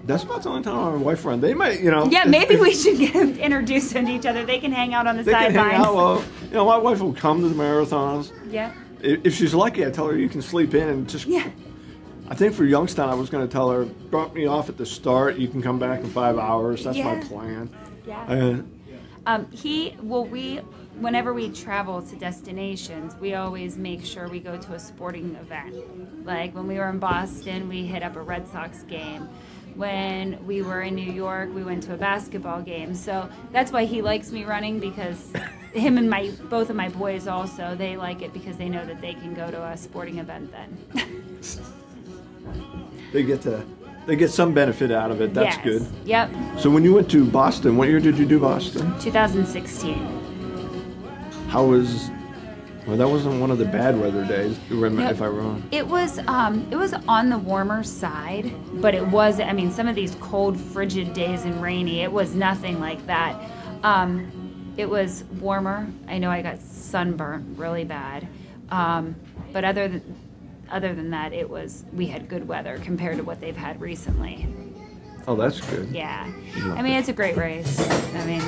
That's 0.04 0.22
about 0.22 0.42
the 0.44 0.48
only 0.50 0.62
time 0.62 0.76
my 0.76 0.96
wife 0.96 1.24
run. 1.24 1.40
They 1.40 1.54
might, 1.54 1.80
you 1.80 1.90
know. 1.90 2.06
yeah. 2.06 2.22
if- 2.22 2.28
Maybe 2.28 2.54
if 2.54 2.60
we 2.60 2.74
should 2.74 2.98
get 2.98 3.10
him 3.14 3.36
introduced 3.38 3.92
them 3.92 4.06
to 4.06 4.12
each 4.12 4.26
other. 4.26 4.44
They 4.44 4.58
can 4.60 4.70
hang 4.72 4.94
out 4.94 5.06
on 5.06 5.16
the 5.16 5.24
sidelines. 5.24 5.46
They 5.54 5.58
can 5.60 5.70
sidelines. 5.70 5.86
hang 5.86 5.86
out. 5.86 5.94
Well, 5.96 6.24
you 6.48 6.54
know, 6.54 6.64
my 6.64 6.76
wife 6.78 7.00
will 7.00 7.12
come 7.14 7.40
to 7.42 7.48
the 7.48 7.54
marathons. 7.54 8.32
yeah, 8.50 8.72
If 9.00 9.34
she's 9.34 9.54
lucky, 9.54 9.86
I 9.86 9.90
tell 9.90 10.06
her 10.08 10.16
you 10.16 10.28
can 10.28 10.42
sleep 10.42 10.74
in 10.74 10.88
and 10.88 11.08
just. 11.08 11.26
yeah. 11.26 11.48
I 12.30 12.34
think 12.34 12.52
for 12.54 12.64
Youngstown, 12.64 13.08
I 13.08 13.14
was 13.14 13.30
going 13.30 13.46
to 13.46 13.50
tell 13.50 13.70
her 13.70 13.84
drop 14.10 14.34
me 14.34 14.44
off 14.46 14.68
at 14.68 14.76
the 14.76 14.84
start. 14.84 15.36
You 15.36 15.48
can 15.48 15.62
come 15.62 15.78
back 15.78 16.00
in 16.00 16.10
five 16.10 16.36
hours. 16.36 16.84
That's 16.84 16.98
my 16.98 17.14
Yeah. 17.14 17.24
plan. 17.28 17.70
Yeah. 18.06 18.22
Uh, 18.28 18.62
Um, 19.26 19.46
he 19.50 19.94
well, 20.02 20.24
we 20.24 20.56
whenever 21.00 21.32
we 21.32 21.48
travel 21.50 22.02
to 22.02 22.16
destinations, 22.16 23.14
we 23.20 23.34
always 23.34 23.76
make 23.78 24.04
sure 24.04 24.28
we 24.28 24.40
go 24.40 24.56
to 24.56 24.72
a 24.74 24.78
sporting 24.78 25.36
event. 25.40 25.74
Like 26.26 26.54
when 26.54 26.66
we 26.66 26.76
were 26.78 26.88
in 26.90 26.98
Boston, 26.98 27.68
we 27.68 27.84
hit 27.86 28.02
up 28.02 28.16
a 28.16 28.22
Red 28.22 28.48
Sox 28.48 28.82
game. 28.82 29.28
When 29.76 30.44
we 30.46 30.62
were 30.62 30.82
in 30.82 30.94
New 30.94 31.12
York, 31.12 31.54
we 31.54 31.62
went 31.62 31.82
to 31.84 31.94
a 31.94 31.96
basketball 31.96 32.62
game. 32.62 32.94
So 32.94 33.28
that's 33.52 33.70
why 33.72 33.84
he 33.84 34.02
likes 34.02 34.30
me 34.32 34.44
running 34.44 34.80
because 34.80 35.32
him 35.72 35.98
and 35.98 36.08
my 36.10 36.30
both 36.50 36.70
of 36.70 36.76
my 36.76 36.88
boys 36.88 37.28
also 37.28 37.74
they 37.76 37.96
like 37.96 38.22
it 38.22 38.32
because 38.32 38.56
they 38.56 38.68
know 38.68 38.84
that 38.86 39.00
they 39.00 39.14
can 39.14 39.34
go 39.34 39.50
to 39.50 39.62
a 39.64 39.76
sporting 39.76 40.18
event 40.18 40.50
then. 40.50 40.76
they 43.12 43.22
get 43.22 43.40
to, 43.42 43.64
they 44.06 44.16
get 44.16 44.30
some 44.30 44.52
benefit 44.52 44.90
out 44.90 45.10
of 45.10 45.20
it. 45.20 45.34
That's 45.34 45.56
Yes. 45.56 45.64
good. 45.64 45.86
Yep. 46.04 46.30
So 46.58 46.70
when 46.70 46.84
you 46.84 46.94
went 46.94 47.10
to 47.12 47.24
Boston, 47.24 47.76
what 47.76 47.88
year 47.88 48.00
did 48.00 48.18
you 48.18 48.26
do 48.26 48.38
Boston? 48.40 48.92
2016. 49.00 49.96
How 51.48 51.64
was? 51.64 52.10
Well, 52.88 52.96
that 52.96 53.06
wasn't 53.06 53.38
one 53.38 53.50
of 53.50 53.58
the 53.58 53.66
bad 53.66 54.00
weather 54.00 54.24
days, 54.24 54.58
if 54.70 55.20
I'm 55.20 55.36
wrong. 55.36 55.62
It 55.70 55.86
was 55.86 56.20
um, 56.20 56.66
it 56.70 56.76
was 56.76 56.94
on 57.06 57.28
the 57.28 57.36
warmer 57.36 57.82
side, 57.82 58.50
but 58.80 58.94
it 58.94 59.06
was. 59.06 59.40
I 59.40 59.52
mean, 59.52 59.70
some 59.70 59.88
of 59.88 59.94
these 59.94 60.14
cold, 60.22 60.58
frigid 60.58 61.12
days 61.12 61.44
and 61.44 61.60
rainy. 61.62 62.00
It 62.00 62.10
was 62.10 62.34
nothing 62.34 62.80
like 62.80 63.04
that. 63.04 63.38
Um, 63.82 64.72
it 64.78 64.88
was 64.88 65.24
warmer. 65.38 65.86
I 66.06 66.16
know 66.16 66.30
I 66.30 66.40
got 66.40 66.60
sunburned 66.60 67.58
really 67.58 67.84
bad, 67.84 68.26
um, 68.70 69.16
but 69.52 69.66
other 69.66 69.86
than 69.88 70.16
other 70.70 70.94
than 70.94 71.10
that, 71.10 71.34
it 71.34 71.50
was. 71.50 71.84
We 71.92 72.06
had 72.06 72.26
good 72.26 72.48
weather 72.48 72.78
compared 72.78 73.18
to 73.18 73.22
what 73.22 73.38
they've 73.38 73.54
had 73.54 73.82
recently. 73.82 74.48
Oh, 75.28 75.36
that's 75.36 75.60
good. 75.60 75.90
Yeah, 75.90 76.26
I 76.74 76.80
mean 76.80 76.94
it's 76.94 77.10
a 77.10 77.12
great 77.12 77.36
race. 77.36 77.78
I 78.14 78.24
mean, 78.24 78.42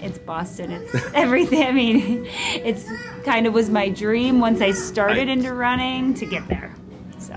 it's 0.00 0.16
Boston. 0.16 0.70
It's 0.70 0.94
everything. 1.14 1.64
I 1.64 1.72
mean, 1.72 2.24
it's 2.54 2.88
kind 3.24 3.48
of 3.48 3.52
was 3.52 3.68
my 3.68 3.88
dream 3.88 4.38
once 4.38 4.60
I 4.60 4.70
started 4.70 5.28
I- 5.28 5.32
into 5.32 5.52
running 5.52 6.14
to 6.14 6.24
get 6.26 6.46
there. 6.46 6.72
So. 7.18 7.34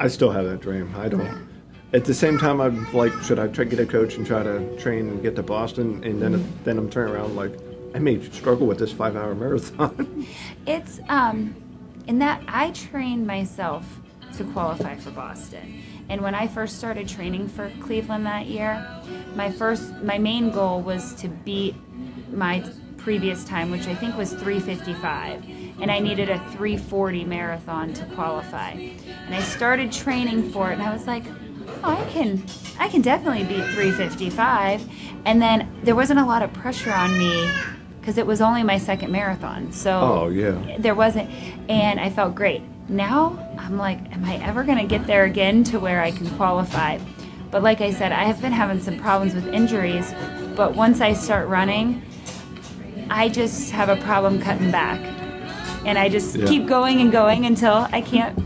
I 0.00 0.08
still 0.08 0.32
have 0.32 0.44
that 0.44 0.60
dream. 0.60 0.92
I 0.96 1.08
don't. 1.08 1.46
At 1.92 2.04
the 2.04 2.12
same 2.12 2.36
time, 2.36 2.60
I'm 2.60 2.92
like, 2.92 3.12
should 3.22 3.38
I 3.38 3.46
try 3.46 3.64
get 3.64 3.78
a 3.78 3.86
coach 3.86 4.16
and 4.16 4.26
try 4.26 4.42
to 4.42 4.76
train 4.76 5.08
and 5.08 5.22
get 5.22 5.36
to 5.36 5.42
Boston? 5.44 6.02
And 6.02 6.20
then, 6.20 6.52
then 6.64 6.78
I'm 6.78 6.90
turning 6.90 7.14
around 7.14 7.36
like, 7.36 7.52
I 7.94 8.00
may 8.00 8.20
struggle 8.30 8.66
with 8.66 8.80
this 8.80 8.92
five-hour 8.92 9.36
marathon. 9.36 10.26
It's 10.66 10.98
um, 11.08 11.54
in 12.08 12.18
that 12.18 12.42
I 12.48 12.72
trained 12.72 13.24
myself 13.24 14.00
to 14.36 14.44
qualify 14.46 14.96
for 14.96 15.12
Boston. 15.12 15.82
And 16.08 16.20
when 16.20 16.34
I 16.34 16.46
first 16.46 16.78
started 16.78 17.08
training 17.08 17.48
for 17.48 17.70
Cleveland 17.80 18.26
that 18.26 18.46
year, 18.46 18.86
my 19.34 19.50
first, 19.50 19.92
my 20.02 20.18
main 20.18 20.50
goal 20.50 20.80
was 20.80 21.14
to 21.16 21.28
beat 21.28 21.74
my 22.32 22.64
previous 22.96 23.44
time, 23.44 23.70
which 23.70 23.86
I 23.86 23.94
think 23.94 24.16
was 24.16 24.32
355. 24.32 25.44
And 25.80 25.90
I 25.90 25.98
needed 25.98 26.30
a 26.30 26.38
340 26.50 27.24
marathon 27.24 27.92
to 27.94 28.04
qualify. 28.14 28.70
And 28.70 29.34
I 29.34 29.40
started 29.40 29.92
training 29.92 30.50
for 30.50 30.70
it, 30.70 30.74
and 30.74 30.82
I 30.82 30.92
was 30.92 31.06
like, 31.06 31.24
oh, 31.84 31.90
I 31.90 32.04
can, 32.10 32.42
I 32.78 32.88
can 32.88 33.02
definitely 33.02 33.44
beat 33.44 33.64
355. 33.74 34.88
And 35.24 35.42
then 35.42 35.68
there 35.82 35.94
wasn't 35.96 36.20
a 36.20 36.24
lot 36.24 36.42
of 36.42 36.52
pressure 36.52 36.92
on 36.92 37.16
me 37.18 37.50
because 38.00 38.16
it 38.18 38.26
was 38.26 38.40
only 38.40 38.62
my 38.62 38.78
second 38.78 39.10
marathon. 39.10 39.72
So 39.72 39.90
Oh, 40.00 40.28
yeah. 40.28 40.76
there 40.78 40.94
wasn't, 40.94 41.28
and 41.68 41.98
I 41.98 42.10
felt 42.10 42.34
great. 42.36 42.62
Now 42.88 43.36
I'm 43.58 43.76
like, 43.76 43.98
am 44.12 44.24
I 44.24 44.36
ever 44.36 44.62
going 44.64 44.78
to 44.78 44.84
get 44.86 45.06
there 45.06 45.24
again 45.24 45.64
to 45.64 45.80
where 45.80 46.02
I 46.02 46.10
can 46.12 46.28
qualify? 46.36 46.98
But 47.50 47.62
like 47.62 47.80
I 47.80 47.90
said, 47.92 48.12
I 48.12 48.24
have 48.24 48.40
been 48.40 48.52
having 48.52 48.80
some 48.80 48.98
problems 48.98 49.34
with 49.34 49.46
injuries. 49.48 50.12
But 50.54 50.74
once 50.74 51.00
I 51.00 51.12
start 51.12 51.48
running, 51.48 52.02
I 53.10 53.28
just 53.28 53.70
have 53.72 53.88
a 53.88 53.96
problem 53.96 54.40
cutting 54.40 54.70
back. 54.70 55.00
And 55.84 55.98
I 55.98 56.08
just 56.08 56.36
Yeah. 56.36 56.46
keep 56.46 56.66
going 56.66 57.00
and 57.00 57.10
going 57.12 57.46
until 57.46 57.88
I 57.92 58.00
can't 58.00 58.36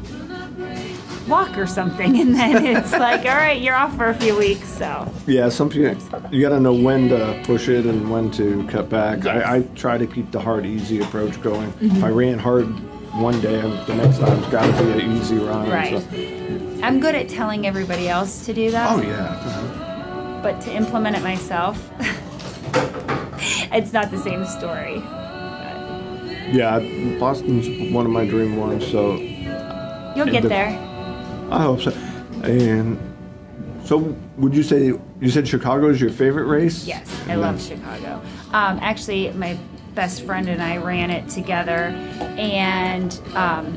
walk 1.29 1.57
or 1.59 1.66
something. 1.66 2.16
And 2.20 2.35
then 2.35 2.64
it's 2.64 2.92
like, 2.92 3.20
all 3.20 3.37
right, 3.37 3.61
you're 3.61 3.74
off 3.76 3.96
for 3.96 4.07
a 4.07 4.14
few 4.14 4.37
weeks. 4.37 4.68
So, 4.68 5.11
Yeah, 5.26 5.48
some 5.48 5.68
people 5.68 5.96
you 6.31 6.40
got 6.42 6.50
to 6.50 6.61
know 6.61 6.74
when 6.74 7.09
to 7.11 7.40
push 7.44 7.68
it 7.68 7.87
and 7.87 8.11
when 8.11 8.31
to 8.33 8.66
cut 8.68 8.88
back. 8.88 9.24
Yes. 9.24 9.44
I, 9.46 9.57
I 9.57 9.62
try 9.74 9.98
to 9.98 10.07
keep 10.07 10.31
the 10.31 10.40
hard, 10.40 10.64
easy 10.66 11.00
approach 11.00 11.40
going. 11.42 11.70
Mm-hmm. 11.72 11.96
If 11.96 12.05
I 12.05 12.09
ran 12.09 12.38
hard 12.38 12.66
one 13.14 13.40
day, 13.40 13.60
the 13.86 13.94
next 13.94 14.18
time's 14.18 14.46
got 14.46 14.64
to 14.78 14.84
be 14.84 14.92
an 15.02 15.12
easy 15.16 15.38
run. 15.38 15.68
right. 15.68 16.00
so- 16.00 16.86
I'm 16.86 16.98
good 17.00 17.14
at 17.14 17.28
telling 17.28 17.66
everybody 17.66 18.08
else 18.08 18.46
to 18.46 18.54
do 18.54 18.70
that. 18.70 18.90
Oh 18.98 19.02
yeah. 19.02 20.40
But 20.42 20.60
to 20.62 20.72
implement 20.74 21.16
it 21.16 21.22
myself, 21.22 21.76
it's 23.72 23.92
not 23.92 24.10
the 24.10 24.18
same 24.18 24.44
story. 24.46 25.02
Yeah, 26.52 26.78
Boston's 27.18 27.92
one 27.92 28.06
of 28.06 28.12
my 28.12 28.26
dream 28.26 28.56
ones, 28.56 28.86
so 28.86 29.16
You'll 29.16 30.26
get 30.26 30.42
the- 30.42 30.48
there. 30.48 30.68
I 31.50 31.62
hope 31.62 31.80
so. 31.80 31.90
And 32.44 32.98
so, 33.84 34.16
would 34.38 34.54
you 34.54 34.62
say 34.62 34.92
you 35.20 35.30
said 35.30 35.46
Chicago 35.46 35.88
is 35.90 36.00
your 36.00 36.10
favorite 36.10 36.46
race? 36.46 36.86
Yes, 36.86 37.08
I 37.26 37.32
And 37.32 37.40
love 37.42 37.68
then- 37.68 37.78
Chicago. 37.78 38.22
Um, 38.52 38.78
actually, 38.80 39.30
my 39.32 39.58
best 39.94 40.24
friend 40.24 40.48
and 40.48 40.62
I 40.62 40.76
ran 40.76 41.11
it 41.11 41.29
together, 41.29 41.94
and 42.38 43.20
um, 43.35 43.76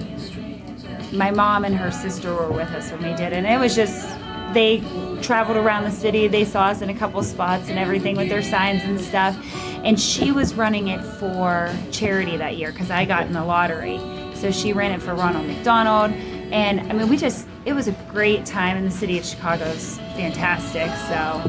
my 1.11 1.31
mom 1.31 1.65
and 1.65 1.75
her 1.75 1.91
sister 1.91 2.33
were 2.33 2.51
with 2.51 2.69
us 2.69 2.91
when 2.91 3.03
we 3.03 3.15
did. 3.15 3.33
And 3.33 3.45
it 3.45 3.59
was 3.59 3.75
just, 3.75 4.07
they 4.53 4.83
traveled 5.21 5.57
around 5.57 5.83
the 5.83 5.91
city, 5.91 6.27
they 6.27 6.45
saw 6.45 6.65
us 6.65 6.81
in 6.81 6.89
a 6.89 6.93
couple 6.93 7.21
spots 7.23 7.69
and 7.69 7.77
everything 7.77 8.15
with 8.15 8.29
their 8.29 8.41
signs 8.41 8.83
and 8.83 8.99
stuff. 8.99 9.37
And 9.83 9.99
she 9.99 10.31
was 10.31 10.53
running 10.53 10.87
it 10.87 11.01
for 11.01 11.73
charity 11.91 12.37
that 12.37 12.57
year 12.57 12.71
because 12.71 12.89
I 12.89 13.05
got 13.05 13.27
in 13.27 13.33
the 13.33 13.43
lottery. 13.43 13.99
So 14.35 14.51
she 14.51 14.73
ran 14.73 14.91
it 14.91 15.01
for 15.01 15.13
Ronald 15.13 15.45
McDonald. 15.45 16.11
And 16.51 16.81
I 16.81 16.93
mean, 16.93 17.09
we 17.09 17.17
just, 17.17 17.47
it 17.65 17.73
was 17.73 17.87
a 17.87 17.93
great 18.09 18.45
time 18.45 18.77
in 18.77 18.85
the 18.85 18.91
city 18.91 19.17
of 19.17 19.25
Chicago. 19.25 19.65
It's 19.65 19.97
fantastic. 19.97 20.89
So 21.07 21.41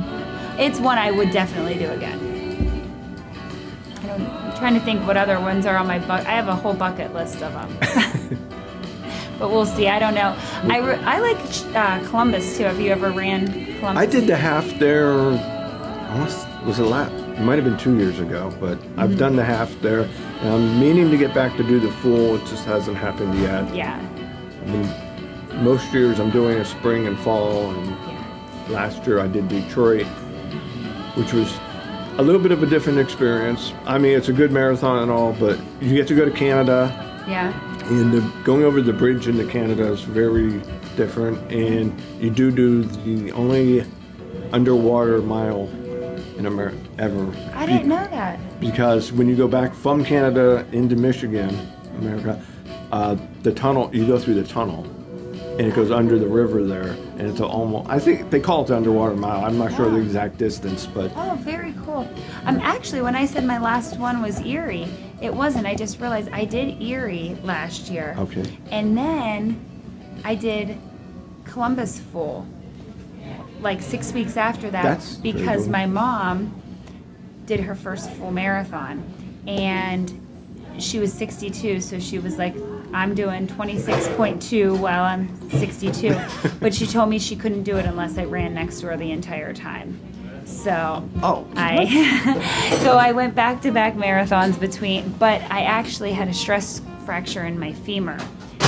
it's 0.59 0.79
one 0.79 0.99
I 0.99 1.11
would 1.11 1.31
definitely 1.31 1.75
do 1.75 1.91
again. 1.91 2.35
I 4.55 4.61
don't, 4.61 4.67
I'm 4.67 4.73
trying 4.73 4.75
to 4.75 4.81
think 4.85 5.07
what 5.07 5.17
other 5.17 5.41
ones 5.41 5.67
are 5.67 5.77
on 5.77 5.87
my 5.87 5.99
bucket. 5.99 6.27
I 6.27 6.33
have 6.33 6.49
a 6.49 6.55
whole 6.55 6.75
bucket 6.75 7.13
list 7.13 7.43
of 7.43 7.53
them. 7.53 7.77
but 9.39 9.51
we'll 9.51 9.67
see. 9.67 9.89
I 9.89 9.99
don't 9.99 10.15
know. 10.15 10.37
I, 10.65 10.79
re- 10.79 11.03
I 11.05 11.19
like 11.21 11.77
uh, 11.77 12.09
Columbus 12.09 12.57
too. 12.57 12.65
Have 12.65 12.81
you 12.81 12.91
ever 12.91 13.11
ran 13.11 13.47
Columbus? 13.79 14.03
I 14.03 14.07
did 14.07 14.27
the 14.27 14.37
half 14.37 14.67
there. 14.79 15.11
Almost, 15.13 16.47
was, 16.49 16.65
was 16.65 16.79
it 16.79 16.85
last? 16.85 17.13
It 17.13 17.41
might 17.41 17.57
have 17.57 17.65
been 17.65 17.77
two 17.79 17.97
years 17.99 18.21
ago, 18.21 18.55
but 18.61 18.79
Mm-hmm. 18.79 19.01
I've 19.01 19.19
done 19.19 19.37
the 19.37 19.45
half 19.45 19.73
there. 19.81 20.03
And 20.41 20.49
I'm 20.49 20.81
meaning 20.81 21.11
to 21.11 21.17
get 21.17 21.35
back 21.35 21.57
to 21.57 21.63
do 21.65 21.81
the 21.81 21.91
full. 21.95 22.37
It 22.37 22.47
just 22.47 22.65
hasn't 22.65 22.97
happened 22.97 23.37
yet. 23.41 23.75
Yeah. 23.75 23.99
I 24.63 24.67
mean, 24.67 25.65
most 25.65 25.93
years 25.93 26.21
I'm 26.21 26.31
doing 26.31 26.59
a 26.59 26.65
spring 26.65 27.07
and 27.07 27.19
fall, 27.19 27.71
and 27.73 27.87
Yeah. 27.91 28.25
last 28.71 29.07
year 29.07 29.19
I 29.21 29.27
did 29.27 29.49
Detroit, 29.49 30.07
which 31.17 31.33
was 31.33 31.53
a 32.19 32.23
little 32.23 32.41
bit 32.41 32.53
of 32.53 32.63
a 32.63 32.67
different 32.67 32.99
experience. 32.99 33.73
I 33.87 33.99
mean, 33.99 34.17
it's 34.17 34.29
a 34.29 34.33
good 34.33 34.53
marathon 34.53 35.03
and 35.03 35.11
all, 35.11 35.33
but 35.33 35.59
you 35.81 35.95
get 35.95 36.07
to 36.09 36.15
go 36.15 36.25
to 36.25 36.31
Canada, 36.31 37.25
Yeah. 37.29 37.53
and 37.91 38.13
the, 38.13 38.21
going 38.45 38.63
over 38.65 38.81
the 38.81 38.93
bridge 38.93 39.27
into 39.27 39.45
Canada 39.47 39.85
is 39.93 40.03
very 40.03 40.61
different. 40.97 41.39
And 41.53 41.93
you 42.21 42.31
do 42.31 42.51
do 42.51 42.85
the 42.85 43.33
only 43.33 43.85
underwater 44.53 45.21
mile 45.23 45.69
in 46.39 46.47
America 46.47 46.77
ever. 46.99 47.33
I 47.55 47.67
didn't 47.67 47.89
know 47.89 48.07
that. 48.11 48.39
Because 48.61 49.13
when 49.13 49.29
you 49.29 49.35
go 49.37 49.49
back 49.49 49.75
from 49.75 50.05
Canada 50.05 50.65
into 50.73 50.95
Michigan, 50.97 51.57
America, 51.99 52.41
uh, 52.93 53.17
the 53.43 53.53
tunnel 53.53 53.91
you 53.93 54.07
go 54.07 54.19
through 54.19 54.35
the 54.35 54.45
tunnel, 54.45 54.87
and 55.59 55.69
it 55.69 55.75
goes 55.75 55.93
under 55.93 56.19
the 56.19 56.27
river 56.27 56.65
there, 56.65 56.89
and 57.17 57.23
it's 57.23 57.41
almost. 57.41 57.89
I 57.89 58.01
think 58.01 58.31
they 58.31 58.41
call 58.41 58.65
it 58.65 58.69
the 58.69 58.77
underwater 58.77 59.15
mile. 59.15 59.45
I'm 59.45 59.57
not 59.57 59.73
sure 59.73 59.89
the 59.89 60.01
exact 60.01 60.37
distance, 60.37 60.87
but 60.87 61.13
Oh, 61.15 61.37
very 61.41 61.73
cool. 61.85 62.09
Um, 62.45 62.59
actually, 62.61 63.03
when 63.03 63.15
I 63.15 63.25
said 63.25 63.45
my 63.45 63.59
last 63.59 63.99
one 63.99 64.21
was 64.21 64.41
Erie, 64.41 64.89
it 65.21 65.33
wasn't. 65.33 65.67
I 65.67 65.77
just 65.77 66.01
realized 66.01 66.29
I 66.33 66.45
did 66.45 66.83
Erie 66.83 67.39
last 67.45 67.89
year. 67.89 68.17
Okay. 68.19 68.45
And 68.73 68.99
then 68.99 69.65
I 70.25 70.35
did 70.35 70.77
Columbus 71.45 72.01
full, 72.01 72.47
like 73.61 73.81
six 73.81 74.13
weeks 74.13 74.37
after 74.37 74.71
that, 74.71 74.83
That's 74.83 75.15
because 75.17 75.69
my 75.69 75.87
mom 75.87 76.61
did 77.47 77.61
her 77.61 77.77
first 77.77 78.11
full 78.11 78.33
marathon, 78.33 79.05
and 79.47 80.21
she 80.79 80.99
was 80.99 81.13
62, 81.13 81.81
so 81.81 82.01
she 82.01 82.19
was 82.19 82.39
like, 82.39 82.55
I'm 82.95 83.15
doing 83.15 83.49
26.2 83.49 84.79
while 84.79 85.03
I'm 85.03 85.51
62. 85.51 86.17
but 86.61 86.73
she 86.73 86.87
told 86.87 87.11
me 87.11 87.19
she 87.19 87.35
couldn't 87.35 87.65
do 87.65 87.77
it 87.77 87.87
unless 87.87 88.17
I 88.19 88.25
ran 88.25 88.55
next 88.55 88.81
to 88.81 88.87
her 88.87 88.97
the 88.97 89.11
entire 89.11 89.53
time. 89.53 89.99
So 90.45 91.09
Oh, 91.23 91.47
I 91.57 92.79
so 92.85 92.97
I 92.97 93.11
went 93.11 93.35
back 93.35 93.61
to 93.63 93.73
back 93.73 93.95
marathons 93.95 94.59
between, 94.61 95.11
but 95.15 95.43
I 95.51 95.63
actually 95.63 96.13
had 96.13 96.29
a 96.29 96.35
stress 96.35 96.81
fracture 97.05 97.45
in 97.45 97.59
my 97.59 97.73
femur 97.73 98.19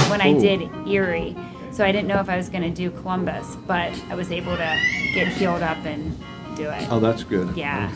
when 0.09 0.21
I 0.21 0.33
Ooh. 0.33 0.41
did 0.41 0.89
Erie. 0.89 1.37
So 1.71 1.85
I 1.85 1.93
didn't 1.93 2.09
know 2.09 2.19
if 2.19 2.29
I 2.29 2.37
was 2.37 2.49
going 2.49 2.63
to 2.65 2.71
do 2.71 2.91
Columbus, 2.91 3.57
but 3.67 3.93
I 4.09 4.15
was 4.15 4.33
able 4.33 4.57
to 4.57 4.81
get 5.15 5.29
healed 5.29 5.63
up 5.63 5.79
and 5.85 6.19
do 6.57 6.69
it. 6.71 6.89
oh, 6.91 6.99
that's 6.99 7.23
good. 7.23 7.55
Yeah. 7.57 7.95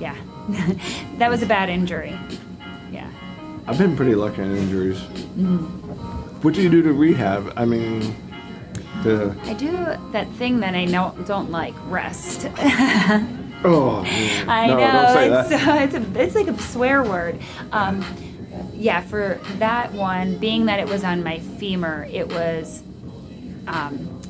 Yeah. 0.00 0.16
that 1.18 1.30
was 1.30 1.42
a 1.42 1.46
bad 1.46 1.68
injury. 1.68 2.18
I've 3.68 3.76
been 3.76 3.94
pretty 3.94 4.14
lucky 4.14 4.40
on 4.40 4.56
injuries. 4.56 4.98
Mm-hmm. 4.98 5.66
What 6.40 6.54
do 6.54 6.62
you 6.62 6.70
do 6.70 6.80
to 6.80 6.92
rehab? 6.94 7.52
I 7.54 7.66
mean, 7.66 8.00
the 9.02 9.36
I 9.42 9.52
do 9.52 9.70
that 10.12 10.26
thing 10.38 10.60
that 10.60 10.74
I 10.74 10.86
know, 10.86 11.14
don't 11.26 11.50
like, 11.50 11.74
rest. 11.84 12.46
oh, 13.62 14.00
man. 14.04 14.48
I 14.48 14.66
no, 14.68 14.76
know 14.78 15.38
it's 15.38 15.50
it's, 15.52 15.94
a, 15.94 16.20
it's 16.22 16.34
like 16.34 16.48
a 16.48 16.58
swear 16.62 17.02
word. 17.02 17.38
Um, 17.70 18.02
yeah, 18.72 19.02
for 19.02 19.38
that 19.58 19.92
one, 19.92 20.38
being 20.38 20.64
that 20.64 20.80
it 20.80 20.88
was 20.88 21.04
on 21.04 21.22
my 21.22 21.38
femur, 21.38 22.08
it 22.10 22.32
was 22.32 22.82
um, 23.66 24.22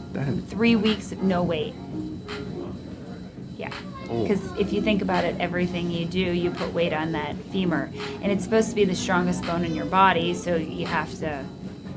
three 0.48 0.74
weeks 0.74 1.12
no 1.12 1.44
weight. 1.44 1.74
Yeah. 3.56 3.72
Because 4.08 4.52
if 4.58 4.72
you 4.72 4.80
think 4.80 5.02
about 5.02 5.24
it, 5.24 5.36
everything 5.38 5.90
you 5.90 6.06
do, 6.06 6.18
you 6.18 6.50
put 6.50 6.72
weight 6.72 6.92
on 6.92 7.12
that 7.12 7.36
femur, 7.52 7.90
and 8.22 8.32
it's 8.32 8.44
supposed 8.44 8.70
to 8.70 8.74
be 8.74 8.84
the 8.84 8.94
strongest 8.94 9.42
bone 9.44 9.64
in 9.64 9.74
your 9.74 9.86
body, 9.86 10.34
so 10.34 10.56
you 10.56 10.86
have 10.86 11.12
to 11.18 11.44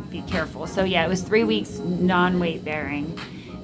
be 0.09 0.21
careful. 0.23 0.67
So 0.67 0.83
yeah, 0.83 1.05
it 1.05 1.09
was 1.09 1.21
three 1.21 1.43
weeks 1.43 1.79
non-weight 1.79 2.65
bearing, 2.65 3.17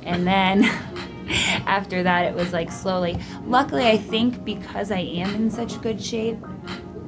and 0.03 0.25
then 0.25 0.63
after 1.65 2.03
that, 2.03 2.25
it 2.25 2.35
was 2.35 2.53
like 2.53 2.71
slowly. 2.71 3.19
Luckily, 3.45 3.85
I 3.87 3.97
think 3.97 4.45
because 4.45 4.91
I 4.91 4.99
am 4.99 5.35
in 5.35 5.51
such 5.51 5.81
good 5.81 6.01
shape, 6.01 6.37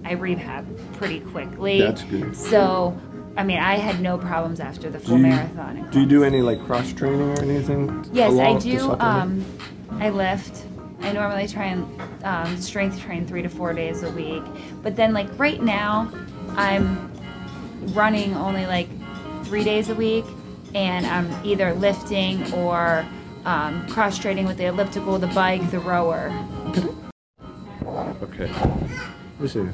I 0.04 0.14
rehab 0.14 0.66
pretty 0.94 1.22
quickly. 1.22 1.80
That's 1.82 2.04
good. 2.04 2.36
So. 2.36 3.00
I 3.38 3.44
mean, 3.44 3.60
I 3.60 3.78
had 3.78 4.02
no 4.02 4.18
problems 4.18 4.60
after 4.60 4.90
the 4.90 5.00
full 5.00 5.16
Do 5.16 5.24
you- 5.24 5.30
marathon. 5.30 5.88
Do 5.92 6.02
you 6.02 6.06
do 6.06 6.26
any 6.26 6.42
like 6.42 6.62
cross 6.66 6.92
training 6.92 7.22
or 7.22 7.42
anything? 7.42 8.04
Yes, 8.12 8.34
I 8.38 8.58
do. 8.60 8.92
Um, 9.00 9.46
I 9.92 10.10
lift. 10.10 10.66
I 11.02 11.12
normally 11.12 11.48
try 11.48 11.66
and 11.66 12.02
um, 12.24 12.58
strength 12.58 13.00
train 13.00 13.26
three 13.26 13.42
to 13.42 13.50
four 13.50 13.74
days 13.74 14.04
a 14.04 14.12
week. 14.12 14.44
But 14.84 14.96
then, 14.96 15.14
like 15.14 15.28
right 15.40 15.62
now, 15.62 16.12
I'm 16.56 17.12
running 17.94 18.36
only 18.36 18.66
like 18.66 18.90
three 19.46 19.64
days 19.64 19.90
a 19.90 19.96
week, 19.96 20.26
and 20.76 21.06
I'm 21.06 21.34
either 21.46 21.74
lifting 21.74 22.52
or 22.54 23.06
um, 23.46 23.88
cross 23.88 24.18
training 24.18 24.46
with 24.46 24.58
the 24.58 24.66
elliptical, 24.66 25.18
the 25.18 25.28
bike, 25.28 25.70
the 25.72 25.80
rower. 25.80 26.34
Okay. 28.22 28.52
Let 28.52 29.40
me 29.40 29.48
see. 29.48 29.68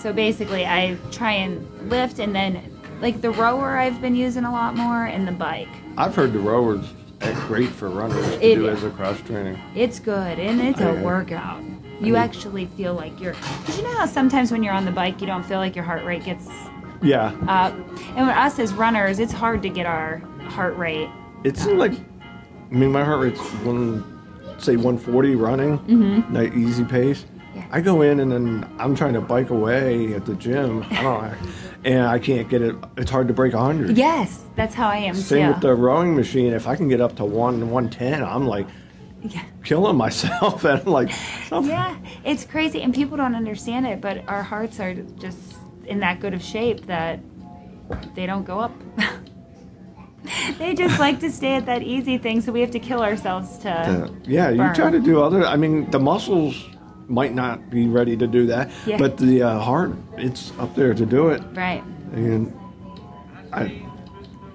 So 0.00 0.12
basically, 0.12 0.64
I 0.64 0.96
try 1.10 1.32
and 1.32 1.90
lift, 1.90 2.18
and 2.18 2.34
then 2.34 2.74
like 3.00 3.20
the 3.20 3.30
rower, 3.30 3.76
I've 3.76 4.00
been 4.00 4.16
using 4.16 4.44
a 4.44 4.50
lot 4.50 4.74
more, 4.74 5.04
and 5.04 5.28
the 5.28 5.32
bike. 5.32 5.68
I've 5.96 6.14
heard 6.14 6.32
the 6.32 6.38
rowers 6.38 6.86
are 7.22 7.32
great 7.46 7.68
for 7.70 7.88
runners 7.88 8.24
to 8.26 8.46
It- 8.46 8.54
do 8.56 8.68
as 8.68 8.84
a 8.84 8.90
cross 8.90 9.20
training. 9.22 9.58
It's 9.74 9.98
good 9.98 10.38
and 10.38 10.60
it's 10.60 10.80
a 10.80 10.90
Okay. 10.90 11.02
workout. 11.02 11.60
You 12.00 12.14
actually 12.16 12.66
feel 12.76 12.94
like 12.94 13.20
you're. 13.20 13.34
Did 13.66 13.76
you 13.76 13.82
know 13.82 13.94
how 13.98 14.06
sometimes 14.06 14.52
when 14.52 14.62
you're 14.62 14.72
on 14.74 14.84
the 14.84 14.92
bike, 14.92 15.20
you 15.20 15.26
don't 15.26 15.44
feel 15.44 15.58
like 15.58 15.74
your 15.74 15.84
heart 15.84 16.04
rate 16.04 16.24
gets 16.24 16.48
Yeah, 17.02 17.32
up? 17.48 17.74
And 18.16 18.26
with 18.26 18.36
us 18.36 18.58
as 18.60 18.72
runners, 18.72 19.18
it's 19.18 19.32
hard 19.32 19.62
to 19.62 19.68
get 19.68 19.86
our 19.86 20.18
heart 20.48 20.76
rate. 20.76 21.08
it's 21.44 21.66
like, 21.66 21.92
I 21.92 22.74
mean, 22.74 22.92
my 22.92 23.04
heart 23.04 23.20
rate's 23.20 23.40
one, 23.64 24.04
say 24.58 24.76
140 24.76 25.34
running, 25.34 25.78
mm-hmm. 25.80 26.58
easy 26.58 26.84
pace. 26.84 27.24
Yeah. 27.54 27.66
I 27.70 27.80
go 27.80 28.02
in 28.02 28.20
and 28.20 28.30
then 28.30 28.70
I'm 28.78 28.94
trying 28.94 29.14
to 29.14 29.20
bike 29.20 29.50
away 29.50 30.14
at 30.14 30.26
the 30.26 30.34
gym. 30.34 30.84
I 30.90 31.02
don't 31.02 31.34
and 31.84 32.06
I 32.06 32.18
can't 32.18 32.48
get 32.48 32.60
it. 32.62 32.74
It's 32.96 33.10
hard 33.10 33.28
to 33.28 33.34
break 33.34 33.54
100. 33.54 33.96
Yes, 33.96 34.44
that's 34.56 34.74
how 34.74 34.88
I 34.88 34.96
am 34.98 35.14
Same 35.14 35.46
too. 35.48 35.52
with 35.52 35.62
the 35.62 35.74
rowing 35.74 36.14
machine. 36.16 36.52
If 36.52 36.66
I 36.66 36.76
can 36.76 36.88
get 36.88 37.00
up 37.00 37.16
to 37.16 37.24
one 37.24 37.70
110, 37.70 38.22
I'm 38.22 38.46
like, 38.46 38.66
Yeah. 39.22 39.42
killing 39.64 39.96
myself, 39.96 40.64
and 40.68 40.80
I'm 40.80 40.86
like, 40.92 41.10
something- 41.48 41.70
Yeah, 41.70 41.96
it's 42.24 42.44
crazy, 42.44 42.82
and 42.82 42.92
people 42.94 43.16
don't 43.16 43.34
understand 43.34 43.86
it, 43.86 44.00
but 44.00 44.28
our 44.28 44.42
hearts 44.42 44.80
are 44.80 44.94
just 44.94 45.38
in 45.86 46.00
that 46.00 46.20
good 46.20 46.34
of 46.34 46.42
shape 46.42 46.86
that 46.86 47.20
they 48.14 48.26
don't 48.26 48.44
go 48.44 48.58
up. 48.58 48.72
they 50.58 50.74
just 50.74 50.98
like 50.98 51.20
to 51.20 51.30
stay 51.30 51.54
at 51.54 51.66
that 51.66 51.82
easy 51.82 52.18
thing, 52.18 52.40
so 52.40 52.52
we 52.52 52.60
have 52.60 52.72
to 52.72 52.80
kill 52.80 53.02
ourselves 53.02 53.58
to. 53.58 54.12
Yeah, 54.24 54.50
you 54.50 54.74
try 54.74 54.90
to 54.90 55.00
do 55.00 55.22
other. 55.22 55.46
I 55.46 55.56
mean, 55.56 55.90
the 55.90 55.98
muscles 56.00 56.66
might 57.08 57.34
not 57.34 57.70
be 57.70 57.88
ready 57.88 58.16
to 58.16 58.26
do 58.26 58.46
that, 58.46 58.70
Yeah. 58.86 58.98
but 58.98 59.16
the 59.16 59.42
uh, 59.42 59.58
heart, 59.58 59.92
it's 60.16 60.52
up 60.58 60.74
there 60.74 60.94
to 60.94 61.06
do 61.06 61.28
it. 61.28 61.42
Right. 61.54 61.82
And 62.12 62.52
I, 63.52 63.82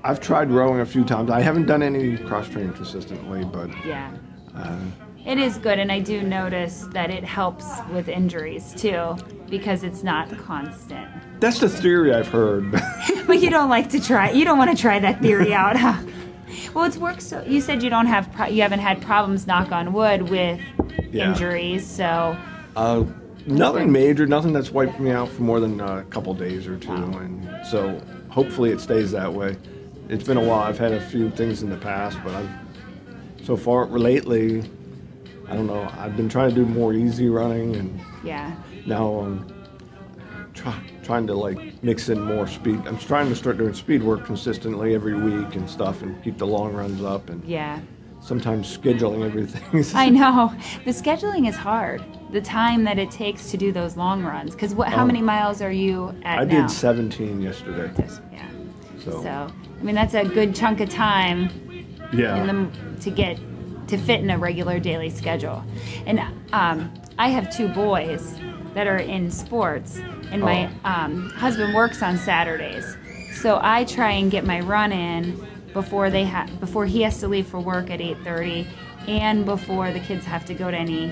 I've 0.04 0.20
tried 0.20 0.52
rowing 0.52 0.80
a 0.82 0.86
few 0.86 1.04
times. 1.04 1.30
I 1.32 1.42
haven't 1.42 1.66
done 1.66 1.82
any 1.84 2.18
cross 2.18 2.48
training 2.48 2.74
consistently, 2.74 3.44
but 3.44 3.70
Yeah. 3.86 4.12
uh, 4.56 4.78
It 5.26 5.39
is 5.39 5.58
good, 5.58 5.80
and 5.80 5.92
I 5.92 6.00
do 6.00 6.22
notice 6.22 6.88
that 6.92 7.10
it 7.10 7.24
helps 7.24 7.66
with 7.92 8.08
injuries 8.08 8.74
too, 8.76 9.16
because 9.50 9.84
it's 9.84 10.04
not 10.04 10.30
constant. 10.38 11.08
that's 11.39 11.60
the 11.60 11.70
theory 11.70 12.13
I've 12.13 12.28
heard. 12.28 12.72
But 13.28 13.42
you 13.42 13.50
don't 13.50 13.70
like 13.70 13.89
to 13.89 14.00
try. 14.02 14.32
You 14.32 14.46
don't 14.46 14.58
want 14.58 14.70
to 14.76 14.80
try 14.80 15.00
that 15.00 15.22
theory 15.22 15.54
out, 15.63 15.76
huh? 15.78 15.98
Well, 16.74 16.84
it's 16.86 16.98
worked. 16.98 17.22
So 17.22 17.42
you 17.48 17.62
said 17.62 17.82
you 17.82 17.89
don't 17.89 18.06
have. 18.06 18.32
Pro- 18.34 18.48
you 18.48 18.62
haven't 18.62 18.80
had 18.80 19.02
problems. 19.02 19.48
Knock 19.48 19.72
on 19.72 19.92
wood 19.94 20.30
with 20.30 20.60
Yeah. 21.12 21.29
injuries. 21.29 21.86
So 21.86 22.38
uh, 22.75 23.03
nothing 23.45 23.91
major, 23.91 24.25
nothing 24.25 24.53
that's 24.53 24.71
wiped 24.71 24.99
me 24.99 25.12
out 25.12 25.29
for 25.29 25.43
more 25.43 25.60
than 25.60 25.79
a 25.79 26.03
couple 26.06 26.34
days 26.34 26.67
or 26.67 26.77
two, 26.77 26.91
and 26.91 27.47
so 27.67 28.01
hopefully 28.29 28.71
it 28.71 28.79
stays 28.82 29.12
that 29.12 29.32
way. 29.32 29.58
It's 30.10 30.23
been 30.23 30.38
a 30.38 30.41
while. 30.43 30.60
I've 30.60 30.79
had 30.79 30.91
a 30.91 31.01
few 31.01 31.29
things 31.29 31.63
in 31.63 31.69
the 31.69 31.77
past, 31.77 32.17
but 32.23 32.34
I've 32.34 32.49
so 33.43 33.56
far 33.58 33.86
lately. 33.88 34.63
I 35.47 35.56
don't 35.56 35.67
know. 35.67 35.89
I've 35.97 36.15
been 36.15 36.29
trying 36.29 36.49
to 36.49 36.56
do 36.56 36.65
more 36.65 36.93
easy 36.93 37.29
running, 37.29 37.75
and 37.75 37.99
yeah. 38.23 38.56
now 38.86 39.19
I'm 39.19 39.53
try, 40.53 40.79
trying 41.03 41.27
to 41.27 41.34
like 41.36 41.84
mix 41.84 42.10
in 42.10 42.21
more 42.21 42.47
speed. 42.47 42.82
I'm 42.88 42.97
trying 42.97 43.29
to 43.29 43.36
start 43.36 43.58
doing 43.58 43.73
speed 43.73 44.03
work 44.03 44.25
consistently 44.25 44.95
every 44.95 45.13
week 45.13 45.56
and 45.56 45.69
stuff, 45.69 46.01
and 46.01 46.21
keep 46.23 46.38
the 46.38 46.47
long 46.47 46.73
runs 46.73 47.03
up, 47.03 47.29
and 47.29 47.43
Yeah. 47.43 47.79
Sometimes 48.24 48.76
scheduling 48.78 49.26
everything. 49.26 49.84
I 49.98 50.10
know. 50.10 50.54
The 50.86 50.92
scheduling 50.92 51.48
is 51.48 51.56
hard. 51.56 52.04
The 52.32 52.42
time 52.42 52.84
that 52.86 52.98
it 52.98 53.12
takes 53.12 53.52
to 53.52 53.58
do 53.58 53.72
those 53.72 53.96
long 53.98 54.24
runs. 54.24 54.54
Because 54.54 54.74
what? 54.74 54.88
How 54.88 55.04
Oh. 55.04 55.08
many 55.08 55.22
miles 55.22 55.62
are 55.62 55.72
you 55.72 56.16
at 56.24 56.40
I 56.40 56.44
now? 56.46 56.62
did 56.62 56.72
17 56.72 57.42
yesterday, 57.42 57.92
Yeah. 58.32 58.48
so, 59.04 59.22
So 59.22 59.48
I 59.80 59.84
mean 59.84 59.96
that's 59.96 60.14
a 60.14 60.24
good 60.24 60.56
chunk 60.56 60.80
of 60.80 60.90
time 60.90 61.50
yeah. 62.14 62.38
in 62.38 62.48
the, 62.48 63.00
to 63.02 63.12
get 63.12 63.38
to 63.88 63.98
fit 63.98 64.22
in 64.22 64.30
a 64.30 64.38
regular 64.38 64.80
daily 64.80 65.10
schedule. 65.10 65.64
And 66.06 66.20
um, 66.54 66.92
I 67.20 67.28
have 67.30 67.56
two 67.56 67.68
boys 67.68 68.40
that 68.74 68.88
are 68.88 68.98
in 68.98 69.30
sports, 69.30 70.00
and 70.32 70.42
my 70.42 70.68
Oh. 70.86 70.90
um, 70.90 71.30
husband 71.32 71.76
works 71.76 72.02
on 72.02 72.18
Saturdays, 72.18 72.98
so 73.34 73.60
I 73.62 73.84
try 73.84 74.12
and 74.12 74.32
get 74.32 74.46
my 74.46 74.62
run 74.62 74.92
in 74.92 75.40
before 75.74 76.10
they 76.10 76.26
ha- 76.26 76.48
before 76.60 76.86
he 76.86 77.02
has 77.02 77.20
to 77.20 77.28
leave 77.28 77.48
for 77.48 77.60
work 77.60 77.90
at 77.90 78.00
eight 78.02 78.18
thirty, 78.24 78.68
and 79.08 79.46
before 79.46 79.92
the 79.92 80.00
kids 80.00 80.26
have 80.26 80.46
to 80.46 80.54
go 80.54 80.70
to 80.72 80.78
any 80.78 81.12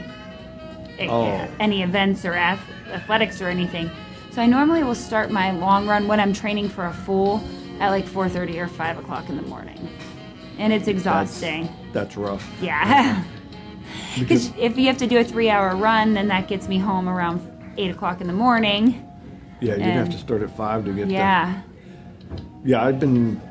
eh, 1.00 1.08
Oh. 1.10 1.48
any 1.60 1.82
events 1.84 2.26
or 2.26 2.34
ath- 2.34 2.60
athletics 2.94 3.42
or 3.42 3.48
anything. 3.48 3.90
So 4.32 4.42
I 4.42 4.46
normally 4.46 4.84
will 4.84 4.96
start 4.96 5.30
my 5.32 5.52
long 5.52 5.88
run 5.88 6.08
when 6.08 6.20
I'm 6.20 6.32
training 6.34 6.70
for 6.70 6.86
a 6.86 6.94
full 6.94 7.42
at 7.80 7.90
like 7.90 8.06
4:30 8.06 8.60
or 8.60 8.68
5 8.68 9.00
o'clock 9.00 9.30
in 9.30 9.36
the 9.36 9.42
morning, 9.44 9.90
and 10.58 10.72
it's 10.72 10.88
exhausting. 10.88 11.68
That's 11.94 12.16
rough. 12.18 12.48
Yeah. 12.62 13.24
Because 14.18 14.52
if 14.58 14.78
you 14.78 14.88
have 14.88 14.98
to 14.98 15.08
do 15.08 15.18
a 15.20 15.24
three 15.24 15.50
hour 15.50 15.76
run, 15.76 16.14
then 16.14 16.28
that 16.30 16.48
gets 16.48 16.68
me 16.68 16.78
home 16.78 17.10
around 17.10 17.40
eight 17.78 17.92
o'clock 17.92 18.22
in 18.22 18.28
the 18.28 18.34
morning. 18.34 19.06
yeah, 19.60 19.74
you'd 19.76 19.82
have 19.84 20.10
to 20.10 20.18
start 20.18 20.42
at 20.42 20.56
five 20.56 20.86
to 20.86 20.92
get 20.94 21.08
there. 21.08 21.18
Yeah. 21.18 21.62
Yeah, 22.64 22.84
I've 22.86 23.00
been 23.00 23.42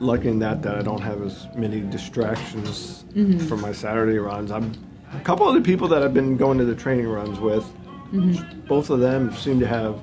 lucky 0.00 0.28
in 0.28 0.38
that 0.40 0.62
that 0.62 0.76
I 0.76 0.82
don't 0.82 1.00
have 1.00 1.22
as 1.22 1.46
many 1.56 1.80
distractions 1.80 3.04
Mm-hmm. 3.14 3.38
for 3.48 3.56
my 3.56 3.72
Saturday 3.72 4.18
runs. 4.18 4.50
I'm 4.52 4.70
a 5.14 5.20
couple 5.20 5.48
of 5.48 5.54
the 5.54 5.62
people 5.62 5.88
that 5.88 6.02
I've 6.02 6.12
been 6.14 6.36
going 6.36 6.58
to 6.58 6.64
the 6.66 6.74
training 6.74 7.08
runs 7.08 7.40
with. 7.40 7.64
Mm-hmm. 8.12 8.60
Both 8.66 8.90
of 8.90 9.00
them 9.00 9.32
seem 9.34 9.58
to 9.60 9.66
have. 9.66 10.00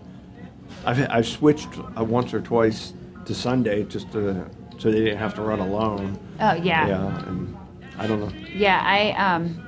I've 0.86 1.08
I've 1.10 1.28
switched 1.28 1.70
uh, 1.98 2.04
once 2.04 2.34
or 2.34 2.42
twice 2.42 2.94
to 3.26 3.34
Sunday 3.36 3.84
just 3.84 4.12
to 4.14 4.50
so 4.80 4.92
they 4.92 5.00
didn't 5.00 5.20
have 5.20 5.34
to 5.36 5.42
run 5.44 5.60
alone. 5.60 6.20
Oh 6.40 6.54
yeah. 6.56 6.88
Yeah, 6.88 7.28
and 7.30 7.56
I 7.98 8.08
don't 8.08 8.20
know. 8.20 8.32
Yeah, 8.54 8.82
I 8.84 9.12
um 9.12 9.62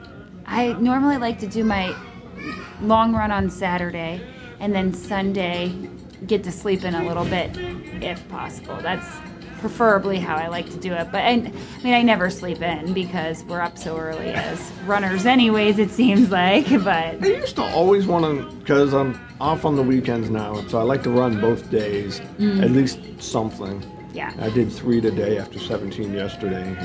I 0.45 0.73
normally 0.73 1.17
like 1.17 1.39
to 1.39 1.47
do 1.47 1.63
my 1.63 1.95
long 2.81 3.13
run 3.13 3.31
on 3.31 3.49
Saturday 3.49 4.19
and 4.59 4.73
then 4.73 4.93
Sunday 4.93 5.71
get 6.25 6.43
to 6.43 6.51
sleep 6.51 6.83
in 6.83 6.95
a 6.95 7.07
little 7.07 7.25
bit 7.25 7.55
if 8.03 8.27
possible. 8.29 8.77
That's 8.81 9.07
preferably 9.59 10.19
how 10.19 10.35
I 10.35 10.47
like 10.47 10.69
to 10.71 10.77
do 10.77 10.93
it. 10.93 11.11
But 11.11 11.21
I, 11.23 11.29
I 11.29 11.39
mean 11.83 11.93
I 11.93 12.01
never 12.01 12.29
sleep 12.29 12.61
in 12.61 12.93
because 12.93 13.43
we're 13.45 13.61
up 13.61 13.77
so 13.77 13.97
early 13.97 14.29
as 14.29 14.59
runners 14.85 15.25
anyways 15.25 15.79
it 15.79 15.89
seems 15.91 16.29
like, 16.31 16.69
but 16.83 17.23
I 17.23 17.27
used 17.27 17.55
to 17.57 17.63
always 17.63 18.05
want 18.07 18.25
to, 18.25 18.55
because 18.57 18.93
I'm 18.93 19.19
off 19.39 19.65
on 19.65 19.75
the 19.75 19.83
weekends 19.83 20.29
now, 20.29 20.65
so 20.67 20.79
I 20.79 20.83
like 20.83 21.03
to 21.03 21.09
run 21.11 21.39
both 21.41 21.69
days, 21.69 22.19
Mm. 22.39 22.63
at 22.63 22.71
least 22.71 22.99
something. 23.19 23.83
yeah. 24.13 24.33
I 24.39 24.49
did 24.49 24.71
three 24.71 24.99
today 25.01 25.37
after 25.37 25.59
17 25.59 26.13
yesterday. 26.13 26.75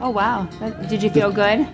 Oh 0.00 0.10
wow. 0.10 0.48
That- 0.60 0.88
Did 0.88 1.02
you 1.02 1.10
feel 1.10 1.30
good? 1.32 1.66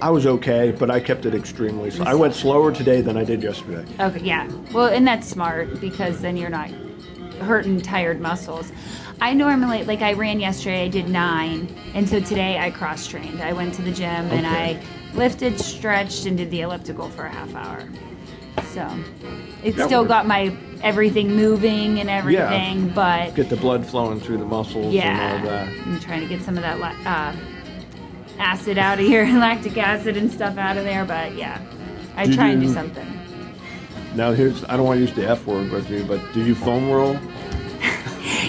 I 0.00 0.08
was 0.08 0.26
okay, 0.26 0.70
but 0.72 0.90
I 0.90 1.00
kept 1.00 1.26
it 1.26 1.34
extremely 1.34 1.90
slow. 1.90 2.06
I 2.06 2.14
went 2.14 2.34
slower 2.34 2.72
today 2.72 3.02
than 3.02 3.18
I 3.18 3.24
did 3.24 3.42
yesterday. 3.42 3.84
Okay, 4.00 4.20
yeah. 4.24 4.48
Well, 4.72 4.86
and 4.86 5.06
that's 5.06 5.28
smart 5.28 5.80
because 5.82 6.22
then 6.22 6.36
you're 6.38 6.48
not 6.48 6.70
hurting 7.40 7.80
tired 7.80 8.20
muscles. 8.20 8.70
I 9.20 9.34
normally, 9.34 9.84
like, 9.84 10.00
I 10.02 10.14
ran 10.14 10.40
yesterday, 10.40 10.84
I 10.84 10.88
did 10.88 11.08
nine, 11.08 11.68
and 11.94 12.08
so 12.08 12.20
today 12.20 12.58
I 12.58 12.70
cross 12.70 13.06
trained. 13.06 13.42
I 13.42 13.52
went 13.52 13.74
to 13.74 13.82
the 13.82 13.92
gym 13.92 14.06
and 14.30 14.46
I 14.46 14.80
lifted, 15.14 15.60
stretched, 15.60 16.24
and 16.26 16.36
did 16.36 16.50
the 16.50 16.62
elliptical 16.62 17.10
for 17.10 17.24
a 17.26 17.30
half 17.30 17.54
hour. 17.54 17.86
So 18.72 18.88
it 19.62 19.76
That 19.76 19.86
still 19.86 20.02
works. 20.02 20.08
got 20.08 20.26
my 20.26 20.56
everything 20.82 21.34
moving 21.34 21.98
and 22.00 22.08
everything, 22.08 22.86
yeah. 22.86 22.92
but 22.94 23.34
Get 23.34 23.48
the 23.50 23.56
blood 23.56 23.84
flowing 23.86 24.20
through 24.20 24.38
the 24.38 24.44
muscles 24.46 24.94
yeah, 24.94 25.34
and 25.34 25.44
all 25.44 25.50
that. 25.50 25.68
I'm 25.68 26.00
trying 26.00 26.20
to 26.22 26.28
get 26.28 26.40
some 26.42 26.56
of 26.56 26.62
that 26.62 26.80
uh, 27.06 27.36
acid 28.38 28.78
out 28.78 28.98
of 28.98 29.04
here, 29.06 29.24
lactic 29.38 29.76
acid 29.76 30.16
and 30.16 30.30
stuff 30.32 30.56
out 30.56 30.76
of 30.78 30.84
there. 30.84 31.04
But 31.04 31.34
yeah, 31.36 31.60
I 32.16 32.26
Did 32.26 32.34
try 32.36 32.48
and 32.48 32.60
do 32.62 32.72
something. 32.72 33.19
Now 34.14 34.32
here's 34.32 34.64
I 34.64 34.76
don't 34.76 34.84
want 34.86 34.98
to 34.98 35.00
use 35.06 35.14
the 35.14 35.28
F 35.28 35.46
word 35.46 35.70
with 35.70 35.90
you, 35.90 36.04
but 36.04 36.20
do 36.32 36.44
you 36.44 36.54
foam 36.54 36.90
roll? 36.90 37.16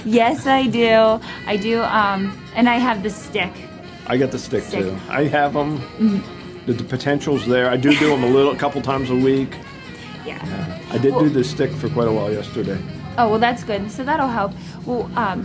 Yes, 0.04 0.48
I 0.48 0.66
do. 0.66 1.20
I 1.46 1.58
do. 1.58 1.82
Um, 1.84 2.36
and 2.56 2.68
I 2.68 2.78
have 2.78 3.04
the 3.04 3.10
stick. 3.12 3.52
I 4.08 4.18
get 4.18 4.32
the 4.32 4.40
stick, 4.40 4.64
Stick. 4.64 4.82
too. 4.82 4.98
I 5.10 5.26
have 5.26 5.54
them. 5.54 5.78
Mm-hmm. 5.80 6.66
The, 6.66 6.74
the 6.74 6.84
potential's 6.84 7.46
there. 7.46 7.70
I 7.70 7.78
do 7.78 7.94
do 7.96 8.10
them 8.10 8.24
a 8.24 8.28
little, 8.28 8.52
a 8.52 8.58
couple 8.58 8.82
times 8.82 9.12
a 9.12 9.16
week. 9.16 9.56
Yeah. 10.26 10.40
I 10.92 10.98
did 10.98 11.12
Well- 11.14 11.26
do 11.26 11.30
the 11.30 11.44
stick 11.44 11.72
for 11.72 11.88
quite 11.90 12.08
a 12.08 12.12
while 12.12 12.32
yesterday. 12.32 12.82
Oh 13.20 13.30
well, 13.30 13.38
that's 13.40 13.64
good. 13.64 13.92
So 13.92 14.04
that'll 14.04 14.28
help. 14.28 14.54
Well, 14.88 15.12
um, 15.16 15.44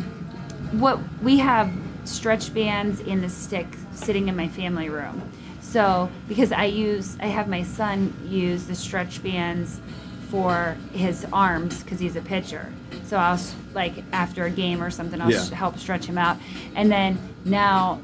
what 0.72 1.00
we 1.22 1.36
have 1.38 1.70
stretch 2.04 2.54
bands 2.54 3.00
in 3.00 3.20
the 3.20 3.28
stick 3.28 3.66
sitting 3.92 4.28
in 4.28 4.36
my 4.36 4.48
family 4.48 4.88
room. 4.88 5.20
So 5.60 6.08
because 6.28 6.50
I 6.52 6.64
use, 6.64 7.18
I 7.20 7.26
have 7.26 7.46
my 7.48 7.62
son 7.62 8.14
use 8.26 8.66
the 8.66 8.74
stretch 8.74 9.22
bands 9.22 9.80
for 10.30 10.76
his 10.92 11.26
arms 11.32 11.82
because 11.82 12.00
he's 12.00 12.16
a 12.16 12.20
pitcher. 12.20 12.72
So 13.04 13.16
I'll 13.16 13.38
like 13.74 13.94
after 14.12 14.44
a 14.44 14.50
game 14.50 14.82
or 14.82 14.90
something, 14.90 15.20
I'll 15.20 15.30
Yeah. 15.30 15.44
sh- 15.44 15.50
help 15.50 15.78
stretch 15.78 16.04
him 16.06 16.18
out. 16.18 16.38
And 16.74 16.90
then 16.90 17.18
now 17.44 18.00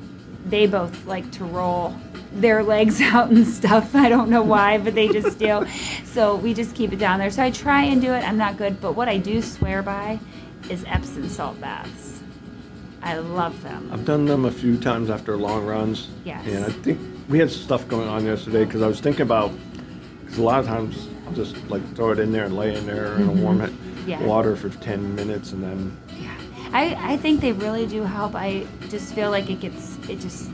they 0.47 0.67
both 0.67 1.07
like 1.07 1.31
to 1.33 1.45
roll 1.45 1.95
their 2.35 2.63
legs 2.75 3.01
out 3.01 3.31
and 3.31 3.47
stuff. 3.47 3.95
I 3.95 4.09
don't 4.09 4.29
know 4.31 4.43
why, 4.43 4.79
but 4.79 4.95
they 4.95 5.09
just 5.09 5.39
do. 5.39 5.67
So 6.13 6.37
we 6.37 6.53
just 6.53 6.75
keep 6.75 6.93
it 6.93 6.99
down 6.99 7.19
there. 7.21 7.31
So 7.31 7.43
I 7.43 7.51
try 7.51 7.85
and 7.85 8.03
do 8.03 8.13
it. 8.13 8.23
I'm 8.23 8.37
not 8.37 8.59
good, 8.59 8.83
but 8.83 8.93
what 8.95 9.09
I 9.09 9.17
do 9.17 9.41
swear 9.41 9.83
by 9.83 10.21
is 10.69 10.85
Epsom 10.87 11.27
salt 11.31 11.59
baths. 11.59 12.21
I 13.03 13.17
love 13.17 13.63
them. 13.63 13.89
I've 13.91 14.05
done 14.05 14.27
them 14.27 14.45
a 14.45 14.51
few 14.51 14.77
times 14.77 15.09
after 15.09 15.39
long 15.39 15.65
runs. 15.65 16.09
Yes. 16.27 16.47
And 16.47 16.67
I 16.67 16.69
think 16.69 17.01
we 17.31 17.39
had 17.39 17.51
stuff 17.51 17.89
going 17.89 18.09
on 18.09 18.27
yesterday 18.27 18.67
because 18.67 18.83
I 18.83 18.89
was 18.89 19.01
thinking 19.01 19.23
about, 19.23 19.53
because 20.21 20.37
a 20.37 20.43
lot 20.43 20.61
of 20.61 20.67
times 20.67 21.09
just 21.35 21.57
like 21.69 21.83
throw 21.95 22.11
it 22.13 22.19
in 22.19 22.33
there 22.33 22.45
and 22.45 22.57
lay 22.57 22.75
in 22.77 22.87
there 22.87 23.15
in 23.17 23.29
a 23.29 23.33
warm 23.33 23.61
it- 23.61 23.71
Mm-hmm. 23.71 24.11
Yeah. 24.11 24.21
water 24.25 24.57
for 24.57 24.69
10 24.69 25.15
minutes 25.15 25.53
and 25.53 25.63
then, 25.63 25.97
Yeah. 26.21 26.35
I, 26.73 27.13
I 27.13 27.17
think 27.19 27.41
they 27.41 27.53
really 27.53 27.87
do 27.87 28.03
help. 28.03 28.35
I 28.35 28.67
just 28.89 29.15
feel 29.15 29.31
like 29.31 29.49
it 29.49 29.61
gets, 29.61 29.97
it 30.09 30.19
just 30.19 30.51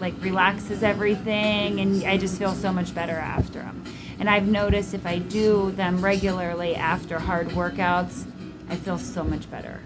like 0.00 0.12
relaxes 0.20 0.82
everything 0.82 1.80
and 1.80 2.04
I 2.04 2.18
just 2.18 2.38
feel 2.38 2.52
so 2.54 2.70
much 2.74 2.94
better 2.94 3.14
after 3.16 3.60
them. 3.60 3.82
And 4.18 4.28
I've 4.28 4.46
noticed 4.46 4.92
if 4.92 5.06
I 5.06 5.18
do 5.18 5.70
them 5.72 6.04
regularly 6.04 6.74
after 6.76 7.18
hard 7.18 7.48
workouts, 7.50 8.26
I 8.68 8.76
feel 8.76 8.98
so 8.98 9.24
much 9.24 9.50
better 9.50 9.80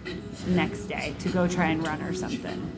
the 0.44 0.50
next 0.50 0.87
day 0.87 1.14
to 1.20 1.28
go 1.28 1.46
try 1.46 1.66
and 1.66 1.87
run 1.87 2.02
or 2.02 2.14
something. 2.14 2.72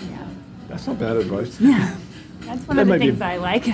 Yeah. 0.00 0.26
that's 0.68 0.86
not 0.86 0.98
bad 0.98 1.16
advice. 1.18 1.60
Yeah. 1.60 1.94
That's 2.40 2.66
one 2.66 2.76
That 2.76 2.82
of 2.82 2.88
the 2.88 2.92
might 2.94 3.00
be- 3.00 3.06
things 3.08 3.20
I 3.22 3.36
like. 3.36 3.66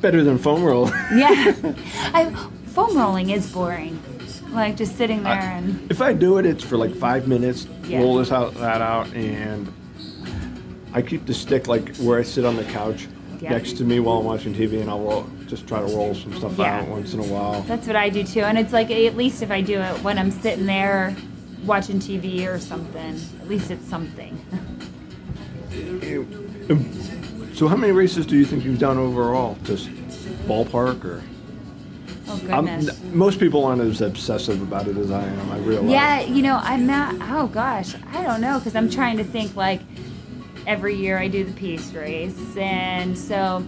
Better 0.00 0.22
than 0.22 0.38
foam 0.38 0.62
roll. 0.62 0.88
yeah, 1.14 1.52
foam 1.52 1.74
I, 2.14 2.30
foam 2.66 2.96
rolling 2.96 3.30
is 3.30 3.50
boring. 3.52 4.00
Like 4.50 4.76
just 4.76 4.96
sitting 4.96 5.22
there 5.22 5.32
I- 5.32 5.52
and 5.58 5.90
If 5.90 6.00
I 6.00 6.12
do 6.12 6.38
it, 6.38 6.46
it's 6.46 6.62
for 6.64 6.76
like 6.76 6.94
five 6.94 7.26
minutes. 7.28 7.66
Yeah. 7.84 7.98
Roll 8.00 8.16
this 8.16 8.30
out, 8.32 8.54
that 8.54 8.80
out, 8.80 9.12
and 9.14 9.72
I 10.92 11.02
keep 11.02 11.26
the 11.26 11.34
stick 11.34 11.66
like 11.66 11.94
where 11.96 12.18
I 12.18 12.22
sit 12.22 12.44
on 12.44 12.56
the 12.56 12.64
couch 12.64 13.06
Yeah. 13.40 13.50
next 13.50 13.74
to 13.78 13.84
me 13.84 14.00
while 14.00 14.18
I'm 14.18 14.24
watching 14.24 14.54
TV, 14.54 14.80
and 14.80 14.88
I'll 14.90 15.00
roll, 15.00 15.26
just 15.46 15.66
try 15.66 15.80
to 15.80 15.86
roll 15.86 16.14
some 16.14 16.34
stuff 16.36 16.56
Yeah. 16.58 16.80
out 16.80 16.88
once 16.88 17.12
in 17.14 17.20
a 17.20 17.24
while. 17.24 17.62
that's 17.62 17.86
what 17.86 17.96
I 17.96 18.08
do 18.08 18.22
too. 18.24 18.40
And 18.40 18.56
it's 18.58 18.72
like 18.72 18.90
at 18.90 19.16
least 19.16 19.42
if 19.42 19.50
I 19.50 19.60
do 19.60 19.80
it 19.80 20.02
when 20.02 20.18
I'm 20.18 20.30
sitting 20.30 20.66
there 20.66 21.14
watching 21.64 21.98
TV 21.98 22.46
or 22.46 22.58
something, 22.58 23.20
at 23.40 23.48
least 23.48 23.70
it's 23.70 23.86
something. 23.88 24.38
So, 27.56 27.68
how 27.68 27.76
many 27.76 27.90
races 27.94 28.26
do 28.26 28.36
you 28.36 28.44
think 28.44 28.64
you've 28.66 28.78
done 28.78 28.98
overall? 28.98 29.56
Just 29.64 29.88
ballpark, 30.46 31.02
or 31.06 31.22
Oh 32.28 32.38
I'm, 32.52 32.66
goodness. 32.66 33.00
most 33.14 33.40
people 33.40 33.64
aren't 33.64 33.80
as 33.80 34.02
obsessive 34.02 34.60
about 34.60 34.88
it 34.88 34.98
as 34.98 35.10
I 35.10 35.22
am. 35.24 35.50
I 35.50 35.56
realize. 35.60 35.88
Yeah, 35.90 36.20
you 36.20 36.42
know, 36.42 36.60
I'm 36.62 36.86
not. 36.86 37.14
Oh 37.22 37.46
gosh, 37.46 37.94
I 38.12 38.22
don't 38.22 38.42
know 38.42 38.58
because 38.58 38.76
I'm 38.76 38.90
trying 38.90 39.16
to 39.16 39.24
think 39.24 39.56
like 39.56 39.80
every 40.66 40.96
year 40.96 41.16
I 41.16 41.28
do 41.28 41.44
the 41.44 41.52
peace 41.54 41.94
race, 41.94 42.56
and 42.58 43.16
so. 43.16 43.64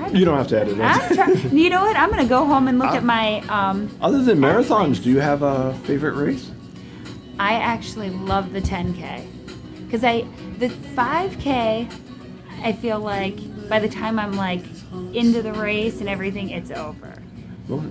I'm- 0.00 0.16
You 0.16 0.24
don't 0.24 0.38
have 0.38 0.48
to 0.48 0.58
edit 0.58 0.78
it. 0.78 0.82
I'm 0.82 1.14
try- 1.14 1.32
you 1.52 1.68
know 1.68 1.82
what? 1.84 1.96
I'm 1.96 2.08
gonna 2.08 2.24
go 2.24 2.46
home 2.46 2.66
and 2.68 2.78
look 2.78 2.92
Uh, 2.92 2.96
at 2.96 3.04
my. 3.04 3.40
Um, 3.50 3.90
Other 4.00 4.22
than 4.22 4.38
marathons, 4.38 5.02
do 5.02 5.10
you 5.10 5.20
have 5.20 5.42
a 5.42 5.74
favorite 5.84 6.14
race? 6.14 6.50
I 7.38 7.54
actually 7.56 8.08
love 8.08 8.54
the 8.54 8.60
10k 8.62 9.26
because 9.84 10.02
I 10.02 10.24
the 10.58 10.68
5k. 10.68 11.92
I 12.62 12.72
feel 12.72 13.00
like 13.00 13.68
by 13.68 13.78
the 13.78 13.88
time 13.88 14.18
I'm 14.18 14.32
like 14.32 14.62
into 15.12 15.42
the 15.42 15.52
race 15.52 16.00
and 16.00 16.08
everything, 16.08 16.50
it's 16.50 16.70
over. 16.70 17.14
Well, 17.68 17.84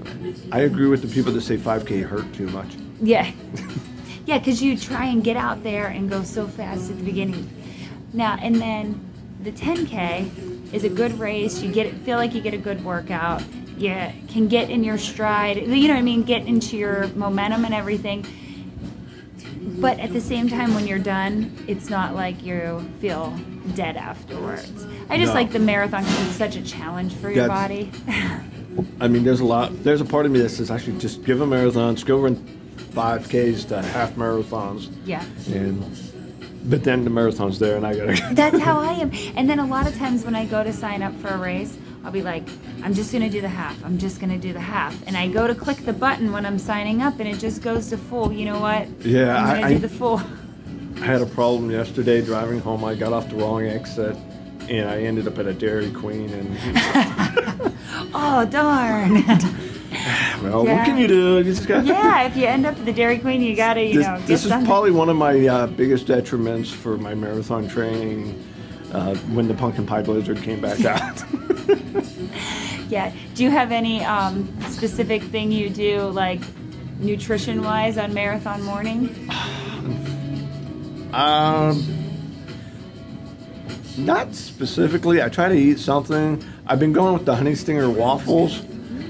I 0.51 0.59
agree 0.61 0.87
with 0.87 1.01
the 1.01 1.07
people 1.07 1.31
that 1.33 1.41
say 1.41 1.57
5K 1.57 2.03
hurt 2.03 2.31
too 2.33 2.47
much. 2.47 2.75
Yeah. 3.01 3.31
yeah, 4.25 4.37
because 4.37 4.61
you 4.61 4.77
try 4.77 5.05
and 5.05 5.23
get 5.23 5.37
out 5.37 5.63
there 5.63 5.87
and 5.87 6.09
go 6.09 6.23
so 6.23 6.47
fast 6.47 6.91
at 6.91 6.97
the 6.97 7.03
beginning. 7.03 7.49
Now, 8.13 8.37
and 8.41 8.55
then 8.55 9.03
the 9.41 9.51
10K 9.51 10.73
is 10.73 10.83
a 10.83 10.89
good 10.89 11.17
race. 11.19 11.61
You 11.61 11.71
get 11.71 11.93
feel 11.99 12.17
like 12.17 12.33
you 12.33 12.41
get 12.41 12.53
a 12.53 12.57
good 12.57 12.83
workout. 12.83 13.43
You 13.77 13.95
can 14.27 14.47
get 14.47 14.69
in 14.69 14.83
your 14.83 14.97
stride. 14.97 15.57
You 15.57 15.87
know 15.87 15.93
what 15.93 15.99
I 15.99 16.03
mean? 16.03 16.23
Get 16.23 16.45
into 16.45 16.77
your 16.77 17.07
momentum 17.09 17.65
and 17.65 17.73
everything. 17.73 18.25
But 19.63 19.99
at 19.99 20.11
the 20.11 20.21
same 20.21 20.49
time, 20.49 20.73
when 20.73 20.87
you're 20.87 20.99
done, 20.99 21.55
it's 21.67 21.89
not 21.89 22.15
like 22.15 22.43
you 22.43 22.83
feel 22.99 23.37
dead 23.75 23.95
afterwards. 23.95 24.85
I 25.09 25.17
just 25.17 25.29
No. 25.29 25.39
like 25.39 25.51
the 25.51 25.59
marathon 25.59 26.03
because 26.03 26.27
it's 26.27 26.35
such 26.35 26.55
a 26.55 26.61
challenge 26.63 27.13
for 27.13 27.29
your 27.31 27.47
That's- 27.47 27.67
body. 27.67 27.91
I 28.99 29.07
mean, 29.07 29.23
there's 29.23 29.39
a 29.41 29.45
lot. 29.45 29.83
There's 29.83 30.01
a 30.01 30.05
part 30.05 30.25
of 30.25 30.31
me 30.31 30.39
that 30.39 30.49
says 30.49 30.71
I 30.71 30.77
should 30.77 30.99
just 30.99 31.23
give 31.25 31.41
a 31.41 31.45
marathon, 31.47 31.95
just 31.95 32.07
go 32.07 32.19
run 32.19 32.37
5Ks 32.93 33.65
to 33.65 33.81
half 33.81 34.15
marathons, 34.15 34.89
yeah. 35.05 35.23
and 35.53 35.83
but 36.65 36.83
then 36.83 37.03
the 37.03 37.09
marathon's 37.09 37.57
there, 37.59 37.75
and 37.75 37.85
I 37.85 37.95
gotta. 37.95 38.19
That's 38.33 38.59
how 38.59 38.79
I 38.79 38.93
am. 38.93 39.11
And 39.35 39.49
then 39.49 39.59
a 39.59 39.65
lot 39.65 39.87
of 39.87 39.97
times 39.97 40.23
when 40.23 40.35
I 40.35 40.45
go 40.45 40.63
to 40.63 40.71
sign 40.71 41.01
up 41.03 41.13
for 41.19 41.27
a 41.29 41.37
race, 41.37 41.77
I'll 42.03 42.11
be 42.11 42.21
like, 42.23 42.43
I'm 42.83 42.93
just 42.93 43.11
gonna 43.13 43.29
do 43.29 43.41
the 43.41 43.49
half. 43.49 43.83
I'm 43.85 43.97
just 43.97 44.19
gonna 44.19 44.37
do 44.37 44.53
the 44.53 44.59
half. 44.59 44.95
And 45.07 45.15
I 45.15 45.27
go 45.27 45.45
to 45.47 45.53
click 45.53 45.77
the 45.85 45.93
button 45.93 46.31
when 46.31 46.45
I'm 46.45 46.57
signing 46.57 47.01
up, 47.01 47.19
and 47.19 47.27
it 47.29 47.37
just 47.39 47.61
goes 47.61 47.89
to 47.89 47.97
full. 47.97 48.31
You 48.31 48.45
know 48.45 48.59
what? 48.59 48.87
Yeah, 49.05 49.37
I'm 49.37 49.55
gonna 49.61 49.67
I- 49.67 49.73
do 49.73 49.79
the 49.79 49.89
full. 49.89 50.21
I 50.97 51.05
had 51.05 51.21
a 51.21 51.25
problem 51.25 51.69
yesterday 51.71 52.21
driving 52.21 52.59
home. 52.59 52.83
I 52.83 52.95
got 52.95 53.13
off 53.13 53.29
the 53.29 53.35
wrong 53.35 53.65
exit, 53.65 54.15
and 54.69 54.89
I 54.89 55.01
ended 55.03 55.27
up 55.27 55.37
at 55.39 55.45
a 55.45 55.53
Dairy 55.53 55.91
Queen. 55.91 56.29
And 56.31 56.57
Oh 58.13 58.45
darn! 58.49 59.13
well, 60.43 60.65
Yeah. 60.65 60.77
what 60.77 60.85
can 60.85 60.97
you 60.97 61.07
do? 61.07 61.37
You 61.37 61.43
just 61.43 61.67
got. 61.67 61.85
yeah, 61.85 62.23
if 62.23 62.35
you 62.35 62.45
end 62.45 62.65
up 62.65 62.77
at 62.77 62.85
the 62.85 62.93
Dairy 62.93 63.19
Queen, 63.19 63.41
you 63.41 63.55
gotta, 63.55 63.83
you 63.83 63.99
This, 63.99 64.07
know, 64.07 64.17
get 64.17 64.27
this 64.27 64.43
is 64.43 64.49
something. 64.49 64.67
probably 64.67 64.91
one 64.91 65.09
of 65.09 65.15
my 65.17 65.47
uh, 65.47 65.67
biggest 65.67 66.07
detriments 66.07 66.71
for 66.71 66.97
my 66.97 67.13
marathon 67.13 67.67
training. 67.67 68.47
Uh, 68.91 69.15
when 69.33 69.47
the 69.47 69.53
pumpkin 69.53 69.85
pie 69.85 70.01
blizzard 70.01 70.41
came 70.41 70.59
back 70.59 70.83
out. 70.83 71.23
yeah. 72.89 73.13
Do 73.35 73.43
you 73.43 73.51
have 73.51 73.71
any 73.71 74.03
um, 74.03 74.47
specific 74.69 75.23
thing 75.23 75.51
you 75.51 75.69
do, 75.69 76.01
like 76.01 76.41
nutrition-wise, 76.99 77.97
on 77.97 78.13
marathon 78.13 78.63
morning? 78.63 79.29
Um, 81.13 82.01
not 83.97 84.33
specifically. 84.33 85.21
I 85.21 85.27
try 85.27 85.49
to 85.49 85.55
eat 85.55 85.77
something. 85.77 86.41
I've 86.67 86.79
been 86.79 86.93
going 86.93 87.13
with 87.13 87.25
the 87.25 87.35
honey 87.35 87.55
stinger 87.55 87.89
waffles. 87.89 88.61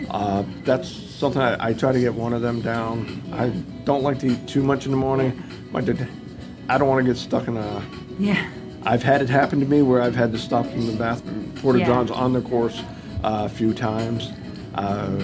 Uh, 0.10 0.44
that's 0.64 0.90
something 0.90 1.42
I, 1.42 1.68
I 1.68 1.74
try 1.74 1.92
to 1.92 2.00
get 2.00 2.14
one 2.14 2.34
of 2.34 2.42
them 2.42 2.62
down. 2.62 3.22
I 3.32 3.50
don't 3.86 4.02
like 4.02 4.18
to 4.20 4.28
eat 4.32 4.48
too 4.48 4.64
much 4.64 4.86
in 4.86 4.92
the 4.92 4.98
morning. 4.98 5.42
My, 5.72 5.80
I 5.80 6.78
don't 6.78 6.88
want 6.88 7.06
to 7.06 7.12
get 7.12 7.18
stuck 7.18 7.48
in 7.48 7.58
a. 7.58 7.84
Yeah. 8.18 8.50
I've 8.84 9.04
had 9.04 9.22
it 9.22 9.30
happen 9.30 9.60
to 9.60 9.66
me 9.66 9.82
where 9.82 10.02
I've 10.02 10.16
had 10.16 10.32
to 10.32 10.38
stop 10.38 10.66
in 10.68 10.88
the 10.88 10.94
bathroom, 10.94 11.52
porta 11.62 11.80
Yeah. 11.80 11.86
johns 11.86 12.12
on 12.12 12.34
the 12.34 12.42
course 12.42 12.82
uh, 13.24 13.44
a 13.46 13.50
few 13.50 13.74
times, 13.74 14.32
uh, 14.76 15.20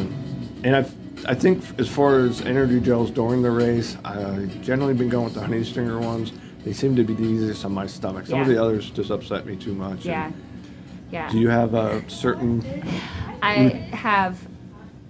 and 0.64 0.76
I've. 0.76 0.94
I 1.26 1.34
think 1.34 1.64
as 1.80 1.90
far 1.90 2.20
as 2.20 2.42
energy 2.42 2.80
gels 2.80 3.10
during 3.10 3.42
the 3.42 3.50
race, 3.50 3.98
I've 4.06 4.62
generally 4.62 4.94
been 4.94 5.10
going 5.10 5.26
with 5.26 5.34
the 5.34 5.42
honey 5.42 5.64
stinger 5.64 6.00
ones. 6.00 6.32
They 6.64 6.74
seem 6.74 6.96
to 6.96 7.04
be 7.04 7.16
the 7.16 7.24
easiest 7.24 7.66
on 7.66 7.74
my 7.74 7.88
stomach. 7.88 8.28
Some 8.28 8.42
of 8.42 8.48
the 8.48 8.62
others 8.62 8.92
just 8.92 9.10
upset 9.10 9.46
me 9.48 9.56
too 9.56 9.74
much. 9.74 10.06
Yeah. 10.06 10.32
Yeah. 11.12 11.28
Do 11.32 11.40
you 11.40 11.50
have 11.50 11.74
a 11.74 12.08
certain? 12.08 12.64
I 13.42 13.54
have 13.94 14.38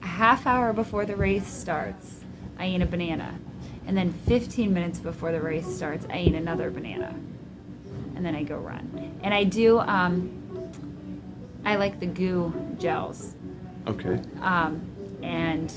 a 0.02 0.08
half 0.08 0.48
hour 0.48 0.72
before 0.72 1.06
the 1.06 1.16
race 1.18 1.46
starts, 1.46 2.22
I 2.58 2.68
eat 2.70 2.82
a 2.82 2.86
banana. 2.86 3.36
And 3.86 3.98
then 3.98 4.14
15 4.14 4.74
minutes 4.74 5.00
before 5.00 5.32
the 5.34 5.42
race 5.42 5.68
starts, 5.68 6.06
I 6.10 6.20
eat 6.20 6.36
another 6.36 6.72
banana. 6.72 7.16
And 8.18 8.26
then 8.26 8.34
I 8.36 8.42
go 8.42 8.58
run. 8.58 9.14
And 9.22 9.32
I 9.32 9.44
do, 9.44 9.78
um, 9.78 10.32
I 11.64 11.76
like 11.76 12.00
the 12.00 12.08
GU 12.08 12.52
gels. 12.80 13.36
Okay. 13.86 14.20
Um, 14.42 14.82
and, 15.22 15.72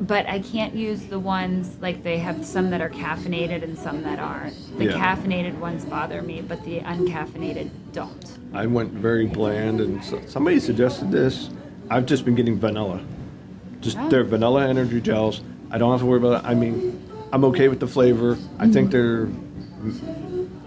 but 0.00 0.24
I 0.26 0.38
can't 0.40 0.74
use 0.74 1.02
the 1.02 1.18
ones, 1.18 1.76
like 1.82 2.02
they 2.02 2.16
have 2.16 2.42
some 2.42 2.70
that 2.70 2.80
are 2.80 2.88
caffeinated 2.88 3.62
and 3.62 3.78
some 3.78 4.02
that 4.04 4.18
aren't. 4.18 4.56
The 4.78 4.86
Yeah. 4.86 4.92
caffeinated 4.92 5.58
ones 5.58 5.84
bother 5.84 6.22
me, 6.22 6.40
but 6.40 6.64
the 6.64 6.80
uncaffeinated 6.80 7.68
don't. 7.92 8.38
I 8.54 8.64
went 8.64 8.90
very 8.92 9.26
bland, 9.26 9.82
and 9.82 10.02
so, 10.02 10.22
somebody 10.26 10.58
suggested 10.58 11.10
this. 11.10 11.50
I've 11.90 12.06
just 12.06 12.24
been 12.24 12.34
getting 12.34 12.58
vanilla, 12.58 13.02
just 13.82 13.98
Oh. 14.00 14.08
they're 14.08 14.24
vanilla 14.24 14.66
energy 14.66 15.02
gels. 15.02 15.42
I 15.70 15.76
don't 15.76 15.90
have 15.90 16.00
to 16.00 16.06
worry 16.06 16.18
about 16.18 16.44
it. 16.44 16.48
I 16.48 16.54
mean, 16.54 16.98
I'm 17.30 17.44
okay 17.44 17.68
with 17.68 17.78
the 17.78 17.86
flavor. 17.86 18.38
I 18.58 18.68
think 18.70 18.90
they're. 18.90 19.28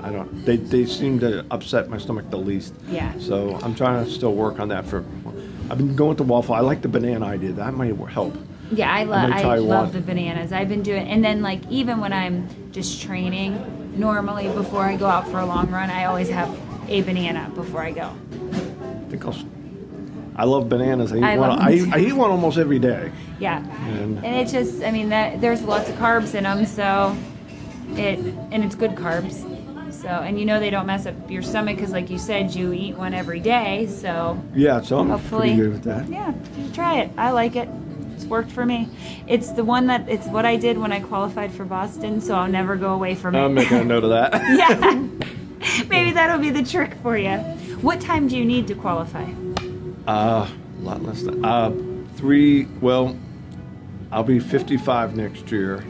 I 0.04 0.12
don't. 0.12 0.46
They 0.46 0.58
they 0.58 0.86
seem 0.86 1.20
to 1.20 1.46
upset 1.52 1.90
my 1.90 1.98
stomach 1.98 2.30
the 2.30 2.38
least. 2.38 2.74
Yeah. 2.90 3.14
So 3.20 3.60
I'm 3.64 3.76
trying 3.76 4.04
to 4.04 4.10
still 4.12 4.34
work 4.34 4.60
on 4.60 4.70
that. 4.70 4.86
For 4.86 5.04
I've 5.70 5.78
been 5.78 5.96
going 5.96 6.10
with 6.10 6.18
the 6.18 6.24
waffle. 6.24 6.56
I 6.56 6.60
like 6.62 6.82
the 6.82 6.90
banana 6.90 7.26
idea. 7.26 7.52
That 7.54 7.74
might 7.74 7.96
help. 8.10 8.36
Yeah, 8.72 8.92
I 8.92 9.04
love 9.04 9.32
I 9.32 9.56
love 9.58 9.88
one. 9.88 9.94
the 9.94 10.02
bananas. 10.02 10.54
I've 10.54 10.70
been 10.70 10.82
doing 10.84 11.08
and 11.08 11.24
then 11.24 11.42
like 11.42 11.62
even 11.70 12.00
when 12.00 12.14
I'm 12.14 12.48
just 12.72 13.02
training, 13.02 14.00
normally 14.00 14.48
before 14.50 14.84
I 14.84 14.96
go 14.96 15.08
out 15.08 15.28
for 15.28 15.40
a 15.40 15.46
long 15.46 15.70
run, 15.70 15.90
I 15.90 16.06
always 16.06 16.30
have 16.30 16.50
a 16.90 17.02
banana 17.02 17.52
before 17.54 17.82
I 17.84 17.92
go. 17.92 18.14
I 18.54 19.10
think 19.10 19.26
I'll. 19.26 19.36
I 20.38 20.46
love 20.46 20.70
bananas. 20.70 21.12
I 21.12 21.18
eat 21.18 21.24
I 21.24 21.38
one. 21.38 21.60
I, 21.60 21.74
eat- 21.74 21.94
I 21.94 22.00
eat 22.00 22.14
one 22.14 22.32
almost 22.32 22.58
every 22.58 22.80
day. 22.80 23.12
Yeah. 23.40 23.58
And- 23.90 24.18
And 24.24 24.36
it's 24.38 24.52
just 24.54 24.82
I 24.84 24.92
mean 24.92 25.10
that 25.10 25.42
there's 25.42 25.62
lots 25.64 25.90
of 25.90 25.96
carbs 25.96 26.34
in 26.34 26.46
them, 26.46 26.66
so 26.66 27.16
it 27.96 28.20
and 28.52 28.64
it's 28.64 28.76
good 28.76 28.92
carbs. 28.92 29.44
So 30.02 30.08
and 30.08 30.40
you 30.40 30.46
know 30.46 30.60
they 30.60 30.70
don't 30.72 30.86
mess 30.88 31.06
up 31.06 31.14
your 31.30 31.42
stomach 31.44 31.78
cuz 31.78 31.92
like 31.92 32.10
you 32.10 32.18
said 32.18 32.54
you 32.56 32.74
eat 32.74 32.98
one 32.98 33.14
every 33.14 33.40
day, 33.40 33.88
so 33.88 34.42
Yeah, 34.56 34.82
so 34.82 35.00
I'm 35.00 35.10
hopefully 35.10 35.50
pretty 35.50 35.62
good 35.62 35.72
with 35.74 35.84
that. 35.84 36.08
Yeah, 36.10 36.34
try 36.74 37.00
it. 37.00 37.12
I 37.18 37.32
like 37.32 37.56
it. 37.56 37.70
It's 38.16 38.26
worked 38.26 38.52
for 38.52 38.66
me. 38.66 38.88
It's 39.28 39.52
the 39.52 39.64
one 39.64 39.88
that 39.88 40.08
it's 40.10 40.28
what 40.28 40.46
I 40.46 40.56
did 40.56 40.78
when 40.78 40.92
I 40.92 41.00
qualified 41.00 41.52
for 41.52 41.66
Boston, 41.66 42.20
so 42.22 42.36
I'll 42.36 42.48
never 42.52 42.76
go 42.76 42.94
away 42.94 43.16
from 43.16 43.36
it. 43.36 43.40
I'm 43.44 43.54
making 43.54 43.78
a 43.78 43.84
note 43.94 44.04
of 44.04 44.10
that. 44.12 44.34
yeah. 44.58 45.00
Maybe 45.90 46.12
that'll 46.12 46.40
be 46.40 46.50
the 46.50 46.64
trick 46.64 46.96
for 47.04 47.18
you. 47.18 47.38
What 47.82 48.02
time 48.02 48.28
do 48.28 48.36
you 48.38 48.46
need 48.46 48.68
to 48.68 48.76
qualify? 48.76 49.26
Uh, 50.08 50.48
a 50.48 50.84
lot 50.84 51.04
less 51.04 51.22
than 51.24 51.44
uh, 51.46 51.72
three. 52.16 52.66
Well, 52.82 53.16
I'll 54.12 54.24
be 54.24 54.40
55 54.40 55.16
next 55.16 55.52
year, 55.52 55.84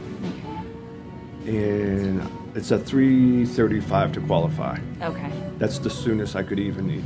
and 1.46 2.22
it's 2.56 2.72
a 2.72 2.78
3:35 2.78 4.14
to 4.14 4.22
qualify. 4.22 4.78
Okay. 5.02 5.32
That's 5.58 5.80
the 5.80 5.90
soonest 5.90 6.36
I 6.36 6.44
could 6.44 6.60
even. 6.60 7.04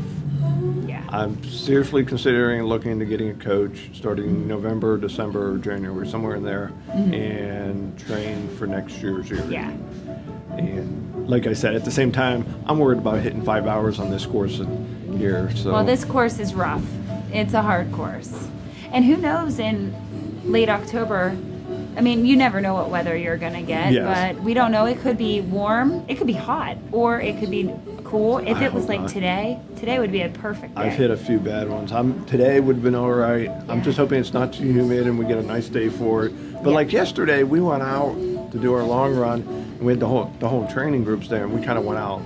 Yeah. 0.87 1.03
I'm 1.09 1.43
seriously 1.43 2.03
considering 2.03 2.63
looking 2.63 2.91
into 2.91 3.05
getting 3.05 3.29
a 3.29 3.33
coach 3.33 3.89
starting 3.93 4.47
November, 4.47 4.97
December, 4.97 5.53
or 5.53 5.57
January, 5.57 6.07
somewhere 6.07 6.35
in 6.35 6.43
there, 6.43 6.71
mm-hmm. 6.89 7.13
and 7.13 7.99
train 7.99 8.47
for 8.57 8.67
next 8.67 9.01
year's 9.01 9.29
year. 9.29 9.45
Yeah. 9.49 9.71
And 10.51 11.27
like 11.27 11.47
I 11.47 11.53
said, 11.53 11.75
at 11.75 11.85
the 11.85 11.91
same 11.91 12.11
time, 12.11 12.45
I'm 12.65 12.79
worried 12.79 12.99
about 12.99 13.19
hitting 13.19 13.43
five 13.43 13.67
hours 13.67 13.99
on 13.99 14.09
this 14.09 14.25
course 14.25 14.61
here. 15.17 15.51
So 15.55 15.73
Well, 15.73 15.85
this 15.85 16.05
course 16.05 16.39
is 16.39 16.53
rough. 16.53 16.83
It's 17.31 17.53
a 17.53 17.61
hard 17.61 17.91
course. 17.91 18.47
And 18.91 19.03
who 19.03 19.17
knows 19.17 19.59
in 19.59 19.93
late 20.45 20.69
October? 20.69 21.37
I 21.97 22.01
mean, 22.01 22.25
you 22.25 22.35
never 22.35 22.59
know 22.61 22.73
what 22.73 22.89
weather 22.89 23.15
you're 23.15 23.37
going 23.37 23.53
to 23.53 23.61
get, 23.61 23.93
Yes. 23.93 24.33
but 24.35 24.43
we 24.43 24.53
don't 24.53 24.71
know. 24.71 24.85
It 24.85 24.99
could 24.99 25.17
be 25.17 25.41
warm, 25.41 26.03
it 26.07 26.15
could 26.15 26.27
be 26.27 26.33
hot, 26.33 26.77
or 26.91 27.21
it 27.21 27.39
could 27.39 27.49
be 27.49 27.71
cool. 28.03 28.39
If 28.39 28.57
I 28.57 28.65
it 28.65 28.73
was 28.73 28.87
like 28.87 29.01
not. 29.01 29.09
today, 29.09 29.59
today 29.77 29.99
would 29.99 30.11
be 30.11 30.21
a 30.21 30.29
perfect 30.29 30.75
day. 30.75 30.81
I've 30.81 30.93
hit 30.93 31.09
a 31.09 31.17
few 31.17 31.39
bad 31.39 31.69
ones. 31.69 31.91
I'm 31.91 32.25
today 32.25 32.59
would 32.59 32.75
have 32.77 32.83
been 32.83 32.95
all 32.95 33.11
right. 33.13 33.49
I'm 33.69 33.81
just 33.81 33.97
hoping 33.97 34.19
it's 34.19 34.33
not 34.33 34.53
too 34.53 34.65
humid 34.65 35.07
and 35.07 35.17
we 35.17 35.25
get 35.25 35.37
a 35.37 35.43
nice 35.43 35.69
day 35.69 35.89
for 35.89 36.25
it. 36.25 36.33
But 36.63 36.69
Yeah. 36.69 36.75
like 36.75 36.91
yesterday, 36.91 37.43
we 37.43 37.61
went 37.61 37.83
out 37.83 38.15
to 38.51 38.57
do 38.59 38.73
our 38.73 38.83
long 38.83 39.15
run. 39.15 39.41
And 39.41 39.81
we 39.81 39.91
had 39.91 39.99
the 39.99 40.07
whole 40.07 40.31
the 40.39 40.47
whole 40.47 40.65
training 40.67 41.03
groups 41.03 41.27
there, 41.27 41.43
and 41.43 41.53
we 41.53 41.61
kind 41.65 41.77
of 41.77 41.83
went 41.85 41.99
out 41.99 42.21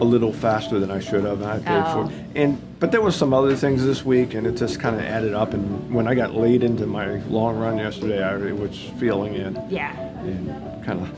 a 0.00 0.04
little 0.04 0.32
faster 0.32 0.78
than 0.78 0.90
I 0.90 1.00
should 1.00 1.24
have. 1.24 1.40
And 1.40 1.50
I 1.50 1.58
paid 1.58 1.82
Oh. 1.86 2.06
for 2.08 2.12
and 2.34 2.58
but 2.78 2.92
there 2.92 3.00
was 3.00 3.16
some 3.16 3.32
other 3.32 3.56
things 3.56 3.84
this 3.84 4.04
week, 4.04 4.34
and 4.34 4.46
it 4.46 4.56
just 4.56 4.78
kind 4.80 4.96
of 4.96 5.02
added 5.02 5.32
up. 5.32 5.54
And 5.54 5.92
when 5.94 6.06
I 6.06 6.14
got 6.14 6.34
late 6.34 6.62
into 6.62 6.86
my 6.86 7.20
long 7.28 7.56
run 7.58 7.78
yesterday, 7.78 8.22
I 8.22 8.52
was 8.52 8.76
feeling 8.98 9.34
it 9.34 9.56
yeah. 9.70 9.98
and 10.20 10.84
kind 10.84 11.00
of. 11.00 11.08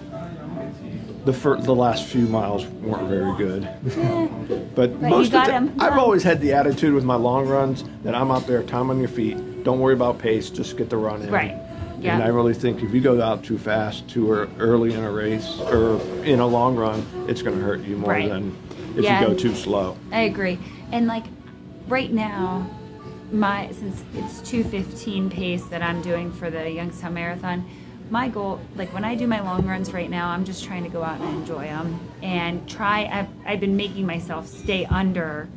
The, 1.24 1.32
fir- 1.34 1.60
the 1.60 1.74
last 1.74 2.04
few 2.06 2.22
miles 2.26 2.64
weren't 2.66 3.08
very 3.08 3.36
good. 3.36 3.64
Eh. 3.64 4.28
But, 4.74 4.90
you 4.92 4.96
most 5.08 5.34
of 5.34 5.44
the, 5.46 5.52
'em 5.52 5.72
I've 5.80 5.98
always 5.98 6.22
had 6.22 6.40
the 6.40 6.52
attitude 6.52 6.94
with 6.94 7.04
my 7.04 7.16
long 7.16 7.46
runs 7.48 7.84
that 8.04 8.14
I'm 8.14 8.30
out 8.30 8.46
there, 8.46 8.62
time 8.62 8.88
on 8.88 8.98
your 9.00 9.08
feet. 9.08 9.64
Don't 9.64 9.80
worry 9.80 9.94
about 9.94 10.18
pace, 10.20 10.48
just 10.48 10.76
get 10.78 10.88
the 10.88 10.96
run 10.96 11.20
in. 11.22 11.30
Right. 11.30 11.56
Yeah. 12.00 12.14
And 12.14 12.22
I 12.22 12.28
really 12.28 12.54
think 12.54 12.82
if 12.82 12.94
you 12.94 13.00
go 13.00 13.20
out 13.20 13.42
too 13.42 13.58
fast, 13.58 14.08
too 14.08 14.30
early 14.60 14.94
in 14.94 15.02
a 15.02 15.10
race 15.10 15.58
or 15.72 16.00
in 16.24 16.38
a 16.38 16.46
long 16.46 16.76
run, 16.76 17.04
it's 17.28 17.42
going 17.42 17.58
to 17.58 17.62
hurt 17.64 17.80
you 17.82 17.96
more 17.96 18.10
Right. 18.12 18.28
than 18.28 18.56
if 18.96 19.04
Yeah. 19.04 19.20
you 19.20 19.26
go 19.28 19.34
too 19.34 19.54
slow. 19.54 19.96
I 20.12 20.20
agree. 20.22 20.58
And 20.92 21.06
like 21.06 21.24
right 21.88 22.12
now, 22.12 22.66
my 23.32 23.70
since 23.72 24.02
it's 24.14 24.40
215 24.48 25.28
pace 25.30 25.64
that 25.66 25.82
I'm 25.82 26.00
doing 26.02 26.32
for 26.32 26.50
the 26.50 26.70
Youngstown 26.70 27.14
Marathon, 27.14 27.64
my 28.10 28.28
goal, 28.28 28.58
like 28.74 28.92
when 28.94 29.04
I 29.04 29.14
do 29.14 29.26
my 29.26 29.40
long 29.40 29.66
runs 29.66 29.92
right 29.92 30.08
now, 30.08 30.28
I'm 30.28 30.44
just 30.46 30.64
trying 30.64 30.82
to 30.84 30.88
go 30.88 31.02
out 31.02 31.20
and 31.20 31.28
enjoy 31.40 31.64
them 31.64 32.00
and 32.22 32.66
try. 32.68 33.04
I've, 33.04 33.28
I've 33.46 33.60
been 33.60 33.76
making 33.76 34.06
myself 34.06 34.46
stay 34.46 34.86
under 34.86 35.48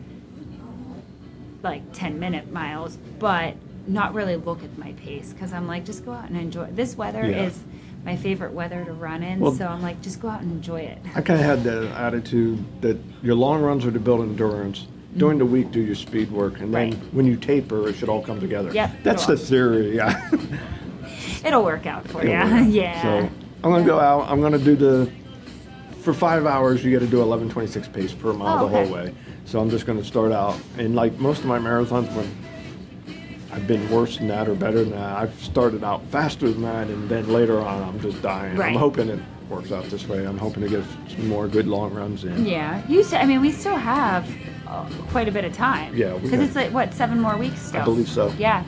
like 1.63 1.81
10 1.93 2.19
minute 2.19 2.51
miles, 2.51 2.97
but 3.19 3.55
not 3.87 4.13
really 4.13 4.35
look 4.35 4.63
at 4.63 4.77
my 4.77 4.91
pace 4.93 5.31
because 5.33 5.53
I'm 5.53 5.67
like, 5.67 5.85
just 5.85 6.03
go 6.05 6.11
out 6.11 6.27
and 6.27 6.37
enjoy. 6.37 6.65
This 6.71 6.95
weather 6.97 7.29
Yeah. 7.29 7.43
is 7.43 7.59
my 8.05 8.15
favorite 8.15 8.51
weather 8.53 8.83
to 8.85 8.93
run 8.93 9.23
in, 9.23 9.39
Well- 9.39 9.53
so 9.53 9.67
I'm 9.67 9.81
like, 9.81 10.01
just 10.01 10.19
go 10.21 10.29
out 10.29 10.41
and 10.41 10.51
enjoy 10.51 10.81
it. 10.81 10.97
I 11.15 11.21
kind 11.21 11.39
of 11.39 11.45
had 11.45 11.63
the 11.63 11.89
attitude 11.95 12.63
that 12.81 12.97
your 13.21 13.35
long 13.35 13.61
runs 13.61 13.85
are 13.85 13.91
to 13.91 13.99
build 13.99 14.21
endurance. 14.21 14.87
During 15.17 15.39
the 15.39 15.45
week, 15.45 15.71
do 15.71 15.81
your 15.81 15.95
speed 15.95 16.31
work, 16.31 16.61
and 16.61 16.73
then 16.73 16.91
Right. 16.91 16.99
when 17.13 17.25
you 17.25 17.35
taper, 17.35 17.89
it 17.89 17.95
should 17.95 18.07
all 18.07 18.21
come 18.21 18.39
together. 18.39 18.71
Yep, 18.73 19.03
That's 19.03 19.25
the 19.25 19.35
theory. 19.35 19.95
Yeah. 19.97 20.29
It'll 21.45 21.63
work 21.63 21.85
out 21.85 22.07
for 22.07 22.23
you. 22.23 22.29
Yeah. 22.29 22.61
yeah. 22.65 23.01
So 23.01 23.29
I'm 23.63 23.71
gonna 23.71 23.83
go 23.85 23.99
out. 23.99 24.29
I'm 24.31 24.41
gonna 24.41 24.57
do 24.57 24.75
the 24.75 25.11
for 26.01 26.13
five 26.13 26.45
hours. 26.45 26.83
You 26.83 26.91
got 26.97 27.03
to 27.05 27.11
do 27.11 27.17
11:26 27.17 27.91
pace 27.91 28.13
per 28.13 28.31
mile 28.33 28.63
Oh, 28.65 28.69
the 28.69 28.75
okay. 28.77 28.85
whole 28.87 28.95
way. 28.95 29.13
So 29.45 29.59
I'm 29.59 29.69
just 29.69 29.85
gonna 29.85 30.03
start 30.03 30.31
out 30.31 30.55
and 30.77 30.95
like 30.95 31.19
most 31.19 31.39
of 31.39 31.45
my 31.45 31.59
marathons 31.59 32.07
when 32.15 32.31
I've 33.51 33.67
been 33.67 33.89
worse 33.89 34.17
than 34.17 34.27
that 34.27 34.47
or 34.47 34.55
better 34.55 34.79
than 34.83 34.91
that. 34.91 35.17
I've 35.17 35.43
started 35.43 35.83
out 35.83 36.03
faster 36.05 36.49
than 36.49 36.61
that, 36.61 36.87
and 36.87 37.09
then 37.09 37.27
later 37.27 37.59
on 37.59 37.83
I'm 37.83 37.99
just 37.99 38.21
dying. 38.21 38.55
Right. 38.55 38.69
I'm 38.69 38.79
hoping 38.79 39.09
it 39.09 39.19
works 39.49 39.71
out 39.71 39.83
this 39.85 40.07
way. 40.07 40.25
I'm 40.25 40.37
hoping 40.37 40.63
to 40.63 40.69
get 40.69 40.85
some 41.09 41.27
more 41.27 41.47
good 41.47 41.67
long 41.67 41.93
runs 41.93 42.23
in. 42.23 42.45
Yeah, 42.45 42.81
you. 42.87 43.03
Still, 43.03 43.19
I 43.19 43.25
mean, 43.25 43.41
we 43.41 43.51
still 43.51 43.75
have 43.75 44.29
uh, 44.67 44.89
quite 45.09 45.27
a 45.27 45.31
bit 45.31 45.43
of 45.43 45.53
time. 45.53 45.95
Yeah, 45.95 46.17
because 46.17 46.39
it's 46.39 46.55
like 46.55 46.71
what 46.71 46.93
seven 46.93 47.19
more 47.19 47.35
weeks 47.35 47.61
still. 47.61 47.81
I 47.81 47.85
believe 47.85 48.07
so. 48.07 48.33
Yeah, 48.37 48.63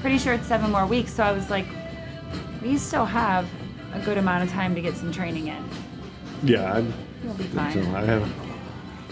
pretty 0.00 0.18
sure 0.18 0.32
it's 0.32 0.46
seven 0.46 0.72
more 0.72 0.86
weeks. 0.86 1.12
So 1.14 1.22
I 1.22 1.30
was 1.30 1.48
like, 1.48 1.66
we 2.60 2.76
still 2.76 3.04
have 3.04 3.48
a 3.94 4.00
good 4.00 4.18
amount 4.18 4.42
of 4.42 4.50
time 4.50 4.74
to 4.74 4.80
get 4.80 4.96
some 4.96 5.12
training 5.12 5.46
in. 5.46 5.64
Yeah, 6.42 6.72
I, 6.74 6.84
You'll 7.22 7.34
be 7.34 7.44
so 7.44 7.50
fine. 7.50 7.94
I 7.94 8.04
have. 8.04 8.32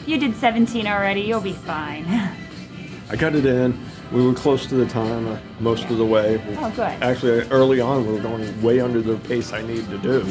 You 0.07 0.19
did 0.19 0.37
17 0.37 0.87
already. 0.87 1.23
You'll 1.23 1.41
be 1.41 1.53
fine. 1.53 2.05
I 3.11 3.17
got 3.17 3.35
it 3.35 3.47
in. 3.47 3.79
We 4.13 4.25
were 4.25 4.35
close 4.35 4.67
to 4.67 4.75
the 4.77 4.87
time 4.87 5.27
uh, 5.27 5.39
most 5.59 5.85
of 5.87 5.99
the 5.99 6.05
way. 6.05 6.41
Oh, 6.59 6.71
good. 6.71 7.03
Actually, 7.03 7.41
early 7.51 7.81
on, 7.81 8.07
we 8.07 8.13
were 8.13 8.21
going 8.21 8.63
way 8.63 8.81
under 8.81 9.03
the 9.03 9.17
pace 9.29 9.53
I 9.53 9.63
need 9.63 9.89
to 9.91 9.99
do. 9.99 10.27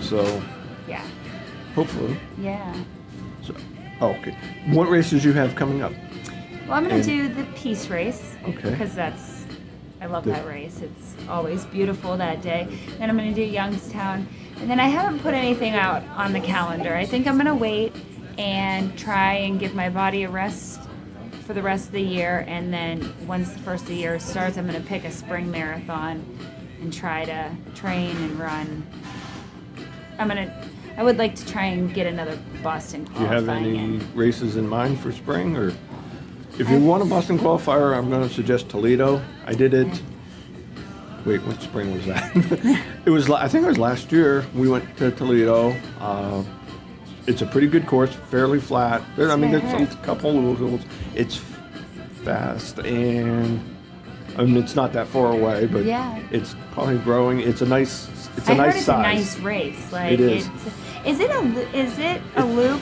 So, 0.00 0.42
yeah. 0.88 1.04
hopefully. 1.74 2.16
Yeah. 2.38 2.74
So, 3.42 3.54
oh, 4.00 4.08
okay. 4.14 4.36
What 4.68 4.88
races 4.88 5.24
you 5.24 5.32
have 5.34 5.54
coming 5.54 5.82
up? 5.82 5.92
Well, 6.66 6.72
I'm 6.74 6.88
gonna 6.88 7.02
do 7.02 7.28
the 7.28 7.44
peace 7.54 7.88
race. 7.88 8.36
Okay. 8.44 8.70
Because 8.70 8.94
that's, 8.94 9.44
I 10.00 10.06
love 10.06 10.24
The- 10.24 10.32
that 10.32 10.46
race. 10.46 10.80
It's 10.80 11.14
always 11.28 11.64
beautiful 11.66 12.16
that 12.16 12.42
day. 12.42 12.66
Then 12.98 13.10
I'm 13.10 13.16
gonna 13.16 13.32
do 13.34 13.42
Youngstown, 13.42 14.26
and 14.60 14.68
then 14.68 14.80
I 14.80 14.88
haven't 14.88 15.20
put 15.20 15.34
anything 15.34 15.74
out 15.74 16.02
on 16.16 16.32
the 16.32 16.40
calendar. 16.40 16.96
I 16.96 17.04
think 17.06 17.26
I'm 17.28 17.36
gonna 17.36 17.54
wait 17.54 17.94
and 18.38 18.96
try 18.98 19.34
and 19.34 19.60
give 19.60 19.74
my 19.74 19.88
body 19.88 20.24
a 20.24 20.30
rest 20.30 20.80
for 21.50 21.54
the 21.54 21.62
rest 21.62 21.86
of 21.86 21.92
the 21.94 22.00
year, 22.00 22.44
and 22.46 22.72
then 22.72 23.12
once 23.26 23.50
the 23.50 23.58
first 23.58 23.82
of 23.82 23.88
the 23.88 23.96
year 23.96 24.20
starts, 24.20 24.56
I'm 24.56 24.66
gonna 24.66 24.78
pick 24.78 25.02
a 25.02 25.10
spring 25.10 25.50
marathon 25.50 26.24
and 26.80 26.92
try 26.92 27.24
to 27.24 27.50
train 27.74 28.16
and 28.18 28.38
run. 28.38 28.86
I'm 30.16 30.28
gonna. 30.28 30.64
I 30.96 31.02
would 31.02 31.18
like 31.18 31.34
to 31.34 31.46
try 31.48 31.64
and 31.64 31.92
get 31.92 32.06
another 32.06 32.38
Boston 32.62 33.02
Do 33.02 33.20
you 33.22 33.26
have 33.26 33.48
any 33.48 33.78
in. 33.78 34.14
races 34.14 34.54
in 34.54 34.68
mind 34.68 35.00
for 35.00 35.10
spring? 35.10 35.56
Or 35.56 35.72
if 36.56 36.70
you 36.70 36.78
want 36.78 37.02
a 37.02 37.06
Boston 37.06 37.36
qualifier, 37.36 37.98
I'm 37.98 38.08
going 38.10 38.28
to 38.28 38.32
suggest 38.32 38.68
Toledo. 38.68 39.20
I 39.44 39.52
did 39.52 39.74
it. 39.74 40.02
Wait, 41.24 41.42
what 41.42 41.60
spring 41.60 41.92
was 41.92 42.06
that? 42.06 42.30
it 43.06 43.10
was. 43.10 43.28
I 43.28 43.48
think 43.48 43.64
it 43.64 43.68
was 43.68 43.78
last 43.78 44.12
year. 44.12 44.46
We 44.54 44.68
went 44.68 44.96
to 44.98 45.10
Toledo. 45.10 45.74
Uh, 45.98 46.44
it's 47.26 47.42
a 47.42 47.46
pretty 47.46 47.66
good 47.66 47.86
course, 47.86 48.12
fairly 48.30 48.60
flat. 48.60 49.02
There, 49.16 49.30
I 49.30 49.36
mean, 49.36 49.50
there's 49.52 49.70
some 49.70 49.86
couple 50.02 50.50
of 50.52 50.58
hills. 50.58 50.80
It's 51.14 51.40
fast 52.24 52.78
and. 52.80 53.60
I 54.38 54.44
mean, 54.44 54.56
it's 54.58 54.76
not 54.76 54.92
that 54.92 55.08
far 55.08 55.32
away, 55.32 55.66
but 55.66 55.84
Yeah. 55.84 56.18
it's 56.30 56.54
probably 56.72 56.98
growing. 56.98 57.40
It's 57.40 57.62
a 57.62 57.66
nice. 57.66 58.08
It's 58.36 58.48
a 58.48 58.52
I 58.52 58.56
nice 58.56 58.66
heard 58.66 58.76
it's 58.76 58.86
size. 58.86 58.98
a 58.98 59.14
nice 59.16 59.38
race. 59.40 59.92
Like 59.92 60.12
It 60.12 60.20
is. 60.20 60.48
Is 61.04 61.18
it 61.18 61.30
a 61.30 61.76
is 61.76 61.98
it 61.98 62.22
a 62.36 62.44
loop 62.44 62.80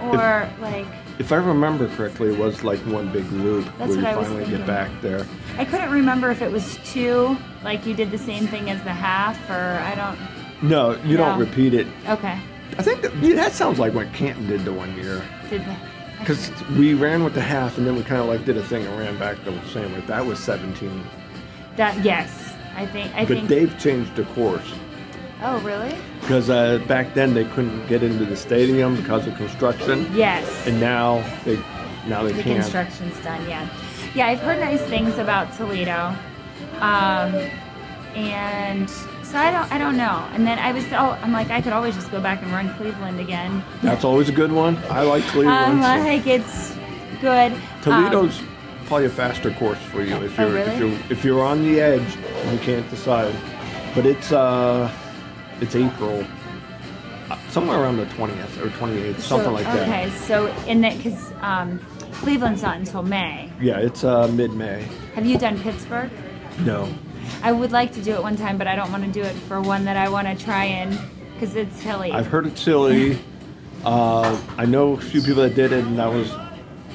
or 0.00 0.48
like 0.60 0.86
If 1.18 1.32
I 1.32 1.36
remember 1.36 1.88
correctly, 1.96 2.32
it 2.32 2.38
was 2.38 2.62
like 2.62 2.78
one 2.86 3.12
big 3.12 3.30
loop 3.32 3.64
That's 3.76 3.90
where 3.90 3.98
you 3.98 4.04
what 4.04 4.14
I 4.14 4.16
was 4.16 4.28
finally 4.28 4.46
get 4.50 4.66
back 4.66 4.90
there. 5.02 5.26
I 5.58 5.64
couldn't 5.64 5.90
remember 5.90 6.30
if 6.30 6.42
it 6.42 6.50
was 6.50 6.78
two, 6.84 7.36
like 7.64 7.84
you 7.86 7.94
did 7.94 8.10
the 8.12 8.18
same 8.18 8.46
thing 8.46 8.70
as 8.70 8.80
the 8.84 8.92
half, 8.92 9.38
or 9.50 9.80
I 9.82 9.94
don't. 9.96 10.18
No, 10.62 10.96
you 11.04 11.16
don't 11.16 11.38
repeat 11.40 11.74
it. 11.74 11.86
Okay, 12.08 12.38
I 12.78 12.82
think 12.82 13.02
that, 13.02 13.14
yeah, 13.16 13.34
that 13.36 13.52
sounds 13.52 13.78
like 13.78 13.94
what 13.94 14.12
Canton 14.12 14.46
did 14.46 14.64
the 14.64 14.72
one 14.72 14.94
year. 14.96 15.22
did 15.50 15.62
the, 15.64 15.76
Because 16.18 16.50
we 16.78 16.94
ran 16.94 17.22
with 17.24 17.34
the 17.34 17.40
half 17.40 17.78
and 17.78 17.86
then 17.86 17.96
we 17.96 18.02
kind 18.02 18.20
of 18.20 18.26
like 18.28 18.44
did 18.44 18.56
a 18.56 18.62
thing 18.62 18.84
and 18.86 18.98
ran 18.98 19.18
back 19.18 19.36
the 19.44 19.52
same 19.68 19.92
way. 19.92 20.00
That 20.02 20.24
was 20.26 20.38
17. 20.38 21.04
that? 21.76 22.02
Yes, 22.04 22.54
I 22.76 22.86
think 22.86 23.14
I 23.14 23.24
But 23.24 23.36
think. 23.36 23.48
they've 23.48 23.78
changed 23.78 24.14
the 24.16 24.24
course. 24.26 24.72
oh 25.42 25.58
really? 25.60 25.94
Because 26.20 26.48
uh, 26.50 26.78
back 26.88 27.14
then 27.14 27.34
they 27.34 27.44
couldn't 27.44 27.86
get 27.86 28.02
into 28.02 28.24
the 28.24 28.36
stadium 28.36 28.96
because 28.96 29.26
of 29.26 29.36
construction. 29.36 30.08
Yes. 30.14 30.66
And 30.66 30.80
now 30.80 31.22
they 31.44 31.58
now 32.08 32.22
they 32.22 32.32
the 32.32 32.42
can. 32.42 32.60
construction's 32.60 33.18
done. 33.22 33.48
Yeah, 33.48 33.68
yeah. 34.14 34.26
I've 34.28 34.40
heard 34.40 34.58
nice 34.60 34.80
things 34.82 35.16
about 35.18 35.52
Toledo, 35.56 36.14
um, 36.80 37.34
and 38.14 38.88
so 39.34 39.40
I 39.40 39.50
don't 39.50 39.72
I 39.72 39.78
don't 39.78 39.96
know. 39.96 40.24
And 40.32 40.46
then 40.46 40.60
I 40.60 40.70
was 40.70 40.84
oh 40.92 41.18
I'm 41.20 41.32
like 41.32 41.50
I 41.50 41.60
could 41.60 41.72
always 41.72 41.96
just 41.96 42.08
go 42.12 42.20
back 42.20 42.40
and 42.40 42.52
run 42.52 42.72
Cleveland 42.76 43.18
again. 43.18 43.64
That's 43.82 44.04
always 44.04 44.28
a 44.28 44.32
good 44.32 44.52
one. 44.52 44.76
I 44.88 45.02
like 45.02 45.24
Cleveland. 45.24 45.82
I'm 45.82 45.98
so- 45.98 46.08
like 46.08 46.26
it's 46.28 46.76
good. 47.20 47.52
Um, 47.52 47.60
Toledo's 47.82 48.40
probably 48.86 49.06
a 49.06 49.10
faster 49.10 49.50
course 49.54 49.78
for 49.90 50.02
you 50.02 50.14
if 50.22 50.38
Oh, 50.38 50.46
you're 50.46 50.58
if 50.58 50.66
really? 50.68 50.78
you're 50.92 51.00
if 51.10 51.24
you're 51.24 51.44
on 51.44 51.64
the 51.64 51.80
edge 51.80 52.16
and 52.44 52.52
you 52.52 52.64
can't 52.64 52.88
decide. 52.90 53.34
But 53.92 54.06
it's 54.06 54.30
uh 54.30 54.88
it's 55.60 55.74
April, 55.74 56.24
uh, 57.28 57.36
somewhere 57.50 57.80
around 57.80 57.96
the 57.96 58.06
twentieth 58.06 58.60
or 58.62 58.70
twenty 58.78 59.00
eighth, 59.02 59.20
something 59.24 59.52
like 59.52 59.66
Okay, 59.66 59.78
that. 59.78 59.88
Okay, 59.88 60.10
so 60.16 60.46
in 60.68 60.80
that 60.82 60.96
because 60.96 61.32
um, 61.42 61.80
Cleveland's 62.12 62.62
not 62.62 62.76
until 62.76 63.02
May. 63.02 63.50
Yeah, 63.60 63.78
it's 63.78 64.04
uh, 64.04 64.28
mid 64.28 64.52
May. 64.52 64.86
Have 65.16 65.26
you 65.26 65.38
done 65.38 65.58
Pittsburgh? 65.60 66.10
No, 66.60 66.88
I 67.42 67.52
would 67.52 67.72
like 67.72 67.92
to 67.92 68.02
do 68.02 68.12
it 68.12 68.22
one 68.22 68.36
time, 68.36 68.58
but 68.58 68.66
I 68.66 68.76
don't 68.76 68.90
want 68.90 69.04
to 69.04 69.10
do 69.10 69.22
it 69.22 69.34
for 69.34 69.60
one 69.60 69.84
that 69.84 69.96
I 69.96 70.08
want 70.08 70.26
to 70.26 70.44
try 70.44 70.64
in 70.64 70.98
because 71.34 71.56
it's 71.56 71.80
hilly. 71.80 72.12
I've 72.12 72.26
heard 72.26 72.46
it's 72.46 72.60
silly. 72.60 73.18
uh, 73.84 74.40
I 74.56 74.64
know 74.64 74.92
a 74.94 75.00
few 75.00 75.20
people 75.20 75.42
that 75.42 75.54
did 75.54 75.72
it, 75.72 75.84
and 75.84 75.98
that 75.98 76.12
was 76.12 76.32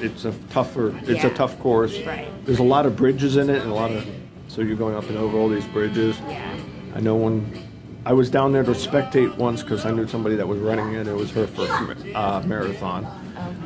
it's 0.00 0.24
a 0.24 0.32
tougher 0.48 0.98
it's 1.02 1.24
a 1.24 1.30
tough 1.30 1.58
course. 1.60 2.00
Right. 2.02 2.28
There's 2.46 2.58
a 2.58 2.64
lot 2.64 2.86
of 2.86 2.96
bridges 2.96 3.36
in 3.36 3.50
it, 3.50 3.62
and 3.62 3.70
a 3.70 3.74
lot 3.74 3.90
of 3.90 4.06
so 4.48 4.62
you're 4.62 4.76
going 4.76 4.96
up 4.96 5.08
and 5.08 5.16
over 5.16 5.38
all 5.38 5.48
these 5.48 5.66
bridges. 5.66 6.18
yeah. 6.28 6.58
I 6.94 7.00
know 7.00 7.14
when 7.14 7.68
I 8.04 8.12
was 8.12 8.30
down 8.30 8.52
there 8.52 8.64
to 8.64 8.72
spectate 8.72 9.36
once 9.36 9.62
because 9.62 9.84
I 9.84 9.90
knew 9.92 10.08
somebody 10.08 10.34
that 10.36 10.48
was 10.48 10.58
running 10.58 10.94
it. 10.94 11.06
It 11.06 11.14
was 11.14 11.30
her 11.32 11.46
first 11.46 11.72
uh, 12.14 12.42
marathon. 12.46 13.06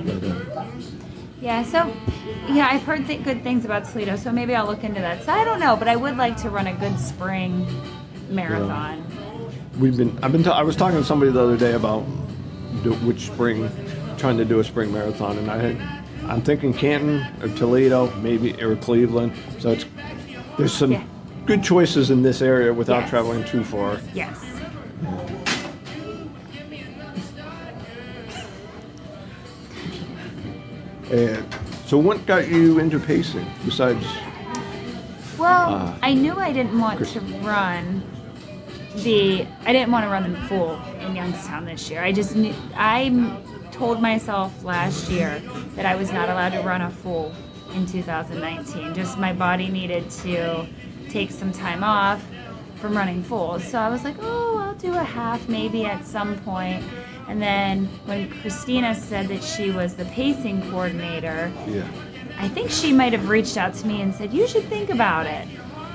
But, 0.05 0.25
uh, 0.25 0.67
Yeah, 1.45 1.62
so 1.62 1.92
yeah, 2.49 2.68
I've 2.70 2.82
heard 2.84 3.07
th- 3.07 3.22
good 3.22 3.42
things 3.42 3.66
about 3.66 3.84
Toledo, 3.84 4.16
so 4.16 4.32
maybe 4.32 4.55
I'll 4.55 4.64
look 4.66 4.82
into 4.82 5.03
that. 5.03 5.22
So 5.24 5.30
I 5.32 5.45
don't 5.45 5.61
know, 5.61 5.76
but 5.76 5.88
I 5.88 5.95
would 5.95 6.16
like 6.16 6.38
to 6.38 6.49
run 6.49 6.66
a 6.68 6.72
good 6.72 6.99
spring 6.99 7.66
marathon. 8.30 9.05
we've 9.78 9.95
been. 9.97 10.18
I've 10.22 10.32
been. 10.32 10.42
ta- 10.42 10.59
I 10.59 10.62
was 10.62 10.74
talking 10.74 10.99
to 10.99 11.05
somebody 11.05 11.30
the 11.32 11.42
other 11.42 11.59
day 11.59 11.72
about 11.74 12.07
do, 12.82 12.95
which 13.05 13.26
spring, 13.26 13.68
trying 14.16 14.38
to 14.38 14.45
do 14.47 14.59
a 14.61 14.64
spring 14.64 14.90
marathon, 14.90 15.36
and 15.36 15.51
I 15.51 15.59
had, 15.59 16.05
I'm 16.30 16.40
thinking 16.40 16.72
Canton 16.72 17.26
or 17.42 17.55
Toledo, 17.57 18.11
maybe 18.22 18.55
or 18.62 18.74
Cleveland. 18.76 19.32
So 19.59 19.72
it's 19.72 19.84
there's 20.57 20.72
some 20.72 20.92
Yeah. 20.92 21.03
good 21.45 21.62
choices 21.62 22.11
in 22.11 22.22
this 22.22 22.40
area 22.40 22.72
without 22.72 23.01
Yes. 23.03 23.11
traveling 23.11 23.45
too 23.45 23.64
far. 23.64 23.99
Yes. 24.14 24.42
And 31.15 31.47
so, 31.87 31.97
what 31.97 32.27
got 32.27 32.49
you 32.49 32.81
into 32.81 32.99
pacing 32.99 33.47
besides? 33.65 34.05
Well, 35.39 35.75
Uh, 35.75 35.95
I 36.03 36.12
knew 36.15 36.35
I 36.37 36.53
didn't 36.53 36.79
want 36.79 36.97
Chris- 36.97 37.12
to 37.12 37.21
run 37.43 38.03
the. 38.97 39.47
I 39.65 39.73
didn't 39.73 39.93
want 39.93 40.05
to 40.07 40.11
run 40.11 40.33
the 40.33 40.41
full 40.49 40.77
in 41.01 41.15
Youngstown 41.15 41.67
this 41.67 41.89
year. 41.89 42.03
I 42.03 42.11
just 42.11 42.35
knew. 42.35 42.53
I 42.77 43.12
told 43.71 44.03
myself 44.03 44.65
last 44.65 45.09
year 45.09 45.41
that 45.77 45.87
I 45.87 45.95
was 45.95 46.11
not 46.12 46.29
allowed 46.29 46.53
to 46.53 46.62
run 46.62 46.81
a 46.81 46.91
full 46.91 47.33
in 47.75 47.87
2019. 47.87 48.93
Just 48.95 49.17
my 49.17 49.33
body 49.33 49.69
needed 49.69 50.11
to 50.25 50.67
take 51.11 51.31
some 51.31 51.53
time 51.53 51.85
off 51.85 52.25
from 52.81 52.97
running 52.97 53.23
full. 53.23 53.61
So 53.61 53.79
I 53.79 53.89
was 53.89 54.03
like, 54.03 54.17
oh, 54.21 54.59
I'll 54.65 54.75
do 54.75 54.95
a 54.95 55.05
half 55.05 55.49
maybe 55.49 55.85
at 55.85 56.05
some 56.05 56.37
point. 56.41 56.83
And 57.29 57.41
then 57.41 57.87
when 58.07 58.31
Christina 58.41 58.95
said 58.95 59.29
that 59.29 59.43
she 59.43 59.70
was 59.70 59.95
the 59.95 60.05
pacing 60.07 60.70
coordinator, 60.70 61.51
Yeah. 61.66 61.87
I 62.39 62.49
think 62.49 62.70
she 62.70 62.93
might 62.93 63.12
have 63.12 63.29
reached 63.29 63.57
out 63.57 63.75
to 63.75 63.87
me 63.87 64.03
and 64.03 64.14
said, 64.14 64.33
You 64.33 64.47
should 64.47 64.64
think 64.64 64.91
about 64.91 65.27
it. 65.27 65.47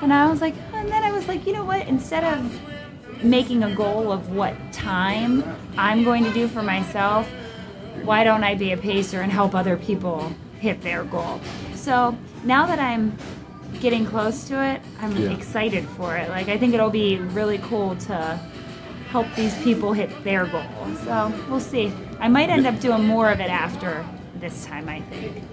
And 0.02 0.14
I 0.14 0.28
was 0.28 0.42
like, 0.42 0.56
and 0.74 0.90
then 0.90 1.04
I 1.04 1.12
was 1.12 1.28
like, 1.28 1.46
you 1.46 1.52
know 1.54 1.66
what? 1.66 1.86
Instead 1.88 2.24
of 2.24 2.60
making 3.24 3.64
a 3.64 3.76
goal 3.76 4.12
of 4.14 4.34
what 4.34 4.56
time 4.72 5.44
I'm 5.78 6.04
going 6.06 6.24
to 6.24 6.32
do 6.32 6.48
for 6.48 6.64
myself, 6.64 7.30
why 8.04 8.24
don't 8.24 8.44
I 8.46 8.56
be 8.56 8.72
a 8.72 8.78
pacer 8.78 9.20
and 9.20 9.30
help 9.32 9.54
other 9.54 9.76
people 9.76 10.32
hit 10.60 10.82
their 10.82 11.04
goal? 11.04 11.42
So 11.76 12.18
now 12.46 12.66
that 12.66 12.80
I'm 12.80 13.18
getting 13.82 14.06
close 14.06 14.46
to 14.46 14.64
it, 14.64 14.82
I'm 15.02 15.16
Yeah. 15.18 15.32
excited 15.32 15.86
for 15.90 16.16
it. 16.16 16.30
Like, 16.30 16.48
I 16.48 16.58
think 16.58 16.74
it'll 16.74 16.90
be 16.90 17.18
really 17.18 17.58
cool 17.58 17.96
to 18.08 18.40
help 19.10 19.28
these 19.36 19.58
people 19.64 19.94
hit 19.94 20.24
their 20.24 20.46
goal. 20.46 20.64
So 21.04 21.34
we'll 21.50 21.60
see. 21.60 21.92
I 22.20 22.28
might 22.28 22.50
end 22.50 22.66
up 22.66 22.80
doing 22.80 23.06
more 23.06 23.32
of 23.32 23.40
it 23.40 23.50
after 23.50 24.06
this 24.36 24.66
time, 24.66 24.88
I 24.88 25.02
think. 25.02 25.44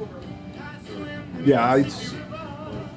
Yeah, 1.45 1.77
it's 1.77 2.13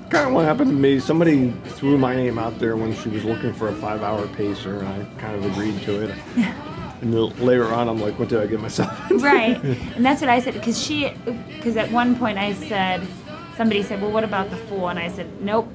kind 0.10 0.28
of 0.28 0.34
what 0.34 0.46
happened 0.46 0.72
to 0.72 0.76
me. 0.78 1.00
Somebody 1.00 1.52
threw 1.66 1.98
my 1.98 2.16
name 2.16 2.38
out 2.38 2.60
there 2.60 2.76
when 2.76 2.94
she 2.96 3.10
was 3.10 3.24
looking 3.24 3.54
for 3.54 3.70
a 3.70 3.74
five-hour 3.76 4.28
pacer, 4.30 4.80
and 4.80 4.88
I 4.88 5.06
kind 5.20 5.36
of 5.36 5.46
agreed 5.52 5.82
to 5.84 6.04
it. 6.04 6.16
And 7.02 7.14
then 7.14 7.30
later 7.46 7.74
on, 7.74 7.88
I'm 7.88 8.02
like, 8.02 8.20
"What 8.20 8.28
did 8.28 8.42
I 8.42 8.46
get 8.46 8.60
myself?" 8.60 8.92
into?" 9.10 9.24
right 9.24 9.64
and 9.96 10.06
that's 10.06 10.20
what 10.20 10.30
i 10.30 10.40
said 10.42 10.54
because 10.54 10.78
she 10.82 11.10
because 11.48 11.78
at 11.78 11.90
one 11.92 12.14
point 12.16 12.38
i 12.38 12.54
said 12.54 13.08
somebody 13.56 13.82
said 13.84 14.02
well 14.02 14.12
what 14.12 14.26
about 14.26 14.50
the 14.50 14.58
full 14.58 14.90
and 14.90 15.00
i 15.00 15.08
said 15.08 15.42
nope 15.42 15.72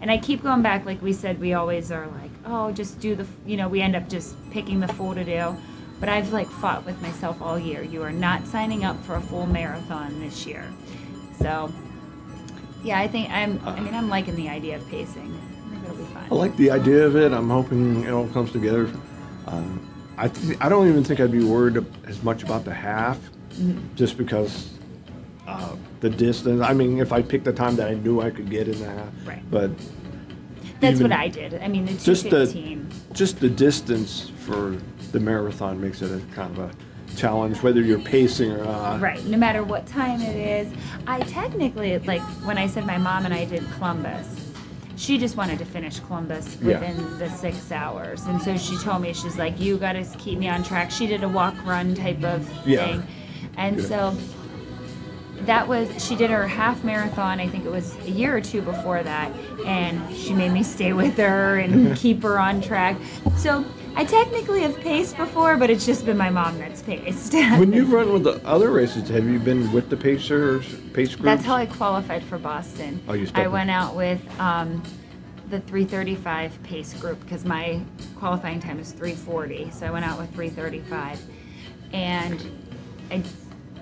and 0.00 0.10
i 0.10 0.18
keep 0.18 0.42
going 0.42 0.60
back 0.62 0.84
like 0.84 1.00
we 1.00 1.12
said 1.12 1.38
we 1.38 1.54
always 1.54 1.92
are 1.92 2.08
like 2.08 2.27
oh 2.48 2.72
just 2.72 2.98
do 3.00 3.14
the 3.14 3.26
you 3.46 3.56
know 3.56 3.68
we 3.68 3.80
end 3.80 3.94
up 3.94 4.08
just 4.08 4.34
picking 4.50 4.80
the 4.80 4.88
full 4.88 5.14
to 5.14 5.24
do 5.24 5.56
but 6.00 6.08
i've 6.08 6.32
like 6.32 6.48
fought 6.48 6.84
with 6.84 7.00
myself 7.02 7.40
all 7.42 7.58
year 7.58 7.82
you 7.82 8.02
are 8.02 8.12
not 8.12 8.46
signing 8.46 8.84
up 8.84 8.98
for 9.04 9.14
a 9.16 9.20
full 9.20 9.46
marathon 9.46 10.18
this 10.20 10.46
year 10.46 10.64
so 11.38 11.70
yeah 12.82 12.98
i 12.98 13.06
think 13.08 13.28
i'm 13.30 13.60
i 13.66 13.78
mean 13.80 13.94
i'm 13.94 14.08
liking 14.08 14.34
the 14.36 14.48
idea 14.48 14.76
of 14.76 14.88
pacing 14.88 15.38
i 15.66 15.70
think 15.70 15.84
it'll 15.84 15.96
be 15.96 16.04
fun 16.04 16.24
I 16.30 16.34
like 16.34 16.56
the 16.56 16.70
idea 16.70 17.06
of 17.06 17.16
it. 17.16 17.32
I'm 17.32 17.48
hoping 17.48 18.04
it 18.04 18.10
all 18.10 18.28
comes 18.28 18.52
together. 18.52 18.90
Um, 19.46 19.80
I 20.18 20.28
th- 20.28 20.58
I 20.60 20.68
don't 20.68 20.86
even 20.88 21.02
think 21.02 21.20
I'd 21.20 21.32
be 21.32 21.42
worried 21.42 21.82
as 22.06 22.22
much 22.22 22.42
about 22.42 22.66
the 22.66 22.74
half, 22.74 23.18
just 23.94 24.18
because 24.18 24.68
uh, 25.46 25.74
the 26.00 26.10
distance. 26.10 26.60
I 26.60 26.74
mean, 26.74 26.98
if 26.98 27.12
I 27.12 27.22
picked 27.22 27.46
the 27.46 27.52
time 27.54 27.76
that 27.76 27.88
I 27.88 27.94
knew 27.94 28.20
I 28.20 28.28
could 28.28 28.50
get 28.50 28.68
in 28.68 28.78
the 28.78 28.90
half, 28.90 29.08
Right. 29.24 29.42
But 29.50 29.70
that's 30.80 30.98
even- 31.00 31.10
what 31.10 31.18
i 31.18 31.28
did 31.28 31.54
i 31.62 31.68
mean 31.68 31.84
the 31.86 31.92
just 31.94 32.30
the 32.30 32.78
just 33.12 33.40
the 33.40 33.48
distance 33.48 34.30
for 34.40 34.76
the 35.12 35.20
marathon 35.20 35.80
makes 35.80 36.02
it 36.02 36.10
a 36.10 36.20
kind 36.34 36.56
of 36.58 36.70
a 36.70 36.70
challenge, 37.16 37.62
whether 37.62 37.80
you're 37.80 37.98
pacing 37.98 38.52
or 38.52 38.62
not. 38.64 39.00
Right, 39.00 39.24
no 39.24 39.36
matter 39.38 39.64
what 39.64 39.86
time 39.88 40.20
it 40.20 40.36
is. 40.36 40.72
I 41.06 41.18
technically, 41.20 41.98
like, 42.00 42.20
when 42.46 42.58
I 42.58 42.68
said 42.68 42.86
my 42.86 42.96
mom 42.98 43.24
and 43.24 43.34
I 43.34 43.44
did 43.44 43.64
Columbus, 43.72 44.52
she 44.96 45.18
just 45.18 45.34
wanted 45.36 45.58
to 45.58 45.64
finish 45.64 45.98
Columbus 46.00 46.56
Yeah. 46.62 46.78
within 46.78 47.18
the 47.18 47.28
six 47.30 47.72
hours. 47.72 48.24
And 48.26 48.40
so 48.40 48.56
she 48.56 48.76
told 48.78 49.02
me, 49.02 49.12
she's 49.14 49.36
like, 49.36 49.58
you 49.58 49.78
got 49.78 49.94
to 49.94 50.04
keep 50.18 50.38
me 50.38 50.48
on 50.48 50.62
track. 50.62 50.92
She 50.92 51.08
did 51.08 51.24
a 51.24 51.28
walk 51.28 51.54
run 51.66 51.94
type 51.96 52.22
of 52.22 52.48
Yeah. 52.64 52.84
thing. 52.86 53.02
And 53.56 53.78
Yeah. 53.80 53.84
so 53.86 54.16
that 55.42 55.66
was, 55.66 56.04
she 56.04 56.16
did 56.16 56.30
her 56.30 56.46
half 56.46 56.84
marathon, 56.84 57.40
I 57.40 57.48
think 57.48 57.64
it 57.64 57.70
was 57.70 57.96
a 58.06 58.10
year 58.10 58.36
or 58.36 58.40
two 58.40 58.62
before 58.62 59.02
that. 59.02 59.32
And 59.64 60.14
she 60.14 60.34
made 60.34 60.52
me 60.52 60.62
stay 60.62 60.92
with 60.92 61.16
her 61.16 61.58
and 61.58 61.96
keep 62.04 62.22
her 62.22 62.38
on 62.38 62.60
track. 62.60 62.96
So 63.36 63.64
I 63.96 64.04
technically 64.04 64.62
have 64.62 64.78
paced 64.80 65.16
before, 65.16 65.56
but 65.56 65.70
it's 65.70 65.84
just 65.84 66.06
been 66.06 66.16
my 66.16 66.30
mom 66.30 66.58
that's 66.58 66.82
paced. 66.82 67.34
When 67.58 67.72
you 67.72 67.84
run 67.84 68.12
with 68.12 68.24
the 68.24 68.40
other 68.46 68.70
races, 68.70 69.08
have 69.08 69.26
you 69.26 69.38
been 69.38 69.72
with 69.72 69.90
the 69.90 69.96
pacers, 69.96 70.66
pace 70.92 71.14
groups? 71.14 71.22
That's 71.24 71.44
how 71.44 71.56
I 71.56 71.66
qualified 71.66 72.22
for 72.22 72.38
Boston. 72.38 73.00
Oh, 73.08 73.14
you 73.14 73.28
I 73.34 73.48
went 73.48 73.70
out 73.70 73.96
with 73.96 74.20
um, 74.40 74.82
the 75.50 75.60
335 75.60 76.62
pace 76.62 76.94
group 76.94 77.20
because 77.20 77.44
my 77.44 77.80
qualifying 78.16 78.60
time 78.60 78.78
is 78.78 78.92
340. 78.92 79.70
So 79.70 79.86
I 79.86 79.90
went 79.90 80.04
out 80.04 80.18
with 80.18 80.32
335. 80.34 81.20
And 81.92 82.68
I 83.10 83.22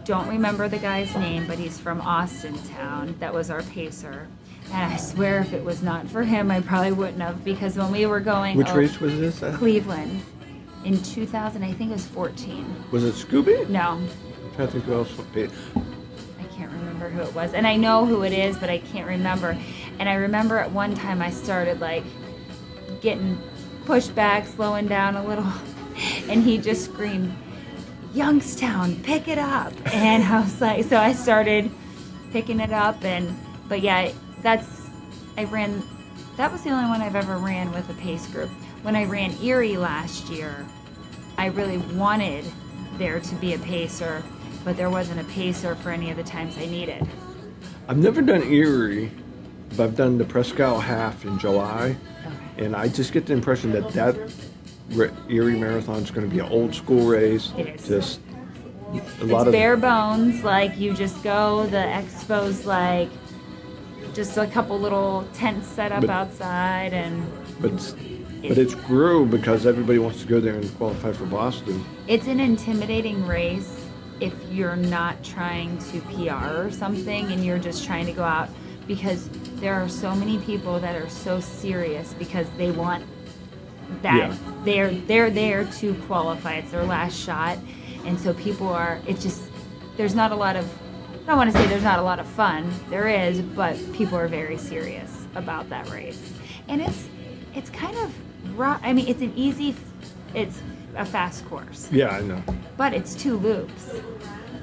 don't 0.07 0.29
remember 0.29 0.69
the 0.69 0.79
guy's 0.79 1.15
name, 1.17 1.47
but 1.47 1.59
he's 1.59 1.79
from 1.79 2.01
Austin 2.01 2.57
town. 2.69 3.17
That 3.19 3.35
was 3.35 3.51
our 3.51 3.63
pacer. 3.63 4.29
And 4.73 4.93
I 4.93 4.97
swear 4.97 5.41
if 5.41 5.53
it 5.53 5.65
was 5.65 5.83
not 5.83 6.09
for 6.09 6.23
him, 6.23 6.51
I 6.51 6.61
probably 6.61 6.93
wouldn't 6.93 7.21
have 7.21 7.45
because 7.45 7.77
when 7.77 7.91
we 7.91 8.07
were 8.07 8.21
going 8.21 8.57
Which 8.57 8.69
oh, 8.69 8.77
race 8.77 9.01
was 9.01 9.19
this? 9.19 9.43
at? 9.43 9.55
Cleveland 9.55 10.23
in 10.85 11.03
2000, 11.03 11.63
I 11.63 11.73
think 11.73 11.91
it 11.91 11.95
was 11.95 12.07
14. 12.07 12.85
Was 12.93 13.05
it 13.05 13.15
Scooby? 13.15 13.69
No, 13.69 14.01
to 14.57 14.67
think 14.69 14.85
who 14.85 14.95
else. 14.95 15.13
I 15.19 16.45
can't 16.55 16.71
remember 16.71 17.09
who 17.09 17.23
it 17.23 17.35
was. 17.35 17.53
And 17.53 17.67
I 17.67 17.77
know 17.77 18.07
who 18.07 18.23
it 18.23 18.33
is, 18.33 18.57
but 18.57 18.71
I 18.71 18.79
can't 18.79 19.09
remember. 19.09 19.59
And 19.99 20.09
I 20.09 20.15
remember 20.15 20.59
at 20.59 20.71
one 20.71 20.95
time 20.95 21.21
I 21.21 21.31
started 21.31 21.81
like 21.81 22.05
getting 23.01 23.39
pushed 23.85 24.15
back, 24.15 24.47
slowing 24.47 24.87
down 24.87 25.17
a 25.17 25.25
little. 25.25 25.47
And 26.29 26.43
he 26.43 26.59
just 26.59 26.85
screamed, 26.85 27.35
Youngstown, 28.17 28.97
pick 29.03 29.29
it 29.29 29.39
up. 29.39 29.75
And 29.93 30.25
I 30.25 30.41
was 30.41 30.59
like, 30.59 30.85
so 30.85 30.97
I 30.97 31.13
started 31.13 31.71
picking 32.33 32.61
it 32.61 32.73
up. 32.73 33.05
And, 33.05 33.39
but 33.69 33.83
yeah, 33.83 34.11
that's, 34.41 34.89
I 35.37 35.45
ran, 35.45 35.83
that 36.39 36.51
was 36.51 36.63
the 36.63 36.71
only 36.71 36.89
one 36.89 37.03
I've 37.03 37.15
ever 37.15 37.37
ran 37.37 37.71
with 37.73 37.91
a 37.91 37.95
pace 37.95 38.27
group. 38.29 38.49
When 38.83 38.97
I 38.97 39.05
ran 39.05 39.37
Erie 39.43 39.77
last 39.77 40.31
year, 40.31 40.67
I 41.37 41.47
really 41.47 41.77
wanted 41.77 42.47
there 42.97 43.21
to 43.21 43.35
be 43.35 43.53
a 43.53 43.59
pacer, 43.59 44.23
but 44.65 44.79
there 44.79 44.89
wasn't 44.89 45.21
a 45.21 45.25
pacer 45.25 45.75
for 45.75 45.91
any 45.91 46.11
of 46.11 46.17
the 46.17 46.25
times 46.25 46.57
I 46.57 46.65
needed. 46.65 47.07
I've 47.87 47.99
never 47.99 48.23
done 48.23 48.43
Erie, 48.45 49.11
but 49.77 49.81
I've 49.81 49.97
done 49.97 50.17
the 50.17 50.25
Presque 50.25 50.59
Isle 50.59 50.81
half 50.81 51.27
in 51.27 51.39
July, 51.39 51.97
and 52.57 52.75
I 52.75 52.89
just 52.89 53.13
get 53.13 53.27
the 53.27 53.35
impression 53.35 53.73
that 53.73 53.91
that 53.91 54.17
Erie 55.29 55.59
Marathon 55.59 56.03
is 56.03 56.11
going 56.11 56.29
to 56.29 56.33
be 56.35 56.41
an 56.41 56.51
old 56.51 56.75
school 56.75 57.07
race. 57.07 57.53
It 57.57 57.69
is. 57.69 57.89
Just 57.89 58.21
a 58.93 58.97
It's 58.97 59.23
lot 59.25 59.47
of 59.47 59.53
bare 59.53 59.77
bones, 59.77 60.45
like 60.45 60.79
you 60.79 60.95
just 60.95 61.23
go, 61.23 61.67
the 61.67 61.77
expo's 61.77 62.65
like 62.67 63.09
just 64.15 64.37
a 64.39 64.47
couple 64.47 64.79
little 64.79 65.27
tents 65.35 65.67
set 65.67 65.93
up 65.93 66.03
But- 66.03 66.11
outside 66.11 66.93
and 66.95 67.27
but 67.61 67.73
it's, 67.73 67.93
but 68.43 68.59
it's 68.59 68.75
grew 68.75 69.27
because 69.27 69.67
everybody 69.67 69.99
wants 69.99 70.21
to 70.23 70.27
go 70.27 70.41
there 70.41 70.55
and 70.55 70.77
qualify 70.79 71.13
for 71.13 71.25
Boston. 71.27 71.85
it's 72.07 72.27
an 72.27 72.39
intimidating 72.39 73.27
race 73.27 73.85
if 74.21 74.33
you're 74.51 74.77
not 74.77 75.23
trying 75.25 75.77
to 75.91 76.01
PR 76.03 76.61
or 76.67 76.71
something 76.71 77.31
and 77.33 77.45
you're 77.45 77.59
just 77.59 77.85
trying 77.85 78.07
to 78.07 78.13
go 78.13 78.23
out 78.23 78.49
because 78.87 79.29
there 79.57 79.75
are 79.75 79.89
so 79.89 80.15
many 80.15 80.39
people 80.39 80.79
that 80.81 80.95
are 80.95 81.09
so 81.09 81.41
serious 81.41 82.15
because 82.15 82.47
they 82.57 82.71
want 82.71 83.05
that 84.03 84.15
Yeah. 84.31 84.37
they're 84.65 84.91
they're 84.91 85.31
there 85.31 85.65
to 85.65 85.95
qualify. 86.07 86.55
It's 86.55 86.71
their 86.71 86.85
last 86.85 87.19
shot. 87.19 87.59
And 88.05 88.19
so 88.19 88.33
people 88.35 88.69
are 88.69 89.01
it's 89.07 89.23
just 89.23 89.43
there's 89.97 90.15
not 90.15 90.33
a 90.33 90.37
lot 90.37 90.57
of 90.57 90.65
I 91.25 91.31
don't 91.31 91.39
want 91.39 91.53
to 91.53 91.59
say 91.59 91.67
there's 91.67 91.83
not 91.83 91.99
a 91.99 92.03
lot 92.03 92.21
of 92.21 92.27
fun. 92.27 92.71
There 92.89 93.09
is, 93.09 93.41
but 93.41 93.77
people 93.93 94.17
are 94.17 94.29
very 94.29 94.57
serious 94.57 95.27
about 95.35 95.69
that 95.71 95.89
race. 95.91 96.33
And 96.69 96.81
it's 96.81 97.09
it's 97.55 97.71
kind 97.71 97.97
of 97.99 98.13
rough. 98.59 98.81
I 98.85 98.93
mean, 98.93 99.09
it's 99.09 99.23
an 99.23 99.33
easy, 99.35 99.75
it's 100.35 100.61
a 100.95 101.05
fast 101.05 101.45
course, 101.47 101.89
Yeah, 101.91 102.09
I 102.11 102.21
know. 102.21 102.43
but 102.77 102.93
it's 102.95 103.15
two 103.15 103.37
loops. 103.39 103.91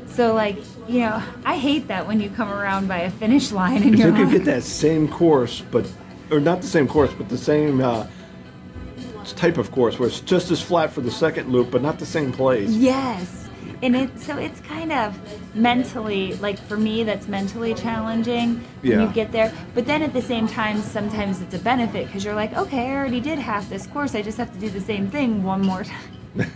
So 0.07 0.33
like, 0.33 0.57
you 0.87 0.99
know, 1.01 1.21
I 1.43 1.57
hate 1.57 1.87
that 1.87 2.07
when 2.07 2.19
you 2.21 2.29
come 2.29 2.49
around 2.51 2.87
by 2.87 2.99
a 2.99 3.11
finish 3.11 3.51
line 3.51 3.81
and 3.83 3.93
If 3.95 3.99
you're 3.99 4.11
they 4.11 4.17
could 4.19 4.27
like, 4.27 4.37
get 4.37 4.45
that 4.45 4.63
same 4.63 5.07
course, 5.07 5.63
but 5.71 5.91
or 6.31 6.39
not 6.39 6.61
the 6.61 6.67
same 6.67 6.87
course, 6.87 7.11
but 7.17 7.29
the 7.29 7.37
same 7.37 7.81
uh, 7.81 8.05
type 9.33 9.57
of 9.57 9.71
course 9.71 9.99
where 9.99 10.07
it's 10.07 10.19
just 10.21 10.51
as 10.51 10.61
flat 10.61 10.91
for 10.91 11.01
the 11.01 11.11
second 11.11 11.49
loop, 11.51 11.71
but 11.71 11.81
not 11.81 11.99
the 11.99 12.05
same 12.05 12.31
place. 12.31 12.69
yes. 12.69 13.39
And 13.81 13.97
it 13.97 14.17
so 14.17 14.37
it's 14.37 14.61
kind 14.61 14.93
of 14.93 15.17
mentally 15.55 16.35
like 16.35 16.57
for 16.57 16.77
me 16.77 17.03
that's 17.03 17.27
mentally 17.27 17.73
challenging 17.73 18.55
when 18.81 18.91
Yeah. 18.91 19.01
you 19.07 19.13
get 19.13 19.33
there. 19.33 19.51
But 19.75 19.85
then 19.85 20.01
at 20.01 20.13
the 20.13 20.21
same 20.21 20.47
time, 20.47 20.79
sometimes 20.81 21.41
it's 21.41 21.53
a 21.53 21.59
benefit 21.59 22.05
because 22.07 22.23
you're 22.23 22.33
like, 22.33 22.53
okay, 22.55 22.89
I 22.91 22.95
already 22.95 23.19
did 23.19 23.39
half 23.39 23.67
this 23.69 23.85
course. 23.87 24.15
I 24.15 24.21
just 24.21 24.37
have 24.37 24.53
to 24.53 24.59
do 24.59 24.69
the 24.69 24.79
same 24.79 25.09
thing 25.09 25.43
one 25.43 25.61
more 25.61 25.83
time. 25.83 26.11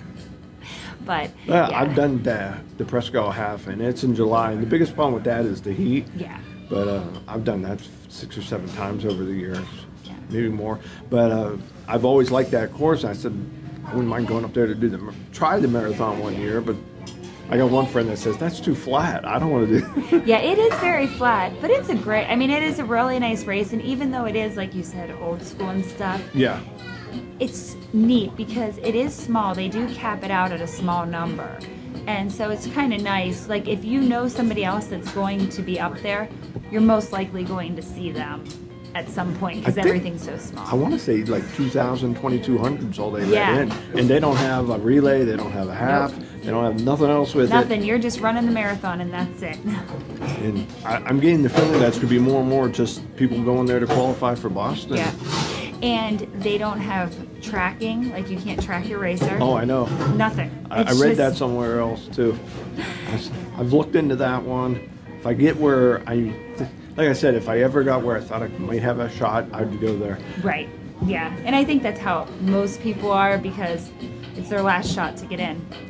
but 1.06 1.30
Yeah, 1.46 1.70
yeah. 1.70 1.80
I've 1.80 1.96
done 1.96 2.24
the, 2.24 2.58
the 2.78 2.86
Presque 2.86 3.16
Isle 3.16 3.32
half, 3.32 3.68
and 3.68 3.82
it's 3.82 4.04
in 4.06 4.16
July. 4.16 4.52
And 4.54 4.62
the 4.62 4.68
biggest 4.68 4.96
problem 4.96 5.14
with 5.16 5.24
that 5.26 5.46
is 5.46 5.62
the 5.62 5.74
heat. 5.74 6.06
Yeah. 6.16 6.40
But 6.70 6.88
uh, 6.88 7.04
I've 7.28 7.44
done 7.44 7.62
that 7.64 7.82
six 8.10 8.38
or 8.38 8.42
seven 8.42 8.70
times 8.70 9.06
over 9.06 9.24
the 9.24 9.34
years, 9.34 9.58
Yeah. 10.04 10.14
Maybe 10.30 10.50
more. 10.50 10.80
But 11.10 11.32
uh, 11.32 11.58
I've 11.88 12.06
always 12.06 12.32
liked 12.32 12.52
that 12.52 12.72
course. 12.74 13.04
I 13.04 13.14
said 13.14 13.34
I 13.86 13.92
wouldn't 13.92 14.08
mind 14.10 14.28
going 14.28 14.44
up 14.44 14.54
there 14.54 14.68
to 14.68 14.76
do 14.76 14.90
the 14.90 15.14
try 15.32 15.60
the 15.60 15.68
marathon 15.68 16.20
one 16.20 16.36
year, 16.36 16.60
but 16.60 16.76
I 17.50 17.56
got 17.56 17.72
one 17.72 17.86
friend 17.86 18.10
that 18.10 18.18
says 18.18 18.38
that's 18.38 18.60
too 18.60 18.76
flat. 18.76 19.26
I 19.26 19.40
don't 19.40 19.50
want 19.50 19.70
to 19.70 19.80
do. 19.80 20.24
Yeah, 20.26 20.40
it 20.40 20.60
is 20.60 20.74
very 20.80 21.08
flat, 21.08 21.54
but 21.62 21.70
it's 21.70 21.88
a 21.88 21.96
great. 21.96 22.26
I 22.26 22.36
mean, 22.36 22.50
it 22.50 22.64
is 22.64 22.80
a 22.80 22.86
really 22.86 23.18
nice 23.20 23.46
race, 23.46 23.72
and 23.72 23.82
even 23.82 24.12
though 24.12 24.26
it 24.26 24.36
is 24.36 24.58
like 24.58 24.76
you 24.76 24.84
said, 24.84 25.12
old 25.22 25.42
school 25.42 25.70
and 25.70 25.86
stuff, 25.86 26.22
yeah. 26.34 26.60
it's 27.40 27.78
neat 27.94 28.36
because 28.36 28.78
it 28.80 28.96
is 28.96 29.16
small. 29.16 29.56
They 29.56 29.70
do 29.70 29.88
cap 29.96 30.24
it 30.24 30.32
out 30.32 30.52
at 30.52 30.60
a 30.60 30.68
small 30.68 31.06
number, 31.06 31.58
and 32.08 32.30
so 32.30 32.50
it's 32.50 32.68
kind 32.68 32.94
of 32.94 33.02
nice. 33.02 33.48
Like 33.48 33.70
if 33.70 33.86
you 33.86 34.02
know 34.02 34.28
somebody 34.28 34.66
else 34.66 34.88
that's 34.88 35.12
going 35.14 35.48
to 35.48 35.62
be 35.62 35.80
up 35.80 35.98
there, 36.00 36.28
you're 36.70 36.82
most 36.82 37.14
likely 37.14 37.46
going 37.46 37.78
to 37.78 37.82
see 37.82 38.12
them 38.12 38.44
at 38.98 39.08
some 39.10 39.36
point 39.36 39.60
because 39.60 39.78
everything's 39.78 40.24
so 40.24 40.36
small. 40.38 40.66
I 40.68 40.74
want 40.74 40.92
to 40.94 41.00
say 41.00 41.24
like 41.24 41.44
2,000, 41.56 42.18
2,200's 42.18 42.98
all 42.98 43.12
they 43.12 43.26
Yeah. 43.28 43.52
let 43.54 43.62
in. 43.62 44.00
And 44.00 44.10
they 44.10 44.20
don't 44.20 44.36
have 44.38 44.70
a 44.72 44.78
relay, 44.80 45.24
they 45.24 45.38
don't 45.38 45.52
have 45.52 45.68
a 45.70 45.76
half, 45.76 46.16
they 46.42 46.50
don't 46.50 46.64
have 46.66 46.84
nothing 46.84 47.10
else 47.10 47.36
with 47.36 47.52
Nothing. 47.52 47.82
it. 47.84 47.86
You're 47.86 48.00
just 48.00 48.20
running 48.22 48.46
the 48.48 48.52
marathon, 48.52 49.02
and 49.02 49.14
that's 49.14 49.42
it. 49.44 49.58
And 50.42 50.68
I, 50.84 50.96
I'm 50.98 51.20
getting 51.20 51.42
the 51.44 51.50
feeling 51.50 51.80
that's 51.80 51.98
going 51.98 52.10
to 52.10 52.14
be 52.14 52.20
more 52.20 52.42
and 52.42 52.50
more 52.50 52.68
just 52.70 53.02
people 53.18 53.42
going 53.44 53.66
there 53.68 53.80
to 53.80 53.86
qualify 53.86 54.34
for 54.36 54.50
Boston. 54.50 54.98
yeah. 54.98 55.12
And 55.84 56.22
they 56.42 56.58
don't 56.58 56.80
have 56.80 57.16
tracking. 57.42 58.10
Like 58.12 58.30
you 58.30 58.38
can't 58.38 58.62
track 58.62 58.88
your 58.90 58.98
racer. 59.00 59.38
Oh, 59.40 59.54
I 59.56 59.64
know. 59.64 59.86
Nothing. 60.16 60.50
I, 60.72 60.80
I 60.80 60.92
read 60.94 60.96
just- 60.96 61.18
that 61.18 61.36
somewhere 61.36 61.80
else 61.80 62.08
too. 62.08 62.38
I've 63.58 63.72
looked 63.74 63.96
into 63.96 64.16
that 64.18 64.42
one. 64.42 64.90
If 65.20 65.28
I 65.28 65.34
get 65.34 65.56
where 65.58 66.02
I, 66.10 66.34
like 66.98 67.08
I 67.08 67.14
said, 67.14 67.36
if 67.36 67.48
I 67.48 67.60
ever 67.60 67.84
got 67.84 68.04
where 68.04 68.18
I 68.18 68.22
thought 68.22 68.42
I 68.42 68.48
might 68.48 68.82
have 68.82 69.00
a 69.00 69.10
shot, 69.10 69.46
I'd 69.54 69.80
go 69.80 69.96
there. 69.96 70.18
Right. 70.44 70.68
Yeah. 71.06 71.32
And 71.46 71.56
I 71.56 71.64
think 71.64 71.84
that's 71.84 72.00
how 72.00 72.26
most 72.42 72.82
people 72.82 73.12
are 73.12 73.38
because 73.38 73.92
it's 74.36 74.50
their 74.50 74.64
last 74.64 74.92
shot 74.92 75.16
to 75.18 75.28
get 75.28 75.40
in. 75.40 75.64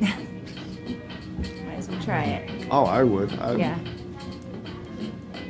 Might 1.64 1.78
as 1.78 1.88
well 1.88 2.02
try 2.02 2.24
it. 2.24 2.66
Oh, 2.70 2.84
I 2.84 3.02
would. 3.04 3.32
I, 3.38 3.54
Yeah. 3.56 3.78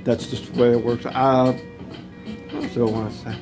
That's 0.05 0.29
just 0.29 0.53
the 0.53 0.63
way 0.63 0.71
it 0.73 0.85
works. 0.85 1.05
Uh, 1.07 1.53
what 1.53 2.65
else 2.65 2.75
do 2.75 2.89
I 2.89 2.91
want 2.91 3.13
to 3.13 3.19
say? 3.19 3.33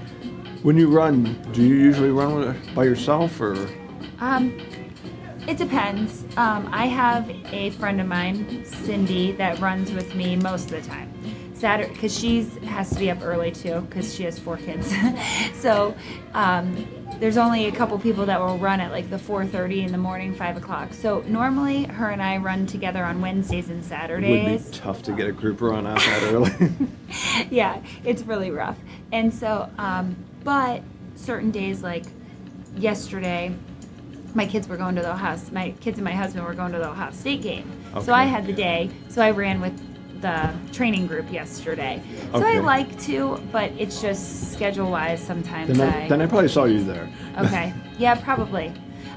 When 0.62 0.76
you 0.78 0.88
run, 0.88 1.40
do 1.52 1.62
you 1.62 1.74
usually 1.74 2.10
run 2.10 2.58
by 2.74 2.84
yourself 2.84 3.38
or? 3.40 3.68
Um, 4.20 4.58
it 5.46 5.58
depends. 5.58 6.24
Um, 6.38 6.68
I 6.72 6.86
have 6.86 7.30
a 7.52 7.70
friend 7.70 8.00
of 8.00 8.06
mine, 8.08 8.64
Cindy, 8.64 9.32
that 9.32 9.60
runs 9.60 9.92
with 9.92 10.14
me 10.16 10.34
most 10.34 10.72
of 10.72 10.82
the 10.82 10.88
time. 10.88 11.12
Saturday, 11.57 11.90
because 11.92 12.16
she 12.16 12.42
has 12.66 12.90
to 12.90 12.98
be 12.98 13.11
up 13.11 13.22
early 13.22 13.50
too, 13.50 13.80
because 13.82 14.14
she 14.14 14.24
has 14.24 14.38
four 14.38 14.59
kids. 14.59 14.92
so 15.54 15.96
um, 16.34 16.86
there's 17.18 17.38
only 17.38 17.66
a 17.66 17.72
couple 17.72 17.98
people 17.98 18.26
that 18.26 18.38
will 18.38 18.59
run 18.59 18.78
at 18.78 18.92
like 18.92 19.09
the 19.09 19.16
4:30 19.16 19.86
in 19.86 19.92
the 19.92 19.98
morning, 19.98 20.34
five 20.34 20.57
o'clock. 20.57 20.92
So 20.92 21.20
normally, 21.26 21.84
her 21.84 22.11
and 22.11 22.22
I 22.22 22.36
run 22.36 22.66
together 22.66 23.02
on 23.02 23.20
Wednesdays 23.22 23.68
and 23.70 23.78
It 23.78 23.82
would 23.82 23.88
Saturdays. 23.88 24.68
be 24.70 24.76
tough 24.76 25.02
to 25.04 25.12
get 25.12 25.28
a 25.28 25.32
group 25.32 25.61
run 25.62 25.86
out 25.86 25.98
that 25.98 26.22
early. 26.24 26.50
yeah, 27.50 27.80
it's 28.04 28.22
really 28.22 28.50
rough. 28.50 28.78
And 29.12 29.32
so, 29.32 29.70
um, 29.78 30.14
but 30.44 30.82
certain 31.14 31.50
days 31.50 31.82
like 31.82 32.04
yesterday, 32.76 33.54
my 34.34 34.46
kids 34.46 34.68
were 34.68 34.76
going 34.76 34.94
to 34.96 35.02
the 35.02 35.12
Ohio. 35.12 35.38
My 35.52 35.70
kids 35.80 35.96
and 35.96 36.04
my 36.04 36.12
husband 36.12 36.44
were 36.44 36.54
going 36.54 36.72
to 36.72 36.78
the 36.78 36.90
Ohio 36.90 37.12
State 37.12 37.40
game. 37.40 37.70
So 38.02 38.12
I 38.12 38.24
had 38.24 38.46
the 38.46 38.52
day. 38.52 38.90
So 39.09 39.22
I 39.22 39.30
ran 39.30 39.62
with 39.62 39.72
the 40.20 40.52
training 40.72 41.06
group 41.06 41.30
yesterday. 41.32 42.02
So 42.32 42.44
I 42.46 42.58
like 42.58 42.98
to, 43.02 43.40
but 43.52 43.70
it's 43.78 44.00
just 44.00 44.52
schedule 44.52 44.90
wise. 44.90 45.20
Sometimes 45.22 45.76
then, 45.78 45.92
I, 45.92 46.08
then 46.08 46.20
I 46.20 46.26
probably 46.26 46.48
saw 46.48 46.64
you 46.64 46.82
there. 46.84 47.08
okay, 47.38 47.72
yeah, 47.98 48.14
probably. 48.14 48.72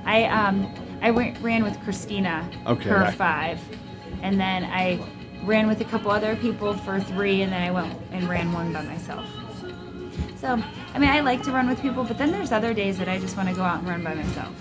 I 0.06 0.26
um 0.26 0.72
I 1.02 1.12
went, 1.12 1.40
ran 1.42 1.64
with 1.64 1.80
Christina 1.84 2.50
Okay, 2.68 2.90
her 2.90 3.06
I- 3.06 3.12
five, 3.12 3.60
and 4.22 4.40
then 4.40 4.66
I 4.66 5.00
ran 5.44 5.68
with 5.68 5.80
a 5.82 5.86
couple 5.86 6.12
other 6.12 6.36
people 6.36 6.74
for 6.74 7.00
three, 7.00 7.42
and 7.42 7.52
then 7.52 7.62
I 7.62 7.72
went 7.72 7.98
and 8.12 8.28
ran 8.28 8.52
one 8.52 8.74
by 8.74 8.82
myself. 8.84 9.26
So 10.38 10.62
I 10.94 11.00
mean, 11.00 11.10
I 11.10 11.20
like 11.22 11.44
to 11.44 11.52
run 11.52 11.70
with 11.70 11.82
people, 11.82 12.04
but 12.04 12.18
then 12.18 12.32
there's 12.32 12.52
other 12.52 12.74
days 12.74 12.98
that 12.98 13.08
I 13.10 13.20
just 13.20 13.38
want 13.38 13.50
to 13.50 13.56
go 13.56 13.62
out 13.64 13.80
and 13.80 13.88
run 13.88 14.04
by 14.04 14.14
myself. 14.16 14.54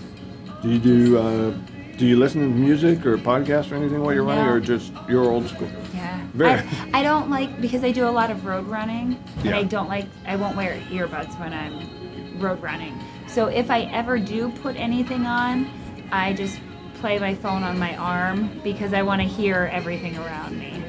Do 0.61 0.69
you 0.69 0.79
do? 0.79 1.17
Uh, 1.17 1.53
do 1.99 2.07
you 2.07 2.15
listen 2.15 2.39
to 2.39 2.47
music 2.47 3.05
or 3.05 3.17
podcasts 3.17 3.73
or 3.73 3.75
anything 3.75 4.01
while 4.01 4.13
you're 4.13 4.23
running, 4.23 4.45
or 4.47 4.61
just 4.61 4.93
you're 5.09 5.25
old 5.25 5.47
school? 5.49 5.69
Yeah. 5.93 6.25
Very- 6.33 6.51
I, 6.51 6.89
I 6.93 7.03
don't 7.03 7.29
like 7.29 7.59
because 7.59 7.83
I 7.83 7.91
do 7.91 8.07
a 8.07 8.09
lot 8.09 8.31
of 8.31 8.45
road 8.45 8.65
running, 8.67 9.21
and 9.35 9.45
Yeah. 9.45 9.57
I 9.57 9.63
don't 9.63 9.89
like 9.89 10.05
I 10.25 10.37
won't 10.37 10.55
wear 10.55 10.79
earbuds 10.89 11.37
when 11.39 11.51
I'm 11.53 12.39
road 12.39 12.61
running. 12.61 12.97
So 13.27 13.47
if 13.47 13.69
I 13.69 13.81
ever 13.91 14.17
do 14.17 14.49
put 14.49 14.77
anything 14.77 15.25
on, 15.25 15.69
I 16.09 16.31
just 16.33 16.61
play 17.01 17.19
my 17.19 17.35
phone 17.35 17.63
on 17.63 17.77
my 17.77 17.97
arm 17.97 18.49
because 18.63 18.93
I 18.93 19.01
want 19.01 19.21
to 19.21 19.27
hear 19.27 19.69
everything 19.71 20.17
around 20.17 20.57
me. 20.57 20.81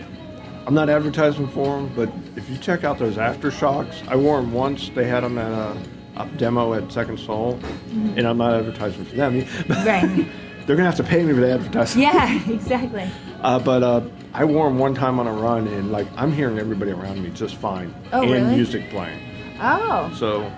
I'm 0.64 0.74
not 0.74 0.88
advertising 0.88 1.48
for 1.48 1.76
them, 1.76 1.92
but 1.96 2.08
if 2.36 2.48
you 2.48 2.56
check 2.56 2.84
out 2.84 2.98
those 3.00 3.16
AfterShokz, 3.16 4.06
I 4.06 4.14
wore 4.14 4.40
them 4.40 4.52
once. 4.52 4.90
They 4.90 5.06
had 5.08 5.24
them 5.24 5.38
at 5.38 5.50
a, 5.50 5.76
a 6.22 6.26
demo 6.36 6.74
at 6.74 6.92
Second 6.92 7.18
Sole, 7.18 7.54
mm-hmm. 7.54 8.16
and 8.16 8.28
I'm 8.28 8.38
not 8.38 8.54
advertising 8.54 9.04
for 9.06 9.16
them. 9.16 9.44
Right. 9.68 10.28
They're 10.70 10.76
gonna 10.76 10.86
have 10.88 10.98
to 10.98 11.02
pay 11.02 11.24
me 11.24 11.32
for 11.34 11.40
the 11.40 11.52
advertising. 11.52 12.00
yeah, 12.02 12.40
exactly. 12.48 13.10
Uh, 13.40 13.58
but 13.58 13.82
uh, 13.82 14.02
I 14.32 14.44
wore 14.44 14.68
them 14.68 14.78
one 14.78 14.94
time 14.94 15.18
on 15.18 15.26
a 15.26 15.32
run, 15.32 15.66
and 15.66 15.90
like 15.90 16.06
I'm 16.16 16.30
hearing 16.30 16.60
everybody 16.60 16.92
around 16.92 17.20
me 17.20 17.30
just 17.30 17.56
fine, 17.56 17.92
Oh, 18.12 18.22
and 18.22 18.30
really? 18.30 18.54
music 18.54 18.88
playing. 18.88 19.18
Oh, 19.60 20.12
So 20.14 20.48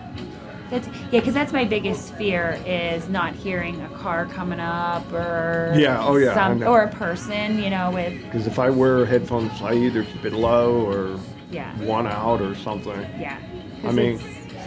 that's 0.68 0.86
yeah, 0.86 1.20
because 1.20 1.32
that's 1.32 1.54
my 1.54 1.64
biggest 1.64 2.12
fear 2.16 2.60
is 2.66 3.08
not 3.08 3.34
hearing 3.34 3.80
a 3.80 3.88
car 3.88 4.26
coming 4.26 4.60
up 4.60 5.10
or 5.14 5.72
Yeah, 5.78 6.04
oh, 6.04 6.16
yeah, 6.18 6.34
some, 6.34 6.62
or 6.62 6.82
a 6.82 6.90
person, 6.90 7.58
you 7.58 7.70
know, 7.70 7.90
with 7.90 8.22
because 8.24 8.46
if 8.46 8.58
I 8.58 8.68
wear 8.68 9.06
headphones, 9.06 9.62
I 9.62 9.72
either 9.72 10.04
keep 10.04 10.26
it 10.26 10.34
low 10.34 10.84
or 10.86 11.18
yeah, 11.50 11.74
one 11.86 12.06
out 12.06 12.42
or 12.42 12.54
something. 12.54 13.00
yeah. 13.18 13.38
I 13.82 13.92
mean, 13.92 14.20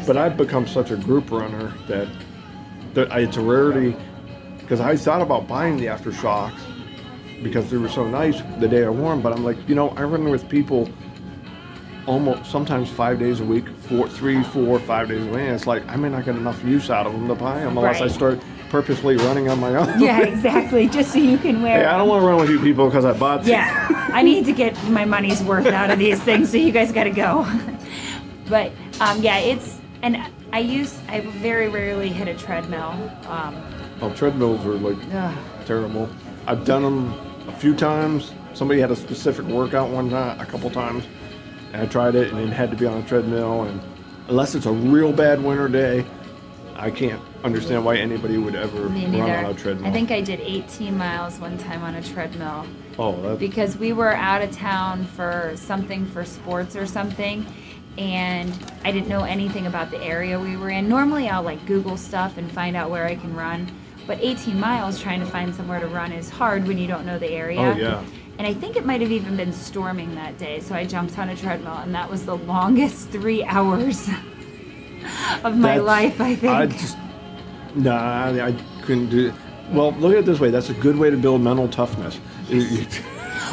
but 0.07 0.17
I've 0.17 0.37
become 0.37 0.65
such 0.65 0.89
a 0.89 0.97
group 0.97 1.29
runner 1.29 1.71
that, 1.87 2.07
that 2.95 3.11
it's 3.19 3.37
a 3.37 3.41
rarity. 3.41 3.95
Because 4.65 4.81
I 4.81 4.95
thought 4.95 5.21
about 5.21 5.47
buying 5.47 5.77
the 5.77 5.85
AfterShokz 5.85 6.59
because 7.43 7.69
they 7.69 7.77
were 7.77 7.87
so 7.87 8.07
nice 8.07 8.41
the 8.59 8.67
day 8.67 8.83
I 8.83 8.89
wore 8.89 9.11
them. 9.11 9.21
But 9.21 9.33
I'm 9.33 9.43
like, 9.43 9.57
you 9.69 9.75
know, 9.75 9.89
I 9.89 10.01
run 10.03 10.27
with 10.27 10.49
people 10.49 10.89
almost 12.07 12.49
sometimes 12.49 12.89
five 12.89 13.19
days 13.19 13.41
a 13.41 13.43
week, 13.45 13.69
four, 13.69 14.09
three, 14.09 14.41
four, 14.45 14.79
five 14.79 15.09
days 15.09 15.21
a 15.21 15.27
week. 15.27 15.41
And 15.41 15.53
it's 15.55 15.67
like 15.67 15.87
I 15.87 15.97
may 15.97 16.09
not 16.09 16.25
get 16.25 16.35
enough 16.35 16.63
use 16.63 16.89
out 16.89 17.05
of 17.05 17.13
them 17.13 17.27
to 17.27 17.35
buy 17.35 17.59
them 17.59 17.77
unless 17.77 18.01
I 18.01 18.07
start 18.07 18.39
purposely 18.69 19.17
running 19.17 19.49
on 19.49 19.59
my 19.59 19.75
own. 19.75 19.99
Yeah, 20.01 20.21
exactly. 20.21 20.87
Just 20.89 21.13
so 21.13 21.19
you 21.19 21.37
can 21.37 21.61
wear. 21.61 21.81
Hey, 21.81 21.85
I 21.85 21.95
don't 21.97 22.09
want 22.09 22.23
to 22.23 22.27
run 22.27 22.37
with 22.39 22.49
you 22.49 22.59
people 22.59 22.87
because 22.87 23.05
I 23.05 23.13
bought. 23.13 23.41
them. 23.41 23.51
Yeah, 23.51 24.09
I 24.11 24.23
need 24.23 24.45
to 24.45 24.51
get 24.51 24.81
my 24.89 25.05
money's 25.05 25.43
worth 25.43 25.67
out 25.67 25.91
of 25.91 25.99
these 25.99 26.19
things, 26.23 26.49
so 26.49 26.57
you 26.57 26.71
guys 26.71 26.91
got 26.91 27.03
to 27.03 27.11
go. 27.11 27.45
but 28.49 28.71
um, 28.99 29.21
yeah, 29.21 29.37
it's 29.37 29.79
and 30.01 30.17
I 30.51 30.59
use 30.59 30.99
I 31.07 31.19
very 31.19 31.67
rarely 31.67 32.09
hit 32.09 32.27
a 32.27 32.33
treadmill. 32.33 33.11
Um, 33.27 33.55
Oh, 34.01 34.13
treadmills 34.13 34.65
are 34.65 34.73
like 34.73 34.97
ugh, 35.13 35.37
terrible. 35.65 36.09
I've 36.47 36.65
done 36.65 36.83
them 36.83 37.13
a 37.47 37.53
few 37.53 37.75
times. 37.75 38.33
Somebody 38.53 38.79
had 38.79 38.91
a 38.91 38.95
specific 38.95 39.45
workout 39.45 39.89
one 39.89 40.09
time, 40.09 40.39
a 40.39 40.45
couple 40.45 40.69
times, 40.69 41.05
and 41.73 41.81
I 41.81 41.85
tried 41.85 42.15
it, 42.15 42.31
and 42.31 42.39
it 42.39 42.53
had 42.53 42.71
to 42.71 42.77
be 42.77 42.85
on 42.85 43.01
a 43.01 43.07
treadmill. 43.07 43.63
And 43.63 43.81
unless 44.27 44.55
it's 44.55 44.65
a 44.65 44.71
real 44.71 45.11
bad 45.11 45.43
winter 45.43 45.67
day, 45.67 46.05
I 46.75 46.91
can't 46.91 47.21
understand 47.43 47.85
why 47.85 47.97
anybody 47.97 48.37
would 48.37 48.55
ever 48.55 48.87
run 48.87 49.15
on 49.21 49.45
a 49.45 49.53
treadmill. 49.53 49.87
I 49.87 49.93
think 49.93 50.11
I 50.11 50.21
did 50.21 50.41
18 50.41 50.97
miles 50.97 51.39
one 51.39 51.57
time 51.57 51.83
on 51.83 51.95
a 51.95 52.03
treadmill 52.03 52.65
oh, 52.99 53.21
that, 53.21 53.39
because 53.39 53.77
we 53.77 53.93
were 53.93 54.13
out 54.13 54.41
of 54.41 54.51
town 54.51 55.05
for 55.05 55.53
something 55.55 56.05
for 56.07 56.25
sports 56.25 56.75
or 56.75 56.85
something, 56.85 57.45
and 57.97 58.51
I 58.83 58.91
didn't 58.91 59.07
know 59.07 59.23
anything 59.23 59.67
about 59.67 59.89
the 59.89 60.03
area 60.03 60.39
we 60.39 60.57
were 60.57 60.69
in. 60.69 60.89
Normally, 60.89 61.29
I'll 61.29 61.43
like 61.43 61.65
Google 61.65 61.95
stuff 61.95 62.37
and 62.37 62.51
find 62.51 62.75
out 62.75 62.89
where 62.89 63.05
I 63.05 63.15
can 63.15 63.33
run, 63.33 63.71
but 64.07 64.19
18 64.21 64.59
miles 64.59 64.99
trying 64.99 65.19
to 65.19 65.25
find 65.25 65.53
somewhere 65.53 65.79
to 65.79 65.87
run 65.87 66.11
is 66.11 66.29
hard 66.29 66.67
when 66.67 66.77
you 66.77 66.87
don't 66.87 67.05
know 67.05 67.17
the 67.17 67.29
area. 67.29 67.59
Oh, 67.59 67.75
yeah. 67.75 68.03
And 68.37 68.45
I 68.45 68.53
think 68.53 68.75
it 68.75 68.85
might 68.85 69.01
have 69.01 69.11
even 69.11 69.37
been 69.37 69.53
storming 69.53 70.13
that 70.15 70.37
day, 70.37 70.59
so 70.59 70.75
I 70.75 70.85
jumped 70.85 71.17
on 71.17 71.29
a 71.29 71.35
treadmill, 71.35 71.77
and 71.77 71.95
that 71.95 72.09
was 72.09 72.25
the 72.25 72.35
longest 72.35 73.09
three 73.11 73.43
hours 73.43 74.09
of 75.43 75.57
my 75.57 75.77
That's- 75.77 75.83
life. 75.83 76.21
I 76.21 76.35
think. 76.35 76.53
I 76.53 76.65
just 76.67 76.97
no, 77.75 77.91
I, 77.91 78.47
I 78.47 78.51
couldn't 78.83 79.09
do. 79.09 79.27
it. 79.27 79.33
Well, 79.71 79.91
look 79.93 80.13
at 80.13 80.19
it 80.19 80.25
this 80.25 80.39
way. 80.39 80.49
That's 80.49 80.69
a 80.69 80.73
good 80.75 80.97
way 80.97 81.09
to 81.09 81.17
build 81.17 81.41
mental 81.41 81.67
toughness. 81.67 82.19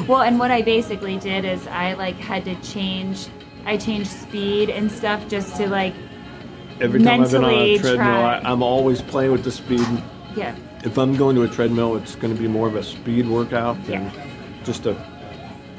Well, 0.09 0.23
and 0.23 0.39
what 0.39 0.51
I 0.51 0.63
basically 0.63 1.19
did 1.19 1.45
is 1.45 1.67
I 1.67 1.93
like 1.95 2.15
had 2.17 2.47
to 2.47 2.55
change. 2.63 3.27
I 3.67 3.77
changed 3.77 4.11
speed 4.11 4.71
and 4.71 4.91
stuff 4.91 5.29
just 5.29 5.57
to 5.57 5.69
like, 5.69 5.93
Every 6.81 7.03
time 7.03 7.23
I've 7.23 7.31
been 7.31 7.45
on 7.45 7.51
a 7.51 7.79
treadmill, 7.79 7.97
try. 7.97 8.39
I, 8.39 8.51
I'm 8.51 8.63
always 8.63 9.03
playing 9.03 9.33
with 9.33 9.45
the 9.45 9.51
speed. 9.51 9.87
Yeah, 10.37 10.55
If 10.85 10.99
I'm 10.99 11.15
going 11.17 11.37
to 11.37 11.43
a 11.43 11.49
treadmill, 11.49 11.97
it's 11.97 12.15
going 12.17 12.35
to 12.35 12.41
be 12.41 12.49
more 12.49 12.67
of 12.69 12.77
a 12.77 12.83
speed 12.83 13.27
workout 13.29 13.83
than 13.85 14.05
Yeah. 14.05 14.25
just 14.65 14.83
to 14.85 14.95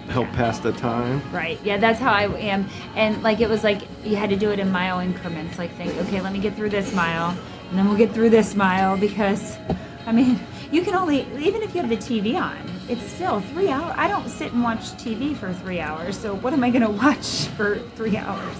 help 0.10 0.28
pass 0.34 0.60
the 0.60 0.72
time. 0.74 1.22
right. 1.32 1.58
Yeah, 1.64 1.78
that's 1.78 2.00
how 2.00 2.12
I 2.12 2.24
am. 2.38 2.68
And 2.96 3.22
like 3.24 3.40
it 3.42 3.50
was 3.50 3.64
like 3.64 3.82
you 4.04 4.16
had 4.16 4.30
to 4.30 4.36
do 4.36 4.52
it 4.52 4.60
in 4.60 4.72
mile 4.72 5.00
increments. 5.00 5.58
Like 5.58 5.72
think, 5.76 5.96
okay, 5.98 6.22
let 6.22 6.34
me 6.34 6.40
get 6.40 6.56
through 6.56 6.70
this 6.72 6.94
mile, 6.94 7.36
and 7.70 7.78
then 7.78 7.88
we'll 7.88 7.98
get 7.98 8.12
through 8.12 8.30
this 8.30 8.54
mile 8.56 8.98
because, 8.98 9.58
I 10.06 10.12
mean, 10.12 10.40
you 10.72 10.82
can 10.84 10.96
only 10.96 11.22
even 11.40 11.62
if 11.64 11.74
you 11.74 11.82
have 11.82 11.90
the 11.90 11.98
TV 11.98 12.36
on, 12.40 12.58
it's 12.90 13.04
still 13.04 13.40
three 13.42 13.70
hours. 13.70 13.94
I 13.98 14.08
don't 14.10 14.28
sit 14.30 14.52
and 14.52 14.62
watch 14.62 14.92
TV 15.04 15.36
for 15.36 15.54
three 15.54 15.80
hours. 15.80 16.18
So 16.18 16.36
what 16.36 16.52
am 16.54 16.64
I 16.64 16.70
gonna 16.70 16.90
watch 16.92 17.48
for 17.56 17.80
three 17.96 18.18
hours? 18.18 18.58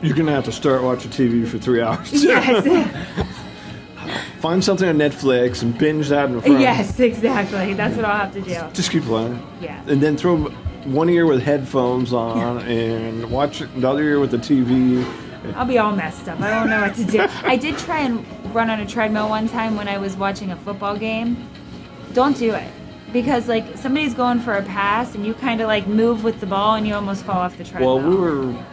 You're 0.00 0.14
going 0.14 0.26
to 0.26 0.32
have 0.32 0.44
to 0.44 0.52
start 0.52 0.84
watching 0.84 1.10
TV 1.10 1.44
for 1.44 1.58
three 1.58 1.82
hours. 1.82 2.12
Yes. 2.12 2.64
Find 4.40 4.62
something 4.62 4.88
on 4.88 4.96
Netflix 4.96 5.62
and 5.62 5.76
binge 5.76 6.08
that 6.08 6.30
in 6.30 6.40
front. 6.40 6.60
yes, 6.60 6.98
exactly. 7.00 7.74
That's 7.74 7.96
what 7.96 8.04
I'll 8.04 8.16
have 8.18 8.32
to 8.34 8.40
do. 8.40 8.54
Just 8.72 8.90
keep 8.90 9.04
playing. 9.04 9.42
Yeah. 9.60 9.82
And 9.86 10.00
then 10.00 10.16
throw 10.16 10.36
one 10.84 11.08
ear 11.10 11.26
with 11.26 11.42
headphones 11.42 12.12
on 12.12 12.58
and 12.66 13.30
watch 13.30 13.60
the 13.60 13.88
other 13.88 14.02
ear 14.02 14.20
with 14.20 14.30
the 14.30 14.38
TV. 14.38 15.04
I'll 15.54 15.66
be 15.66 15.78
all 15.78 15.94
messed 15.94 16.28
up. 16.28 16.40
I 16.40 16.50
don't 16.50 16.68
know 16.68 16.80
what 16.80 16.94
to 16.96 17.04
do. 17.04 17.26
I 17.42 17.56
did 17.56 17.78
try 17.78 18.00
and 18.00 18.26
run 18.54 18.70
on 18.70 18.80
a 18.80 18.86
treadmill 18.86 19.28
one 19.28 19.48
time 19.48 19.76
when 19.76 19.88
I 19.88 19.98
was 19.98 20.16
watching 20.16 20.50
a 20.50 20.56
football 20.56 20.96
game. 20.96 21.48
Don't 22.12 22.36
do 22.36 22.54
it. 22.54 22.70
Because 23.12 23.48
like 23.48 23.76
somebody's 23.76 24.12
going 24.14 24.40
for 24.40 24.54
a 24.54 24.62
pass 24.62 25.14
and 25.14 25.24
you 25.24 25.32
kind 25.34 25.60
of 25.60 25.66
like 25.68 25.86
move 25.86 26.24
with 26.24 26.40
the 26.40 26.46
ball 26.46 26.74
and 26.74 26.86
you 26.86 26.94
almost 26.94 27.24
fall 27.24 27.38
off 27.38 27.56
the 27.56 27.64
treadmill. 27.64 27.96
Well, 27.98 28.10
we 28.10 28.16
were 28.16 28.64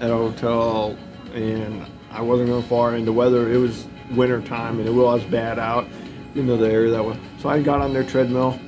at 0.00 0.10
a 0.10 0.16
hotel 0.16 0.96
and 1.34 1.84
I 2.10 2.22
wasn't 2.22 2.48
going 2.48 2.62
far, 2.62 2.94
and 2.94 3.04
the 3.06 3.12
weather 3.12 3.52
it 3.52 3.56
was 3.56 3.86
winter 4.12 4.40
time 4.42 4.78
and 4.78 4.88
it 4.88 4.92
was 4.92 5.22
bad 5.24 5.58
out. 5.58 5.86
You 6.34 6.42
know 6.42 6.56
the 6.56 6.68
area 6.70 6.90
that 6.90 7.04
was. 7.04 7.16
So 7.38 7.48
I 7.48 7.62
got 7.62 7.80
on 7.80 7.92
their 7.92 8.02
treadmill, 8.04 8.58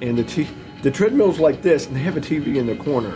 and 0.00 0.16
the 0.16 0.24
t- 0.24 0.48
the 0.82 0.90
treadmill's 0.90 1.38
like 1.38 1.60
this, 1.60 1.86
and 1.86 1.94
they 1.94 2.00
have 2.00 2.16
a 2.16 2.20
TV 2.20 2.56
in 2.56 2.66
the 2.66 2.76
corner. 2.76 3.14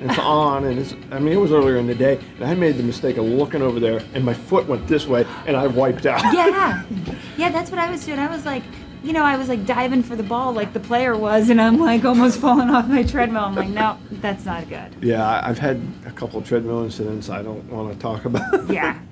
And 0.00 0.10
it's 0.10 0.18
on, 0.22 0.64
and 0.64 0.76
it's. 0.78 0.94
I 1.12 1.20
mean, 1.20 1.32
it 1.34 1.40
was 1.40 1.52
earlier 1.52 1.76
in 1.76 1.86
the 1.86 1.94
day, 1.94 2.18
and 2.36 2.44
I 2.44 2.54
made 2.54 2.76
the 2.76 2.82
mistake 2.82 3.16
of 3.16 3.24
looking 3.26 3.62
over 3.62 3.78
there, 3.78 4.02
and 4.12 4.24
my 4.24 4.34
foot 4.34 4.66
went 4.66 4.88
this 4.88 5.06
way, 5.06 5.24
and 5.46 5.56
I 5.56 5.68
wiped 5.68 6.06
out. 6.06 6.20
Yeah. 6.34 6.82
Yeah, 7.36 7.50
that's 7.50 7.70
what 7.70 7.80
I 7.80 7.90
was 7.90 8.04
doing. 8.06 8.20
I 8.20 8.28
was 8.28 8.46
like, 8.46 8.62
you 9.02 9.12
know, 9.12 9.24
I 9.24 9.36
was 9.36 9.48
like 9.48 9.66
diving 9.66 10.04
for 10.04 10.14
the 10.14 10.22
ball 10.22 10.52
like 10.52 10.72
the 10.72 10.78
player 10.80 11.16
was 11.16 11.50
and 11.50 11.60
I'm 11.60 11.78
like 11.78 12.04
almost 12.04 12.40
falling 12.40 12.70
off 12.70 12.86
my 12.88 13.02
treadmill. 13.02 13.42
I'm 13.44 13.54
like, 13.56 13.68
no, 13.68 13.98
that's 14.12 14.44
not 14.44 14.68
good. 14.68 14.94
Yeah, 15.02 15.40
I've 15.44 15.58
had 15.58 15.80
a 16.06 16.10
couple 16.12 16.38
of 16.38 16.46
treadmill 16.46 16.84
incidents 16.84 17.28
I 17.28 17.42
don't 17.42 17.68
want 17.70 17.92
to 17.92 17.98
talk 17.98 18.24
about. 18.24 18.70
Yeah. 18.70 18.98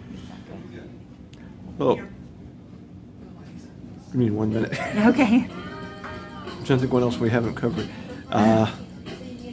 oh. 1.83 1.97
Give 4.07 4.15
me 4.15 4.31
one 4.31 4.53
minute. 4.53 4.79
Okay. 5.07 5.49
I'm 6.45 6.67
trying 6.67 6.79
to 6.79 6.83
think 6.83 6.93
what 6.93 7.03
else 7.03 7.19
we 7.19 7.29
haven't 7.29 7.55
covered. 7.57 7.89
Uh, 8.31 8.71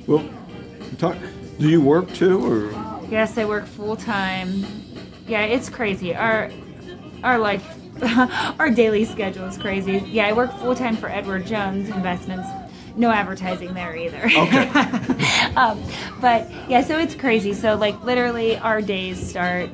well, 0.06 0.24
talk. 1.00 1.18
Do 1.60 1.68
you 1.68 1.82
work 1.82 2.14
too, 2.14 2.46
or 2.46 2.72
Yes, 3.10 3.38
I 3.38 3.46
work 3.46 3.66
full 3.66 3.96
time. 3.96 4.64
Yeah, 5.28 5.42
it's 5.42 5.70
crazy. 5.70 6.16
Our 6.16 6.52
our 7.24 7.40
life 7.40 7.66
our 8.60 8.70
daily 8.70 9.06
schedule 9.06 9.46
is 9.46 9.58
crazy. 9.58 10.04
Yeah, 10.08 10.28
I 10.28 10.34
work 10.34 10.54
full 10.60 10.76
time 10.76 10.96
for 10.96 11.10
Edward 11.10 11.46
Jones 11.46 11.90
Investments. 11.90 12.48
No 12.96 13.12
advertising 13.12 13.74
there 13.74 13.96
either. 13.96 14.26
Okay. 14.26 14.68
um, 15.56 15.82
but 16.22 16.50
yeah, 16.70 16.82
so 16.82 17.00
it's 17.00 17.16
crazy. 17.16 17.54
So 17.54 17.76
like 17.76 18.02
literally 18.04 18.58
our 18.58 18.82
days 18.82 19.30
start 19.30 19.70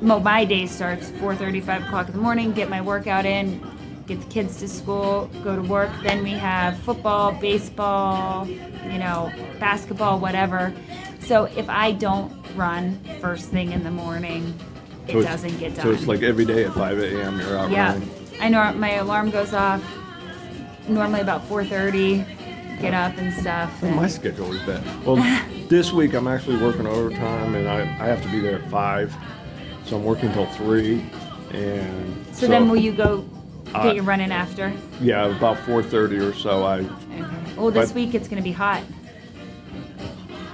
my 0.00 0.44
day 0.44 0.66
starts 0.66 1.10
4.30 1.12 1.62
5 1.62 1.84
o'clock 1.86 2.06
in 2.08 2.12
the 2.12 2.20
morning 2.20 2.52
get 2.52 2.68
my 2.68 2.80
workout 2.80 3.24
in 3.24 3.60
get 4.06 4.20
the 4.20 4.26
kids 4.26 4.58
to 4.58 4.68
school 4.68 5.30
go 5.42 5.56
to 5.56 5.62
work 5.62 5.90
then 6.02 6.22
we 6.22 6.30
have 6.32 6.78
football 6.80 7.32
baseball 7.32 8.46
you 8.46 8.98
know 8.98 9.32
basketball 9.58 10.18
whatever 10.20 10.72
so 11.20 11.44
if 11.56 11.68
i 11.70 11.92
don't 11.92 12.30
run 12.56 12.98
first 13.20 13.48
thing 13.50 13.72
in 13.72 13.82
the 13.84 13.90
morning 13.90 14.54
it 15.08 15.12
so 15.12 15.22
doesn't 15.22 15.56
get 15.58 15.74
done 15.74 15.84
So 15.86 15.90
it's 15.92 16.06
like 16.06 16.22
every 16.22 16.44
day 16.44 16.64
at 16.64 16.72
5 16.74 16.98
a.m. 16.98 17.40
You're 17.40 17.56
out 17.58 17.70
yeah 17.70 17.92
running. 17.94 18.10
i 18.40 18.48
know 18.48 18.72
my 18.74 18.92
alarm 18.94 19.30
goes 19.30 19.54
off 19.54 19.82
normally 20.88 21.20
about 21.20 21.48
4.30 21.48 22.80
get 22.80 22.92
up 22.92 23.16
and 23.16 23.32
stuff 23.32 23.72
Well, 23.80 23.92
and- 23.92 24.00
my 24.00 24.06
schedule 24.08 24.52
is 24.52 24.60
bad. 24.62 24.84
Well, 25.06 25.16
this 25.68 25.92
week 25.92 26.12
I'm 26.14 26.28
actually 26.28 26.58
working 26.62 26.86
overtime, 26.86 27.54
and 27.54 27.66
I, 27.68 27.80
I 27.80 28.06
have 28.06 28.22
to 28.22 28.28
be 28.28 28.38
there 28.38 28.56
at 28.56 28.70
five, 28.70 29.16
so 29.86 29.96
I'm 29.96 30.04
working 30.04 30.32
till 30.32 30.46
three, 30.46 31.04
and 31.52 32.26
so, 32.34 32.46
then 32.46 32.68
will 32.68 32.76
you 32.76 32.92
go 32.92 33.24
get 33.72 33.94
your 33.94 34.04
running 34.04 34.32
after 34.32 34.72
Yeah, 35.00 35.26
about 35.26 35.58
4:30 35.58 36.20
or 36.30 36.34
so. 36.34 36.64
I 36.64 36.78
okay. 36.80 37.54
oh 37.58 37.70
this 37.70 37.90
but- 37.90 37.96
week 37.96 38.14
it's 38.14 38.28
going 38.28 38.42
to 38.42 38.44
be 38.44 38.52
hot 38.52 38.82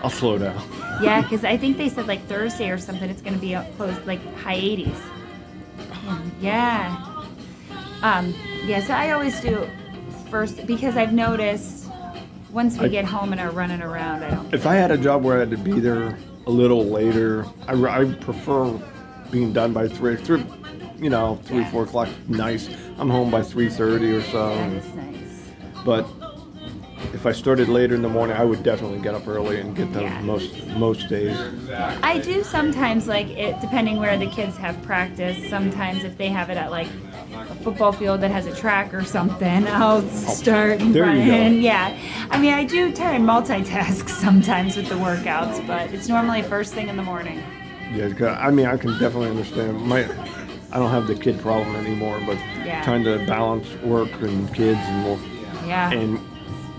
I'll 0.03 0.11
slow 0.11 0.37
down. 0.37 0.61
Yeah, 1.01 1.21
because 1.23 1.45
I 1.45 1.57
think 1.57 1.77
they 1.77 1.89
said 1.89 2.09
like 2.09 2.27
Thursday 2.27 2.71
or 2.71 2.79
something. 2.79 3.09
It's 3.09 3.23
going 3.23 3.35
to 3.35 3.41
be 3.41 3.55
up 3.55 3.65
close 3.77 3.97
like 4.05 4.21
high 4.39 4.59
80s. 4.59 4.97
Yeah. 6.41 7.25
Um, 8.03 8.35
yeah. 8.65 8.81
So 8.85 8.95
I 8.95 9.13
always 9.13 9.41
do 9.41 9.69
first 10.29 10.67
because 10.67 10.97
I've 10.97 11.13
noticed 11.13 11.89
once 12.51 12.77
we 12.79 12.87
I- 12.87 12.89
get 12.89 13.05
home 13.05 13.31
and 13.31 13.41
are 13.41 13.53
running 13.53 13.81
around, 13.81 14.25
I 14.25 14.31
don't. 14.31 14.53
If 14.53 14.67
I 14.67 14.75
had 14.75 14.91
a 14.91 14.99
job 14.99 15.23
where 15.23 15.37
I 15.37 15.41
had 15.41 15.53
to 15.53 15.57
be 15.57 15.79
there 15.79 16.19
a 16.47 16.51
little 16.51 16.85
later, 16.85 17.47
I, 17.69 17.75
I 18.01 18.05
prefer 18.15 18.77
being 19.33 19.53
done 19.53 19.73
by 19.73 19.89
three. 19.89 20.15
Three, 20.17 20.45
you 21.01 21.11
know, 21.11 21.41
three 21.45 21.61
Yeah. 21.61 21.71
four 21.71 21.83
o'clock. 21.85 22.09
Nice. 22.29 22.69
I'm 22.99 23.11
home 23.11 23.31
by 23.31 23.43
3:30 23.43 24.13
or 24.13 24.23
so. 24.23 24.51
That 24.55 24.73
is 24.73 24.95
nice. 24.95 25.51
But 25.85 26.07
if 27.15 27.27
I 27.27 27.33
started 27.33 27.69
later 27.69 27.95
in 27.97 28.03
the 28.03 28.09
morning, 28.09 28.37
I 28.37 28.45
would 28.45 28.63
definitely 28.63 29.01
get 29.01 29.15
up 29.15 29.27
early 29.27 29.59
and 29.61 29.75
get 29.75 29.93
them 29.93 30.05
Yeah. 30.05 30.21
most 30.21 30.51
most 30.77 31.09
days. 31.09 31.37
I 32.03 32.19
do 32.19 32.45
sometimes 32.45 33.09
like 33.09 33.29
it 33.31 33.61
depending 33.61 33.99
where 33.99 34.17
the 34.17 34.27
kids 34.27 34.57
have 34.59 34.81
practice. 34.83 35.37
Sometimes 35.49 36.05
if 36.05 36.17
they 36.19 36.29
have 36.29 36.51
it 36.51 36.57
at 36.57 36.71
like 36.71 36.89
a 37.51 37.55
football 37.65 37.91
field 37.93 38.21
that 38.21 38.31
has 38.31 38.47
a 38.47 38.55
track 38.55 38.95
or 38.95 39.03
something, 39.05 39.67
I'll 39.67 40.05
oh, 40.05 40.09
start 40.11 40.79
Oh, 40.81 40.93
there 40.93 41.13
you 41.17 41.25
go. 41.27 41.33
running. 41.33 41.63
Yeah, 41.63 41.97
I 42.31 42.39
mean 42.39 42.53
I 42.55 42.65
do 42.65 42.93
try 42.93 43.13
and 43.13 43.27
multitask 43.27 44.09
sometimes 44.25 44.77
with 44.77 44.89
the 44.89 44.95
workouts, 44.97 45.67
but 45.67 45.93
it's 45.93 46.09
normally 46.09 46.43
first 46.43 46.75
thing 46.75 46.89
in 46.89 46.97
the 46.97 47.03
morning. 47.03 47.43
Yeah, 47.95 48.39
I 48.41 48.51
mean, 48.51 48.67
I 48.67 48.77
can 48.77 48.93
definitely 48.99 49.31
understand. 49.31 49.81
My, 49.83 50.05
I 50.73 50.79
don't 50.79 50.91
have 50.91 51.07
the 51.07 51.15
kid 51.15 51.39
problem 51.41 51.77
anymore, 51.77 52.21
but 52.27 52.39
Yeah. 52.65 52.83
trying 52.83 53.05
to 53.05 53.19
balance 53.27 53.67
work 53.83 54.11
and 54.23 54.53
kids 54.55 54.81
and 54.83 55.03
more, 55.03 55.19
Yeah. 55.67 55.91
and 55.93 56.19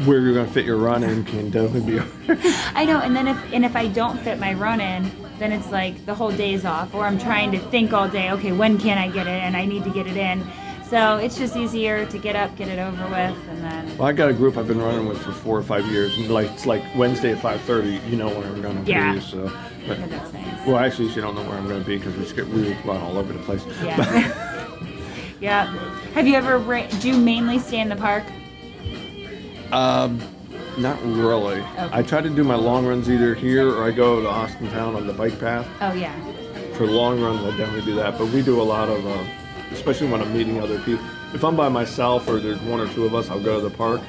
where 0.08 0.20
you're 0.20 0.34
going 0.34 0.48
to 0.48 0.52
fit 0.52 0.66
your 0.66 0.78
run 0.78 1.04
in 1.04 1.24
can 1.24 1.50
definitely 1.52 2.00
be. 2.00 2.00
I 2.76 2.86
know, 2.86 3.00
and 3.00 3.16
then 3.16 3.28
if 3.28 3.38
and 3.54 3.64
if 3.64 3.76
I 3.76 3.88
don't 3.88 4.20
fit 4.22 4.40
my 4.40 4.54
run 4.54 4.82
in, 4.82 5.12
then 5.38 5.52
it's 5.52 5.70
like 5.72 6.04
the 6.08 6.16
whole 6.16 6.32
day's 6.32 6.66
off, 6.66 6.96
or 6.96 7.06
I'm 7.06 7.20
trying 7.20 7.52
to 7.52 7.60
think 7.60 7.94
all 7.94 8.08
day. 8.08 8.32
Okay, 8.32 8.52
when 8.52 8.80
can 8.80 8.98
I 8.98 9.08
get 9.10 9.28
it 9.28 9.44
in? 9.44 9.56
I 9.56 9.66
need 9.66 9.84
to 9.84 9.92
get 9.92 10.08
it 10.08 10.18
in. 10.18 10.44
So 10.94 11.18
it's 11.18 11.40
just 11.40 11.56
easier 11.58 12.06
to 12.06 12.18
get 12.20 12.36
up, 12.36 12.56
get 12.56 12.68
it 12.68 12.78
over 12.78 13.02
with, 13.06 13.50
and 13.50 13.64
then 13.64 13.98
well, 13.98 14.08
I 14.08 14.12
got 14.12 14.30
a 14.30 14.34
group 14.34 14.58
I've 14.58 14.68
been 14.68 14.80
running 14.80 15.08
with 15.08 15.18
for 15.24 15.32
four 15.32 15.58
or 15.58 15.64
five 15.64 15.88
years, 15.88 16.16
and 16.16 16.30
like 16.30 16.52
it's 16.52 16.68
like 16.68 16.84
Wednesday 16.96 17.32
at 17.32 17.40
5:30. 17.40 18.08
You 18.12 18.16
know 18.16 18.28
where 18.28 18.46
I'm 18.46 18.62
going 18.62 18.86
to 18.86 18.92
Yeah. 18.92 19.16
be. 19.16 19.20
So, 19.20 19.52
but, 19.88 19.98
yeah, 19.98 20.06
that's 20.06 20.32
nice. 20.34 20.68
well, 20.68 20.78
actually, 20.78 21.08
you 21.08 21.20
don't 21.20 21.34
know 21.34 21.42
where 21.50 21.58
I'm 21.58 21.68
going 21.68 21.82
to 21.82 21.88
be 21.88 21.98
because 21.98 22.16
we 22.16 22.26
skip, 22.26 22.48
we 22.50 22.74
run 22.86 23.02
all 23.02 23.18
over 23.18 23.34
the 23.34 23.40
place. 23.40 23.66
Yeah. 23.84 23.98
yeah. 25.42 25.66
Have 26.14 26.28
you 26.28 26.36
ever 26.36 26.60
ra- 26.60 26.86
do 27.00 27.08
you 27.10 27.18
mainly 27.18 27.58
stay 27.58 27.80
in 27.80 27.90
the 27.90 27.96
park? 27.96 28.24
Um, 29.72 30.22
not 30.78 31.02
really. 31.04 31.60
Okay. 31.62 31.90
I 31.92 32.04
try 32.04 32.22
to 32.22 32.30
do 32.30 32.44
my 32.44 32.54
long 32.54 32.86
runs 32.86 33.10
either 33.10 33.34
here 33.34 33.68
or 33.68 33.84
I 33.84 33.90
go 33.90 34.22
to 34.22 34.28
Austintown 34.28 34.96
on 34.96 35.08
the 35.08 35.14
bike 35.14 35.40
path. 35.40 35.68
Oh 35.82 35.94
yeah. 35.94 36.14
for 36.76 36.86
long 36.86 37.20
runs, 37.20 37.42
I 37.52 37.58
definitely 37.58 37.82
do 37.86 37.96
that. 37.96 38.20
But 38.20 38.28
we 38.28 38.44
do 38.44 38.62
a 38.62 38.64
lot 38.64 38.90
of, 38.90 39.04
uh, 39.08 39.24
especially 39.72 40.08
when 40.10 40.22
I'm 40.22 40.34
meeting 40.34 40.60
other 40.62 40.80
people. 40.82 41.04
If 41.34 41.44
I'm 41.44 41.56
by 41.56 41.70
myself 41.70 42.28
or 42.28 42.40
there's 42.40 42.60
one 42.62 42.80
or 42.80 42.88
two 42.90 43.06
of 43.06 43.16
us, 43.16 43.30
I'll 43.30 43.40
go 43.42 43.60
to 43.62 43.68
the 43.68 43.76
park. 43.76 44.02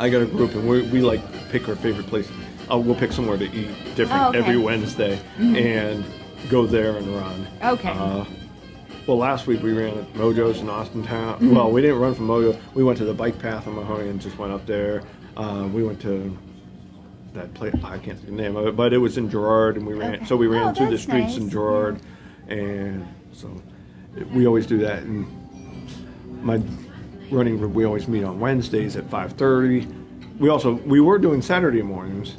I 0.00 0.08
got 0.08 0.22
a 0.22 0.26
group 0.26 0.54
and 0.54 0.68
we, 0.68 0.82
we 0.82 1.00
like 1.00 1.20
pick 1.50 1.68
our 1.68 1.76
favorite 1.76 2.06
place. 2.06 2.28
uh, 2.70 2.76
we'll 2.78 2.94
pick 2.96 3.12
somewhere 3.12 3.36
to 3.38 3.44
eat 3.44 3.68
different 3.94 4.22
Oh, 4.22 4.28
okay. 4.28 4.38
Mm-hmm. 4.38 4.48
every 4.48 4.56
Wednesday 4.56 5.20
and 5.38 6.04
go 6.48 6.66
there 6.66 6.96
and 6.96 7.06
run. 7.08 7.46
Okay. 7.62 7.90
Uh, 7.90 8.24
well, 9.06 9.18
last 9.18 9.46
week 9.46 9.62
we 9.62 9.72
ran 9.72 9.96
at 9.98 10.12
Mojo's 10.14 10.60
in 10.60 10.66
Austintown. 10.66 11.34
Mm-hmm. 11.34 11.54
Well, 11.54 11.70
we 11.70 11.82
didn't 11.82 11.98
run 11.98 12.14
from 12.14 12.28
Mojo. 12.28 12.58
We 12.74 12.82
went 12.84 12.98
to 12.98 13.04
the 13.04 13.14
bike 13.14 13.38
path 13.38 13.66
in 13.66 13.74
Mahoning 13.74 14.10
and 14.10 14.20
just 14.20 14.38
went 14.38 14.52
up 14.52 14.64
there. 14.66 15.02
Uh, 15.36 15.68
we 15.72 15.82
went 15.82 16.00
to 16.02 16.36
that 17.34 17.52
place. 17.54 17.74
I 17.82 17.98
can't 17.98 18.18
think 18.18 18.20
of 18.20 18.26
the 18.26 18.42
name 18.42 18.56
of 18.56 18.66
it, 18.66 18.76
but 18.76 18.92
it 18.92 18.98
was 18.98 19.16
in 19.18 19.30
Girard, 19.30 19.76
and 19.76 19.86
we 19.86 19.94
ran. 19.94 20.16
Okay. 20.16 20.24
So 20.26 20.36
we 20.36 20.46
ran 20.46 20.68
Oh, 20.68 20.74
through 20.74 20.90
the 20.90 20.98
streets 20.98 21.36
in 21.36 21.44
nice. 21.44 21.52
Girard, 21.52 22.00
and 22.48 23.06
so 23.32 23.50
we 24.32 24.46
always 24.46 24.66
do 24.66 24.78
that. 24.78 25.02
And 25.02 25.26
my 26.42 26.60
running 27.30 27.56
group, 27.56 27.72
we 27.72 27.84
always 27.84 28.08
meet 28.08 28.24
on 28.24 28.40
Wednesdays 28.40 28.96
at 28.96 29.04
5:30. 29.10 29.86
We 30.38 30.48
also 30.48 30.74
we 30.74 31.00
were 31.00 31.18
doing 31.18 31.42
Saturday 31.42 31.82
mornings, 31.82 32.36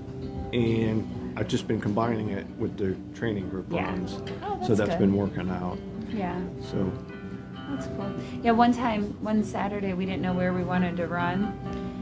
and 0.51 1.33
I've 1.37 1.47
just 1.47 1.67
been 1.67 1.81
combining 1.81 2.29
it 2.29 2.45
with 2.59 2.77
the 2.77 2.95
training 3.17 3.49
group 3.49 3.65
Yeah. 3.71 3.85
runs. 3.85 4.21
Oh, 4.43 4.59
so 4.61 4.67
that's 4.67 4.79
that's 4.79 4.89
good. 4.91 4.99
been 4.99 5.15
working 5.15 5.49
out. 5.49 5.77
Yeah. 6.13 6.39
So 6.71 6.91
That's 7.69 7.87
cool. 7.87 8.11
Yeah, 8.43 8.51
one 8.51 8.71
time, 8.71 9.15
one 9.21 9.43
Saturday, 9.43 9.93
we 9.93 10.05
didn't 10.05 10.21
know 10.21 10.33
where 10.33 10.53
we 10.53 10.63
wanted 10.63 10.95
to 10.97 11.07
run. 11.07 11.57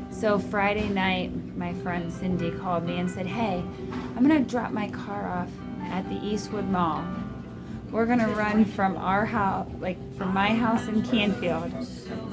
So 0.09 0.37
Friday 0.37 0.89
night, 0.89 1.31
my 1.55 1.73
friend 1.75 2.11
Cindy 2.11 2.51
called 2.51 2.83
me 2.83 2.97
and 2.97 3.09
said, 3.09 3.25
Hey, 3.25 3.63
I'm 4.17 4.27
going 4.27 4.43
to 4.43 4.49
drop 4.49 4.71
my 4.71 4.89
car 4.89 5.29
off 5.29 5.49
at 5.83 6.03
the 6.09 6.15
Eastwood 6.25 6.65
Mall. 6.67 7.05
We're 7.91 8.05
to 8.19 8.27
run 8.27 8.63
from 8.63 8.95
our 8.95 9.25
house, 9.25 9.67
like 9.79 9.97
from 10.17 10.33
my 10.33 10.53
house 10.53 10.87
in 10.87 11.01
Canfield, 11.03 11.73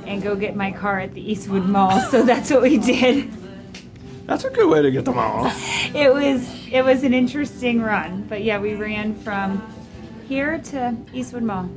and 0.06 0.22
go 0.22 0.36
get 0.36 0.54
my 0.54 0.70
car 0.70 1.00
at 1.00 1.14
the 1.14 1.32
Eastwood 1.32 1.64
Mall. 1.66 2.00
So 2.10 2.22
that's 2.30 2.50
what 2.50 2.62
we 2.62 2.78
did. 2.78 3.30
that's 4.26 4.44
a 4.44 4.50
good 4.50 4.70
way 4.70 4.82
to 4.82 4.90
get 4.92 5.04
them 5.04 5.18
all. 5.18 5.46
It 5.94 6.12
was 6.12 6.48
it 6.70 6.84
was 6.84 7.02
an 7.02 7.12
interesting 7.12 7.82
run, 7.82 8.22
but 8.28 8.44
yeah, 8.44 8.58
we 8.60 8.74
ran 8.74 9.16
from 9.16 9.60
here 10.28 10.58
to 10.58 10.96
Eastwood 11.12 11.42
Mall. 11.42 11.68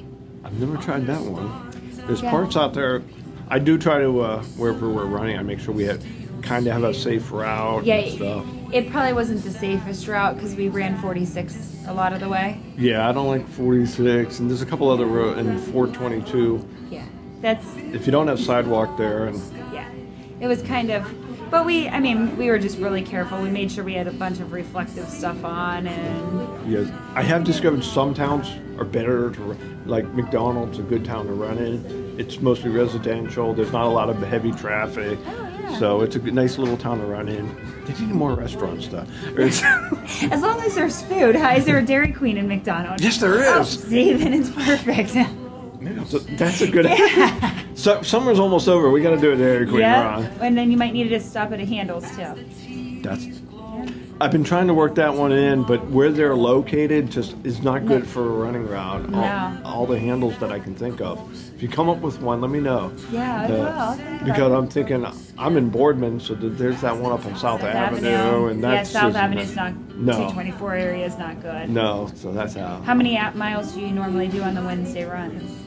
I've 0.44 0.60
never 0.60 0.78
tried 0.78 1.08
that 1.08 1.22
one. 1.22 1.72
There's 2.08 2.22
Yeah. 2.22 2.30
parts 2.32 2.56
out 2.56 2.74
there. 2.74 3.02
I 3.50 3.58
do 3.60 3.78
try 3.78 4.00
to 4.00 4.22
uh, 4.22 4.44
wherever 4.58 4.90
we're 4.90 5.06
running. 5.06 5.38
I 5.38 5.42
make 5.44 5.60
sure 5.60 5.74
we 5.74 5.86
have 5.86 6.04
kind 6.44 6.66
of 6.68 6.74
have 6.74 6.84
a 6.84 6.94
safe 6.94 7.32
route 7.32 7.84
Yeah, 7.86 7.96
and 7.96 8.12
stuff. 8.16 8.46
It 8.72 8.90
probably 8.90 9.14
wasn't 9.14 9.44
the 9.44 9.52
safest 9.52 10.08
route 10.08 10.36
because 10.36 10.56
we 10.56 10.70
ran 10.70 11.00
46 11.02 11.86
a 11.88 11.94
lot 11.94 12.14
of 12.14 12.20
the 12.20 12.30
way. 12.30 12.60
Yeah, 12.78 13.10
I 13.10 13.12
don't 13.12 13.28
like 13.28 13.48
46, 13.50 14.40
and 14.40 14.50
there's 14.50 14.62
a 14.62 14.66
couple 14.66 14.90
other 14.90 15.06
roads 15.06 15.40
and 15.40 15.60
422. 15.60 16.66
Yeah, 16.90 17.06
that's 17.42 17.66
If 17.76 18.06
you 18.06 18.12
don't 18.12 18.28
have 18.28 18.40
sidewalk 18.40 18.98
there, 18.98 19.26
and 19.26 19.42
yeah. 19.74 19.90
It 20.40 20.48
was 20.48 20.64
kind 20.64 20.90
of, 20.90 21.06
but 21.52 21.66
we, 21.66 21.88
I 21.90 22.00
mean, 22.00 22.36
we 22.38 22.50
were 22.50 22.58
just 22.58 22.80
really 22.80 23.04
careful. 23.04 23.42
We 23.42 23.52
made 23.52 23.72
sure 23.72 23.84
we 23.84 23.94
had 23.94 24.08
a 24.08 24.12
bunch 24.12 24.40
of 24.40 24.52
reflective 24.54 25.08
stuff 25.08 25.44
on, 25.44 25.86
and 25.86 26.72
yes, 26.72 26.92
I 27.14 27.22
have 27.24 27.44
discovered 27.44 27.84
some 27.84 28.14
towns 28.14 28.48
are 28.80 28.86
better 28.86 29.32
to 29.32 29.58
like 29.86 30.06
McDonald's, 30.14 30.80
a 30.80 30.84
good 30.84 31.06
town 31.06 31.28
to 31.28 31.34
run 31.34 31.58
in. 31.58 32.20
It's 32.20 32.40
mostly 32.40 32.72
residential. 32.72 33.54
There's 33.54 33.72
not 33.72 33.86
a 33.86 33.90
lot 33.90 34.10
of 34.10 34.18
heavy 34.18 34.52
traffic. 34.52 35.20
Oh, 35.28 35.51
yeah. 35.62 35.78
So 35.78 36.02
it's 36.02 36.16
a 36.16 36.20
good, 36.20 36.34
nice 36.34 36.58
little 36.58 36.78
town 36.78 37.00
to 37.00 37.06
run 37.06 37.30
in. 37.30 37.48
They 37.86 37.94
need 37.94 38.14
more 38.14 38.34
restaurant 38.34 38.82
stuff. 38.84 39.08
As 39.38 40.42
long 40.42 40.60
as 40.62 40.76
there's 40.76 41.02
food, 41.04 41.36
hi, 41.36 41.58
is 41.58 41.66
there 41.66 41.78
a 41.78 41.86
Dairy 41.86 42.12
Queen 42.12 42.38
in 42.38 42.48
McDonald's? 42.48 43.04
yes, 43.04 43.18
there 43.18 43.34
oh, 43.34 43.62
is. 43.62 43.78
Oh, 43.86 43.90
see, 43.90 44.14
then 44.14 44.34
it's 44.34 44.50
perfect. 44.50 45.16
Yeah, 45.82 46.04
so 46.04 46.20
that's 46.20 46.62
a 46.62 46.70
good. 46.70 46.86
so 47.76 48.04
summer's 48.04 48.38
almost 48.38 48.68
over. 48.68 48.92
We 48.92 49.02
got 49.02 49.16
to 49.16 49.18
do 49.18 49.32
a 49.32 49.36
Dairy 49.36 49.66
Queen 49.66 49.80
yeah, 49.80 50.14
run. 50.14 50.26
and 50.40 50.56
then 50.56 50.70
you 50.70 50.78
might 50.78 50.94
need 50.94 51.10
to 51.10 51.20
stop 51.20 51.52
at 51.54 51.60
a 51.60 51.66
Handel's 51.66 52.08
too. 52.16 53.02
That's. 53.02 53.41
I've 54.22 54.32
been 54.32 54.44
trying 54.44 54.68
to 54.68 54.74
work 54.76 54.94
that 54.96 55.16
one 55.16 55.32
in, 55.32 55.64
but 55.64 55.84
where 55.90 56.12
they're 56.12 56.36
located 56.36 57.10
just 57.10 57.36
is 57.44 57.62
not 57.64 57.88
good 57.88 58.06
for 58.08 58.22
a 58.24 58.30
running 58.30 58.68
route. 58.68 59.02
All, 59.06 59.10
No. 59.22 59.58
all 59.66 59.86
the 59.88 59.98
Handel's 59.98 60.38
that 60.38 60.52
I 60.52 60.60
can 60.60 60.76
think 60.76 61.02
of. 61.02 61.20
If 61.56 61.64
you 61.64 61.68
come 61.68 61.90
up 61.90 61.98
with 62.02 62.22
one, 62.22 62.40
let 62.40 62.52
me 62.52 62.60
know. 62.60 62.92
Yeah, 63.12 63.42
I 63.42 63.48
will. 63.50 63.94
Think 63.98 64.24
because. 64.26 64.52
I'm 64.52 64.68
thinking 64.68 65.06
I'm 65.40 65.58
in 65.58 65.70
Boardman, 65.70 66.20
so 66.20 66.36
th- 66.36 66.54
there's 66.56 66.82
that 66.82 66.96
one 66.96 67.12
up 67.12 67.26
on 67.26 67.36
South, 67.36 67.64
Avenue, 67.64 68.48
and 68.48 68.62
yeah, 68.62 68.70
that's 68.72 68.92
South 68.92 69.14
just 69.14 69.18
Avenue's 69.24 69.56
not. 69.56 69.74
No. 69.98 70.14
224 70.14 70.74
area 70.76 71.06
is 71.06 71.18
not 71.18 71.42
good. 71.42 71.70
No, 71.70 72.10
so 72.16 72.32
that's 72.32 72.58
out. 72.58 72.84
How 72.84 72.94
many 72.94 73.18
app 73.18 73.34
miles 73.36 73.72
do 73.72 73.82
you 73.82 73.92
normally 73.92 74.28
do 74.28 74.44
on 74.44 74.54
the 74.54 74.62
Wednesday 74.62 75.04
runs? 75.04 75.64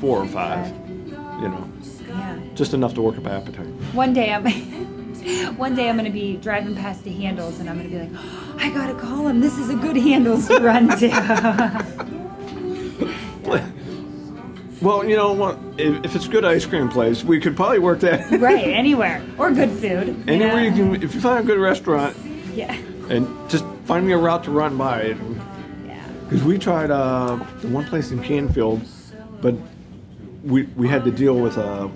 Four 0.00 0.18
or 0.22 0.26
five, 0.26 0.66
you 0.88 1.48
know, 1.48 1.68
Yeah. 2.08 2.36
just 2.54 2.72
enough 2.72 2.94
to 2.94 3.02
work 3.02 3.16
up 3.18 3.26
appetite. 3.26 3.66
One 3.94 4.12
day 4.12 4.32
I'm. 4.32 4.46
One 5.56 5.74
day 5.74 5.88
I'm 5.88 5.96
gonna 5.96 6.10
be 6.10 6.36
driving 6.36 6.74
past 6.76 7.02
the 7.04 7.10
Handel's 7.10 7.58
and 7.58 7.68
I'm 7.68 7.76
gonna 7.76 7.88
be 7.88 7.98
like, 7.98 8.10
I 8.58 8.70
gotta 8.70 8.94
call 8.94 9.26
him. 9.26 9.40
This 9.40 9.58
is 9.58 9.70
a 9.70 9.74
good 9.74 9.96
Handel's 9.96 10.46
to 10.48 10.58
run 10.60 10.88
to. 10.98 12.16
Well, 14.82 15.04
you 15.08 15.16
know 15.16 15.32
what? 15.32 15.58
If, 15.78 16.04
if 16.04 16.14
it's 16.14 16.26
a 16.26 16.28
good 16.28 16.44
ice 16.44 16.66
cream 16.66 16.88
place, 16.88 17.24
we 17.24 17.40
could 17.40 17.56
probably 17.56 17.78
work 17.78 18.00
that. 18.00 18.30
right, 18.40 18.66
anywhere 18.68 19.22
or 19.38 19.50
good 19.50 19.70
food. 19.70 20.28
Anywhere 20.28 20.62
you 20.62 20.70
know? 20.70 20.92
can, 20.94 21.02
if 21.02 21.14
you 21.14 21.20
find 21.20 21.42
a 21.42 21.46
good 21.46 21.58
restaurant, 21.58 22.14
Yeah. 22.54 22.74
and 23.08 23.26
just 23.48 23.64
find 23.86 24.06
me 24.06 24.12
a 24.12 24.18
route 24.18 24.44
to 24.44 24.50
run 24.50 24.76
by. 24.76 25.16
Yeah. 25.86 26.06
Because 26.24 26.44
we 26.44 26.58
tried 26.58 26.90
uh, 26.90 27.36
the 27.62 27.68
one 27.68 27.86
place 27.86 28.10
in 28.10 28.22
Canfield, 28.22 28.82
but 29.40 29.54
we 30.44 30.64
we 30.76 30.86
had 30.88 31.04
to 31.04 31.10
deal 31.10 31.36
with 31.40 31.56
uh, 31.56 31.88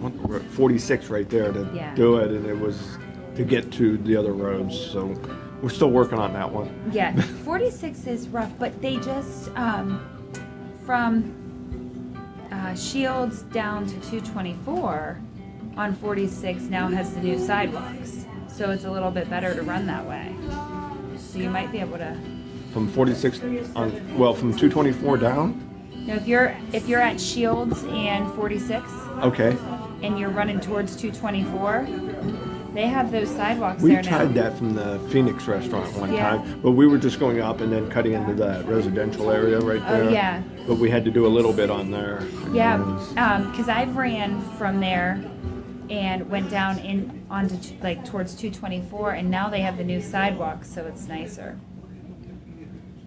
46 0.53 1.11
right 1.11 1.29
there 1.29 1.53
to 1.53 1.69
Yeah. 1.75 1.95
do 1.95 2.17
it, 2.17 2.31
and 2.31 2.47
it 2.47 2.59
was 2.59 2.97
to 3.41 3.47
get 3.47 3.73
to 3.73 3.97
the 3.99 4.17
other 4.17 4.33
roads. 4.33 4.79
So 4.79 5.15
we're 5.63 5.71
still 5.71 5.91
working 5.91 6.19
on 6.19 6.33
that 6.35 6.51
one. 6.51 6.91
Yeah, 6.93 7.19
46 7.45 8.07
is 8.07 8.29
rough, 8.29 8.53
but 8.59 8.81
they 8.83 8.97
just 8.97 9.51
um, 9.57 10.07
from 10.85 11.37
uh, 12.53 12.75
Shields 12.75 13.43
down 13.43 13.87
to 13.87 13.95
224 13.95 15.19
on 15.77 15.95
46 15.97 16.63
now 16.65 16.89
has 16.89 17.15
the 17.15 17.21
new 17.21 17.39
sidewalks, 17.39 18.27
so 18.49 18.71
it's 18.71 18.85
a 18.85 18.91
little 18.91 19.11
bit 19.11 19.31
better 19.31 19.55
to 19.55 19.63
run 19.63 19.87
that 19.87 20.05
way. 20.05 20.35
So 21.17 21.39
you 21.39 21.49
might 21.49 21.73
be 21.73 21.79
able 21.79 21.97
to. 21.99 22.17
From 22.73 22.89
46 22.89 23.41
on, 23.75 24.19
well, 24.19 24.35
from 24.35 24.51
224 24.51 25.17
down. 25.17 25.67
Now, 26.07 26.15
if 26.15 26.27
you're 26.27 26.57
if 26.73 26.89
you're 26.89 27.01
at 27.01 27.21
Shields 27.21 27.85
and 27.85 28.33
46 28.35 28.91
Okay, 29.23 29.57
and 30.03 30.19
you're 30.19 30.31
running 30.31 30.61
towards 30.61 30.97
224, 30.97 31.87
they 32.75 32.87
have 32.87 33.11
those 33.11 33.29
sidewalks 33.31 33.83
we 33.83 33.91
there 33.91 34.03
now. 34.03 34.09
tried 34.19 34.35
that 34.35 34.57
from 34.57 34.75
the 34.75 34.99
Phoenix 35.11 35.47
restaurant 35.49 35.93
one 35.97 36.13
Yeah. 36.13 36.31
time, 36.37 36.61
but 36.63 36.73
we 36.73 36.87
were 36.87 36.99
just 36.99 37.19
going 37.19 37.41
up 37.41 37.61
and 37.61 37.73
then 37.73 37.89
cutting 37.91 38.13
into 38.13 38.35
that 38.35 38.67
residential 38.69 39.31
area 39.31 39.59
right 39.61 39.83
Oh, 39.87 39.97
there. 40.05 40.11
yeah. 40.11 40.43
But 40.67 40.79
we 40.79 40.89
had 40.91 41.05
to 41.05 41.11
do 41.11 41.27
a 41.27 41.29
little 41.29 41.53
bit 41.53 41.71
on 41.71 41.91
there. 41.91 42.23
Yeah, 42.53 42.75
um, 42.75 42.83
And 42.83 42.91
it 42.91 42.95
was- 42.95 43.51
because 43.51 43.69
I've 43.69 43.97
ran 43.97 44.41
from 44.59 44.81
there 44.81 45.21
and 45.91 46.31
went 46.31 46.51
down 46.51 46.79
in 46.79 47.23
onto 47.31 47.57
t- 47.57 47.77
like 47.83 48.05
towards 48.05 48.35
224, 48.35 49.13
and 49.13 49.31
now 49.31 49.49
they 49.49 49.61
have 49.61 49.77
the 49.77 49.85
new 49.85 50.01
sidewalks, 50.01 50.71
so 50.73 50.85
it's 50.87 51.09
nicer. 51.09 51.57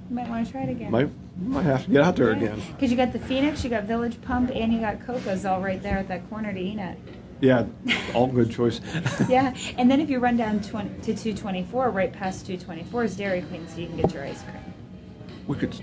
You 0.10 0.16
might 0.16 0.30
want 0.30 0.46
to 0.46 0.52
try 0.52 0.62
it 0.64 0.70
again. 0.70 0.92
Might 0.92 1.10
might 1.42 1.64
have 1.64 1.86
to 1.86 1.90
get 1.92 2.02
out 2.04 2.16
there 2.16 2.30
again. 2.32 2.62
Because 2.76 2.92
you 2.92 2.98
got 2.98 3.12
the 3.12 3.18
Phoenix, 3.20 3.64
you 3.64 3.70
got 3.70 3.86
Village 3.86 4.22
Pump, 4.22 4.52
and 4.54 4.72
you 4.72 4.80
got 4.80 5.04
Coco's 5.06 5.46
all 5.46 5.62
right 5.62 5.82
there 5.82 5.98
at 5.98 6.08
that 6.10 6.30
corner 6.30 6.54
to 6.54 6.60
Enid. 6.60 6.98
Yeah, 7.44 7.66
all 8.14 8.28
good 8.28 8.50
choice. 8.50 8.80
Yeah, 9.30 9.54
and 9.78 9.92
then 9.92 10.00
if 10.00 10.10
you 10.10 10.20
run 10.20 10.38
down 10.38 10.62
20, 10.62 11.02
to 11.02 11.14
224, 11.14 11.90
right 11.90 12.14
past 12.14 12.46
224 12.46 13.04
is 13.04 13.18
Dairy 13.18 13.42
Queen, 13.42 13.68
so 13.68 13.82
you 13.82 13.88
can 13.88 13.98
get 13.98 14.14
your 14.14 14.24
ice 14.24 14.42
cream. 14.44 14.64
we 15.48 15.58
could. 15.58 15.76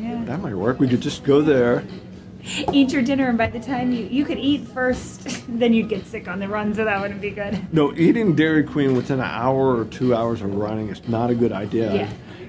Yeah. 0.00 0.24
That 0.24 0.40
might 0.40 0.56
work. 0.56 0.80
We 0.80 0.88
could 0.88 1.00
just 1.00 1.22
go 1.22 1.40
there. 1.40 1.84
Eat 2.72 2.92
your 2.92 3.02
dinner, 3.02 3.28
and 3.28 3.38
by 3.38 3.46
the 3.46 3.60
time 3.60 3.92
you 3.92 4.06
you 4.06 4.24
could 4.24 4.38
eat 4.38 4.66
first, 4.66 5.46
then 5.48 5.72
you'd 5.72 5.88
get 5.88 6.04
sick 6.04 6.26
on 6.26 6.40
the 6.40 6.48
run, 6.48 6.74
so 6.74 6.84
that 6.84 7.00
wouldn't 7.00 7.20
be 7.20 7.30
good. 7.30 7.72
No, 7.72 7.94
eating 7.94 8.34
Dairy 8.34 8.64
Queen 8.64 8.96
within 8.96 9.20
an 9.20 9.26
hour 9.26 9.76
or 9.78 9.84
two 9.84 10.16
hours 10.16 10.42
of 10.42 10.52
running 10.52 10.88
is 10.88 11.06
not 11.08 11.30
a 11.30 11.34
good 11.34 11.52
idea. 11.52 11.94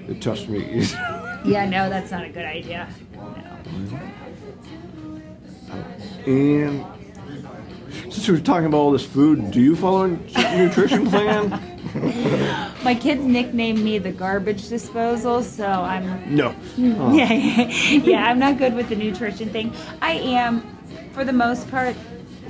Yeah. 0.08 0.14
Trust 0.20 0.48
me. 0.48 0.84
Yeah, 1.44 1.68
no, 1.68 1.88
that's 1.88 2.10
not 2.10 2.24
a 2.24 2.28
good 2.28 2.44
idea. 2.44 2.88
No. 3.14 4.00
and 6.26 6.99
since 8.10 8.26
we 8.28 8.34
were 8.34 8.40
talking 8.40 8.66
about 8.66 8.78
all 8.78 8.90
this 8.90 9.04
food, 9.06 9.50
do 9.50 9.60
you 9.60 9.76
follow 9.76 10.04
a 10.04 10.56
nutrition 10.58 11.08
plan? 11.08 11.48
My 12.84 12.94
kids 12.94 13.22
nicknamed 13.22 13.80
me 13.80 13.98
the 13.98 14.12
garbage 14.12 14.68
disposal, 14.68 15.42
so 15.42 15.66
I'm 15.66 16.34
No. 16.34 16.54
Oh. 16.78 17.14
yeah, 17.14 17.32
yeah, 17.32 18.26
I'm 18.26 18.38
not 18.38 18.58
good 18.58 18.74
with 18.74 18.88
the 18.88 18.96
nutrition 18.96 19.48
thing. 19.50 19.72
I 20.02 20.12
am, 20.12 20.62
for 21.12 21.24
the 21.24 21.32
most 21.32 21.70
part. 21.70 21.96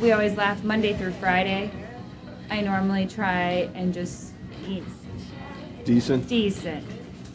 We 0.01 0.13
always 0.13 0.35
laugh 0.37 0.65
Monday 0.65 0.95
through 0.95 1.13
Friday. 1.13 1.71
I 2.51 2.63
normally 2.63 3.07
try 3.07 3.69
and 3.75 3.93
just 3.93 4.33
eat 4.67 4.83
Decent. 5.85 6.27
decent. 6.27 6.85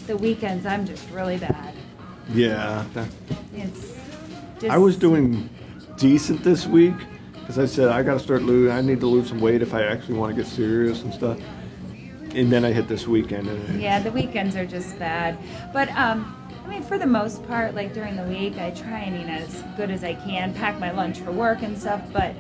The 0.08 0.18
weekends, 0.18 0.66
I'm 0.66 0.86
just 0.86 1.08
really 1.12 1.38
bad. 1.38 1.74
Yeah. 2.34 2.86
that- 2.94 3.08
It's 3.56 3.94
just. 4.60 4.72
I 4.72 4.78
was 4.80 4.98
doing 4.98 5.50
decent 5.98 6.44
this 6.44 6.66
week 6.66 6.96
because 7.46 7.60
I 7.60 7.66
said 7.68 7.90
I 7.90 8.02
got 8.02 8.14
to 8.14 8.20
start 8.20 8.42
losing. 8.42 8.72
I 8.76 8.82
need 8.82 9.00
to 9.02 9.08
lose 9.08 9.30
some 9.30 9.40
weight 9.40 9.62
if 9.62 9.74
I 9.76 9.84
actually 9.84 10.16
want 10.18 10.36
to 10.36 10.42
get 10.42 10.50
serious 10.52 11.04
and 11.04 11.14
stuff. 11.14 11.38
and 12.34 12.52
then 12.52 12.66
I 12.66 12.74
hit 12.74 12.88
this 12.88 13.08
weekend. 13.08 13.48
And 13.48 13.80
Yeah, 13.80 14.00
the 14.00 14.12
weekends 14.12 14.56
are 14.56 14.66
just 14.66 14.98
bad. 14.98 15.38
But 15.72 15.90
um, 15.90 16.36
I 16.66 16.68
mean, 16.68 16.82
for 16.84 16.98
the 16.98 17.06
most 17.06 17.46
part, 17.48 17.76
like 17.76 17.94
during 17.94 18.16
the 18.16 18.24
week, 18.24 18.58
I 18.58 18.72
try 18.72 19.00
and 19.02 19.16
eat 19.22 19.30
as 19.32 19.64
good 19.78 19.92
as 19.92 20.04
I 20.04 20.16
can, 20.16 20.54
pack 20.56 20.80
my 20.80 20.90
lunch 20.92 21.20
for 21.20 21.32
work 21.32 21.62
and 21.62 21.78
stuff. 21.78 22.02
But 22.12 22.34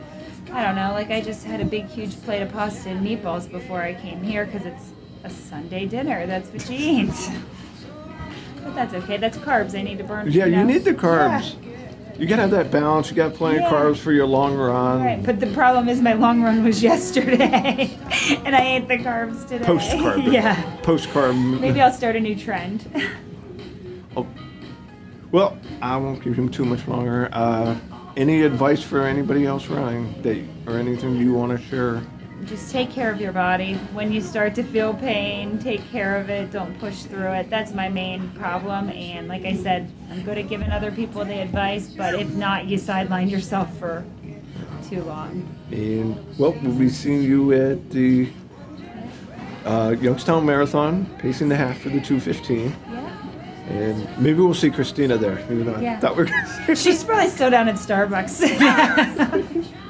I 0.51 0.63
don't 0.63 0.75
know, 0.75 0.91
like 0.93 1.11
I 1.11 1.21
just 1.21 1.45
had 1.45 1.61
a 1.61 1.65
big, 1.65 1.85
huge 1.85 2.19
plate 2.23 2.41
of 2.41 2.51
pasta 2.51 2.89
and 2.89 3.05
meatballs 3.05 3.49
before 3.49 3.81
I 3.83 3.93
came 3.93 4.23
here 4.23 4.45
because 4.45 4.65
it's 4.65 4.91
a 5.23 5.29
Sunday 5.29 5.85
dinner. 5.85 6.25
That's 6.25 6.49
what 6.49 6.67
you 6.67 6.77
eat. 6.77 7.29
but 8.63 8.73
that's 8.73 8.93
okay. 8.95 9.17
That's 9.17 9.37
carbs 9.37 9.77
I 9.77 9.83
need 9.83 9.99
to 9.99 10.03
burn. 10.03 10.31
Yeah, 10.31 10.45
you 10.47 10.63
need 10.63 10.83
the 10.83 10.93
carbs. 10.93 11.55
You 12.17 12.27
gotta 12.27 12.43
have 12.43 12.51
that 12.51 12.71
balance. 12.71 13.09
You 13.09 13.15
got 13.15 13.33
plenty 13.33 13.57
Yeah. 13.59 13.67
of 13.67 13.73
carbs 13.73 13.97
for 13.97 14.11
your 14.13 14.25
long 14.25 14.55
run. 14.55 15.03
Right, 15.03 15.21
but 15.23 15.39
the 15.39 15.47
problem 15.47 15.89
is 15.89 16.01
my 16.01 16.13
long 16.13 16.41
run 16.41 16.63
was 16.63 16.81
yesterday, 16.91 17.97
and 18.45 18.55
I 18.55 18.61
ate 18.77 18.87
the 18.87 18.97
carbs 18.97 19.45
today. 19.47 19.65
Post 19.65 19.91
carb. 19.91 20.31
yeah. 20.31 20.77
Post 20.81 21.09
carb. 21.09 21.59
Maybe 21.59 21.81
I'll 21.81 21.91
start 21.91 22.15
a 22.15 22.19
new 22.19 22.35
trend. 22.35 22.85
Oh. 24.17 24.25
Well, 25.33 25.57
I 25.81 25.97
won't 25.97 26.23
give 26.23 26.35
him 26.35 26.47
too 26.47 26.63
much 26.63 26.87
longer. 26.87 27.27
Uh, 27.33 27.75
any 28.15 28.43
advice 28.43 28.81
for 28.81 29.01
anybody 29.05 29.45
else 29.45 29.67
running 29.67 30.15
that, 30.21 30.41
or 30.65 30.77
anything 30.79 31.17
you 31.17 31.33
want 31.33 31.51
to 31.51 31.57
share? 31.67 32.01
Just 32.43 32.71
take 32.71 32.91
care 32.91 33.11
of 33.11 33.21
your 33.21 33.31
body. 33.31 33.75
When 33.93 34.11
you 34.11 34.21
start 34.21 34.55
to 34.55 34.63
feel 34.63 34.93
pain, 34.93 35.57
take 35.57 35.83
care 35.89 36.17
of 36.17 36.29
it. 36.29 36.51
Don't 36.51 36.77
push 36.79 37.03
through 37.03 37.31
it. 37.31 37.49
That's 37.49 37.73
my 37.73 37.87
main 37.87 38.29
problem. 38.31 38.89
And 38.89 39.27
like 39.27 39.45
I 39.45 39.55
said, 39.55 39.89
I'm 40.11 40.21
good 40.23 40.37
at 40.37 40.49
giving 40.49 40.69
other 40.69 40.91
people 40.91 41.23
the 41.23 41.41
advice, 41.41 41.87
but 41.87 42.13
if 42.13 42.29
not, 42.35 42.65
you 42.65 42.77
sideline 42.77 43.29
yourself 43.29 43.75
for 43.79 44.05
too 44.87 45.01
long. 45.03 45.47
And 45.71 46.15
well, 46.37 46.51
we'll 46.61 46.77
be 46.77 46.89
seeing 46.89 47.23
you 47.23 47.53
at 47.53 47.89
the 47.89 48.29
uh, 49.63 49.95
Youngstown 49.99 50.45
Marathon, 50.45 51.05
pacing 51.17 51.49
the 51.49 51.55
half 51.55 51.79
for 51.79 51.89
the 51.89 52.01
215. 52.01 52.75
Yeah. 52.91 53.11
And 53.69 54.17
maybe 54.19 54.39
we'll 54.39 54.53
see 54.53 54.69
Christina 54.69 55.17
there. 55.17 55.43
Maybe 55.49 55.63
not. 55.63 55.81
Yeah. 55.81 55.99
Thought 55.99 56.17
we 56.17 56.25
we're 56.67 56.75
She's 56.75 57.03
probably 57.03 57.29
still 57.29 57.49
down 57.49 57.67
at 57.67 57.75
Starbucks. 57.75 59.71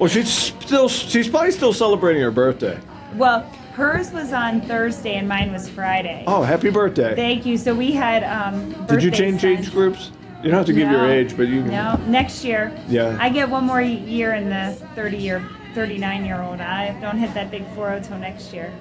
well, 0.00 0.08
she's 0.08 0.32
still 0.32 0.88
she's 0.88 1.28
probably 1.28 1.50
still 1.52 1.72
celebrating 1.72 2.22
her 2.22 2.30
birthday. 2.30 2.80
well, 3.16 3.42
hers 3.74 4.10
was 4.10 4.32
on 4.32 4.60
Thursday 4.62 5.14
and 5.14 5.28
mine 5.28 5.52
was 5.52 5.68
Friday. 5.68 6.24
Oh, 6.26 6.42
happy 6.42 6.70
birthday! 6.70 7.14
Thank 7.14 7.46
you. 7.46 7.56
So 7.58 7.74
we 7.74 7.92
had 7.92 8.24
um 8.24 8.86
Did 8.86 9.02
you 9.02 9.10
change 9.10 9.42
scents. 9.42 9.66
age 9.68 9.72
groups? 9.72 10.10
You 10.42 10.48
don't 10.50 10.56
have 10.56 10.66
to 10.66 10.72
give 10.72 10.90
your 10.90 11.04
age, 11.04 11.36
but 11.36 11.48
you 11.48 11.60
can. 11.62 11.70
No, 11.70 11.96
next 12.06 12.44
year. 12.44 12.72
Yeah. 12.88 13.14
I 13.20 13.28
get 13.28 13.50
one 13.50 13.64
more 13.64 13.82
year 13.82 14.32
in 14.34 14.48
the 14.48 14.74
30 14.94 15.18
year, 15.18 15.46
39 15.74 16.24
year 16.24 16.40
old. 16.40 16.62
I 16.62 16.98
don't 16.98 17.18
hit 17.18 17.34
that 17.34 17.50
big 17.50 17.66
40 17.74 18.08
till 18.08 18.16
next 18.18 18.50
year. 18.54 18.72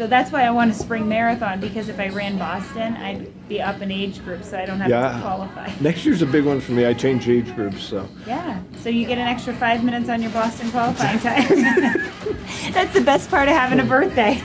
So 0.00 0.06
that's 0.06 0.32
why 0.32 0.44
I 0.44 0.50
want 0.50 0.70
a 0.70 0.74
spring 0.74 1.06
marathon 1.10 1.60
because 1.60 1.90
if 1.90 2.00
I 2.00 2.08
ran 2.08 2.38
Boston, 2.38 2.96
I'd 2.96 3.48
be 3.50 3.60
up 3.60 3.82
in 3.82 3.92
age 3.92 4.24
group, 4.24 4.42
so 4.44 4.58
I 4.58 4.64
don't 4.64 4.80
have 4.80 4.88
Yeah. 4.88 5.12
to 5.12 5.20
qualify. 5.20 5.70
Next 5.82 6.06
year's 6.06 6.22
a 6.22 6.26
big 6.26 6.46
one 6.46 6.58
for 6.58 6.72
me. 6.72 6.86
I 6.86 6.94
changed 6.94 7.28
age 7.28 7.54
groups, 7.54 7.82
so. 7.82 8.08
Yeah. 8.26 8.62
So 8.78 8.88
you 8.88 9.06
get 9.06 9.18
an 9.18 9.28
extra 9.28 9.52
five 9.52 9.84
minutes 9.84 10.08
on 10.08 10.22
your 10.22 10.30
Boston 10.30 10.70
qualifying 10.70 11.18
time. 11.20 11.46
that's 12.72 12.94
the 12.94 13.02
best 13.04 13.28
part 13.28 13.50
of 13.50 13.54
having 13.54 13.78
a 13.78 13.84
birthday 13.84 14.40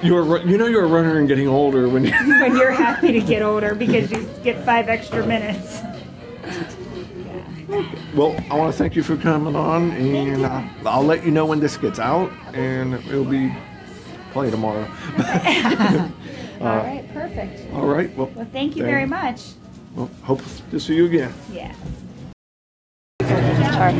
You're 0.00 0.46
you 0.46 0.56
know 0.56 0.68
you're 0.68 0.84
a 0.84 0.86
runner 0.88 1.18
and 1.18 1.26
getting 1.26 1.48
older 1.48 1.88
when 1.88 2.04
you. 2.04 2.12
when 2.12 2.56
you're 2.56 2.70
happy 2.70 3.10
to 3.10 3.20
get 3.20 3.42
older 3.42 3.74
because 3.74 4.12
you 4.12 4.30
get 4.44 4.64
five 4.64 4.88
extra 4.88 5.26
minutes. 5.26 5.80
Well, 8.14 8.36
I 8.48 8.54
want 8.54 8.72
to 8.72 8.78
thank 8.78 8.94
you 8.94 9.02
for 9.02 9.16
coming 9.16 9.56
on, 9.56 9.90
and 9.90 10.44
uh, 10.44 10.62
I'll 10.86 11.02
let 11.02 11.24
you 11.24 11.32
know 11.32 11.46
when 11.46 11.58
this 11.58 11.76
gets 11.76 11.98
out, 11.98 12.30
and 12.54 12.94
it'll 12.94 13.24
be 13.24 13.52
probably 14.38 14.50
tomorrow. 14.50 14.86
Uh, 16.60 16.64
all 16.64 16.76
right. 16.78 17.04
Perfect. 17.14 17.72
All 17.72 17.86
right. 17.86 18.12
Well, 18.16 18.28
Well, 18.34 18.44
thank 18.50 18.74
you 18.74 18.82
Thank- 18.82 18.90
very 18.92 19.06
much. 19.06 19.42
well, 19.94 20.10
hope 20.24 20.42
to 20.72 20.80
see 20.80 20.96
you 20.96 21.06
again. 21.06 21.32
Yeah. 21.52 21.72
I 23.20 23.92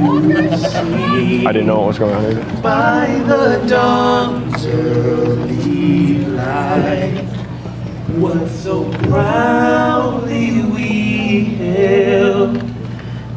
didn't 1.52 1.68
know 1.68 1.78
what 1.78 1.86
was 1.86 1.98
going 2.00 2.16
on. 2.16 2.24
Either. 2.26 2.60
by 2.60 3.06
the 3.28 3.64
dawn's 3.68 4.66
early 4.66 6.18
light. 6.24 7.22
What 8.18 8.48
so 8.48 8.90
proudly 9.04 10.62
we 10.64 11.44
hailed 11.62 12.56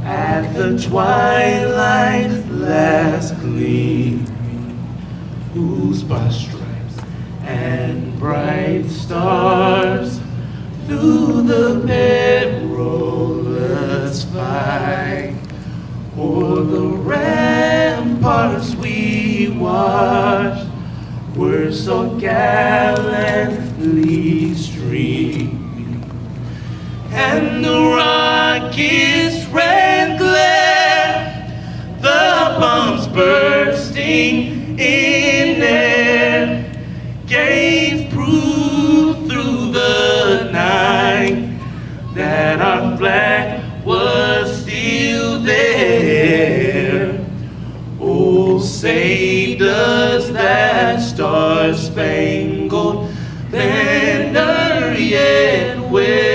at 0.04 0.52
the 0.56 0.80
twilight's 0.82 2.44
last 2.50 3.36
gleam, 3.40 4.26
whose 5.54 6.02
by 6.02 6.28
stripes 6.32 6.58
and 7.52 8.18
bright 8.18 8.86
stars 8.90 10.20
through 10.88 11.42
the 11.44 11.84
perilous 11.86 13.44
fight. 14.26 15.36
O'er 16.18 16.64
the 16.64 16.88
ramparts 17.14 18.76
we 18.76 19.50
watched 19.60 20.68
were 21.36 21.72
so 21.72 22.18
gallantly 22.20 23.34
streaming, 24.54 26.04
and 27.12 27.66
the 27.66 27.80
rockets 27.98 29.46
ran 29.48 30.18
glare, 30.18 31.48
the 32.02 32.56
bombs 32.60 33.08
bursting 33.08 34.80
in 34.80 35.62
air 35.62 36.01
gave 37.32 38.12
proof 38.12 39.16
through 39.26 39.72
the 39.72 40.50
night 40.52 41.58
that 42.14 42.60
our 42.62 42.98
flag 42.98 43.86
was 43.86 44.64
still 44.64 45.40
there. 45.40 47.26
Oh, 48.02 48.60
say 48.60 49.56
does 49.56 50.34
that 50.34 50.98
star 51.00 51.74
spangled 51.74 53.10
banner 53.50 54.94
yet 54.98 55.80
wave 55.90 56.31